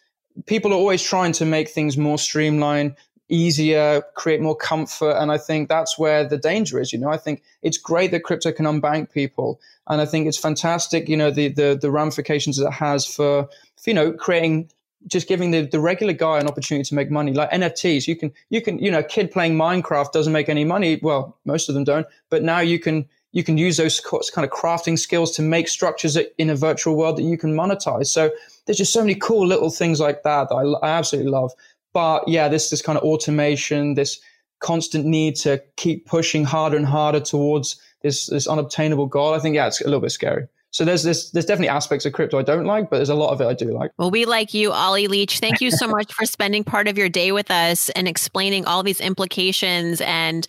people 0.45 0.71
are 0.71 0.75
always 0.77 1.01
trying 1.01 1.31
to 1.31 1.45
make 1.45 1.69
things 1.69 1.97
more 1.97 2.19
streamlined 2.19 2.95
easier, 3.29 4.03
create 4.15 4.41
more 4.41 4.55
comfort. 4.55 5.11
And 5.17 5.31
I 5.31 5.37
think 5.37 5.69
that's 5.69 5.97
where 5.97 6.27
the 6.27 6.37
danger 6.37 6.79
is. 6.79 6.93
You 6.93 6.99
know, 6.99 7.09
I 7.09 7.17
think 7.17 7.43
it's 7.61 7.77
great 7.77 8.11
that 8.11 8.23
crypto 8.23 8.51
can 8.51 8.65
unbank 8.65 9.11
people. 9.11 9.59
And 9.87 10.01
I 10.01 10.05
think 10.05 10.27
it's 10.27 10.37
fantastic, 10.37 11.09
you 11.09 11.17
know, 11.17 11.31
the, 11.31 11.49
the, 11.49 11.77
the 11.79 11.91
ramifications 11.91 12.57
that 12.57 12.67
it 12.67 12.73
has 12.73 13.05
for, 13.05 13.49
for, 13.75 13.89
you 13.89 13.93
know, 13.93 14.11
creating 14.11 14.69
just 15.05 15.27
giving 15.27 15.51
the, 15.51 15.61
the 15.61 15.79
regular 15.79 16.13
guy 16.13 16.39
an 16.39 16.47
opportunity 16.47 16.83
to 16.83 16.95
make 16.95 17.11
money 17.11 17.31
like 17.31 17.49
nfts 17.51 18.07
you 18.07 18.15
can 18.15 18.31
you 18.49 18.61
can 18.61 18.79
you 18.79 18.89
know 18.89 18.99
a 18.99 19.03
kid 19.03 19.31
playing 19.31 19.55
minecraft 19.55 20.11
doesn't 20.11 20.33
make 20.33 20.49
any 20.49 20.65
money 20.65 20.99
well 21.03 21.37
most 21.45 21.69
of 21.69 21.75
them 21.75 21.83
don't 21.83 22.07
but 22.29 22.43
now 22.43 22.59
you 22.59 22.79
can 22.79 23.07
you 23.31 23.43
can 23.43 23.57
use 23.57 23.77
those 23.77 23.99
kind 23.99 24.43
of 24.43 24.51
crafting 24.51 24.97
skills 24.97 25.31
to 25.31 25.41
make 25.41 25.67
structures 25.67 26.17
in 26.39 26.49
a 26.49 26.55
virtual 26.55 26.95
world 26.97 27.17
that 27.17 27.23
you 27.23 27.37
can 27.37 27.53
monetize 27.53 28.07
so 28.07 28.31
there's 28.65 28.77
just 28.77 28.91
so 28.91 29.01
many 29.01 29.15
cool 29.15 29.45
little 29.45 29.69
things 29.69 29.99
like 29.99 30.23
that 30.23 30.49
that 30.49 30.55
I, 30.55 30.63
I 30.85 30.89
absolutely 30.89 31.31
love 31.31 31.51
but 31.97 32.27
yeah, 32.27 32.47
this 32.47 32.69
this 32.69 32.83
kind 32.83 32.95
of 32.95 33.03
automation, 33.03 33.95
this 33.95 34.19
constant 34.59 35.03
need 35.03 35.35
to 35.37 35.59
keep 35.77 36.05
pushing 36.05 36.45
harder 36.45 36.77
and 36.77 36.85
harder 36.85 37.19
towards 37.19 37.81
this 38.03 38.27
this 38.27 38.45
unobtainable 38.45 39.07
goal. 39.07 39.33
I 39.33 39.39
think 39.39 39.55
yeah, 39.55 39.65
it's 39.65 39.81
a 39.81 39.85
little 39.85 40.01
bit 40.01 40.11
scary. 40.11 40.47
So 40.69 40.85
there's 40.85 41.01
this 41.01 41.31
there's 41.31 41.47
definitely 41.47 41.69
aspects 41.69 42.05
of 42.05 42.13
crypto 42.13 42.37
I 42.37 42.43
don't 42.43 42.65
like, 42.65 42.91
but 42.91 42.97
there's 42.97 43.09
a 43.09 43.15
lot 43.15 43.31
of 43.31 43.41
it 43.41 43.47
I 43.47 43.55
do 43.55 43.73
like. 43.73 43.93
Well, 43.97 44.11
we 44.11 44.25
like 44.25 44.53
you, 44.53 44.73
Ollie 44.73 45.07
Leech. 45.07 45.39
Thank 45.39 45.59
you 45.59 45.71
so 45.71 45.87
much 45.97 46.13
for 46.13 46.27
spending 46.27 46.63
part 46.63 46.87
of 46.87 46.99
your 46.99 47.09
day 47.09 47.31
with 47.31 47.49
us 47.49 47.89
and 47.89 48.07
explaining 48.07 48.67
all 48.67 48.83
these 48.83 49.01
implications 49.01 49.99
and 50.01 50.45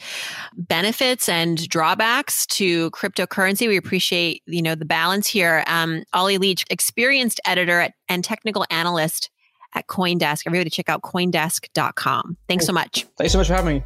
benefits 0.55 1.31
and 1.31 1.67
drawbacks 1.67 2.45
to 2.49 2.91
cryptocurrency. 2.91 3.69
We 3.69 3.79
appreciate 3.79 4.43
you 4.45 4.61
know 4.61 4.75
the 4.75 4.85
balance 4.85 5.29
here. 5.29 5.65
Um, 5.67 6.05
Ollie 6.13 6.37
Leech, 6.37 6.67
experienced 6.69 7.41
editor 7.47 7.81
at, 7.81 7.95
and 8.07 8.23
technical 8.23 8.67
analyst 8.69 9.31
at 9.75 9.87
Coindesk. 9.87 10.45
Everybody 10.47 10.71
check 10.71 10.89
out 10.89 11.03
coindesk.com. 11.03 12.37
Thanks 12.49 12.67
so 12.67 12.73
much. 12.73 13.07
Thanks 13.17 13.33
so 13.33 13.39
much 13.39 13.49
for 13.49 13.55
having 13.55 13.77
me. 13.77 13.83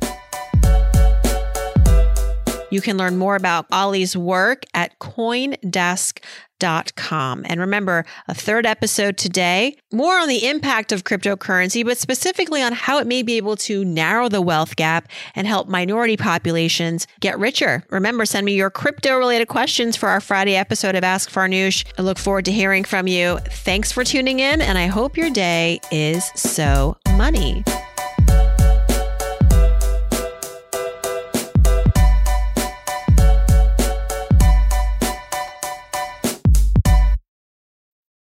You 2.71 2.81
can 2.81 2.97
learn 2.97 3.19
more 3.19 3.37
about 3.37 3.67
Ollie's 3.71 4.17
work 4.17 4.63
at 4.73 4.99
coindesk.com. 4.99 6.23
And 6.63 7.61
remember, 7.61 8.05
a 8.29 8.35
third 8.35 8.67
episode 8.67 9.17
today, 9.17 9.77
more 9.93 10.17
on 10.17 10.29
the 10.29 10.49
impact 10.49 10.93
of 10.93 11.05
cryptocurrency, 11.05 11.85
but 11.85 11.99
specifically 11.99 12.63
on 12.63 12.73
how 12.73 12.99
it 12.99 13.07
may 13.07 13.23
be 13.23 13.37
able 13.37 13.57
to 13.57 13.85
narrow 13.85 14.29
the 14.29 14.41
wealth 14.41 14.77
gap 14.77 15.09
and 15.35 15.47
help 15.47 15.69
minority 15.69 16.17
populations 16.17 17.07
get 17.21 17.39
richer. 17.39 17.85
Remember, 17.91 18.25
send 18.25 18.45
me 18.45 18.55
your 18.55 18.71
crypto 18.71 19.19
related 19.19 19.49
questions 19.49 19.97
for 19.97 20.09
our 20.09 20.21
Friday 20.21 20.57
episode 20.57 20.95
of 20.95 21.05
Ask 21.05 21.31
Farnoosh. 21.31 21.85
I 21.99 22.03
look 22.03 22.19
forward 22.19 22.45
to 22.45 22.53
hearing 22.53 22.85
from 22.85 23.07
you. 23.07 23.39
Thanks 23.51 23.91
for 23.93 24.05
tuning 24.05 24.41
in, 24.41 24.61
and 24.61 24.79
I 24.79 24.87
hope 24.87 25.17
your 25.17 25.31
day 25.31 25.81
is 25.91 26.25
so 26.37 26.97
money. 27.17 27.65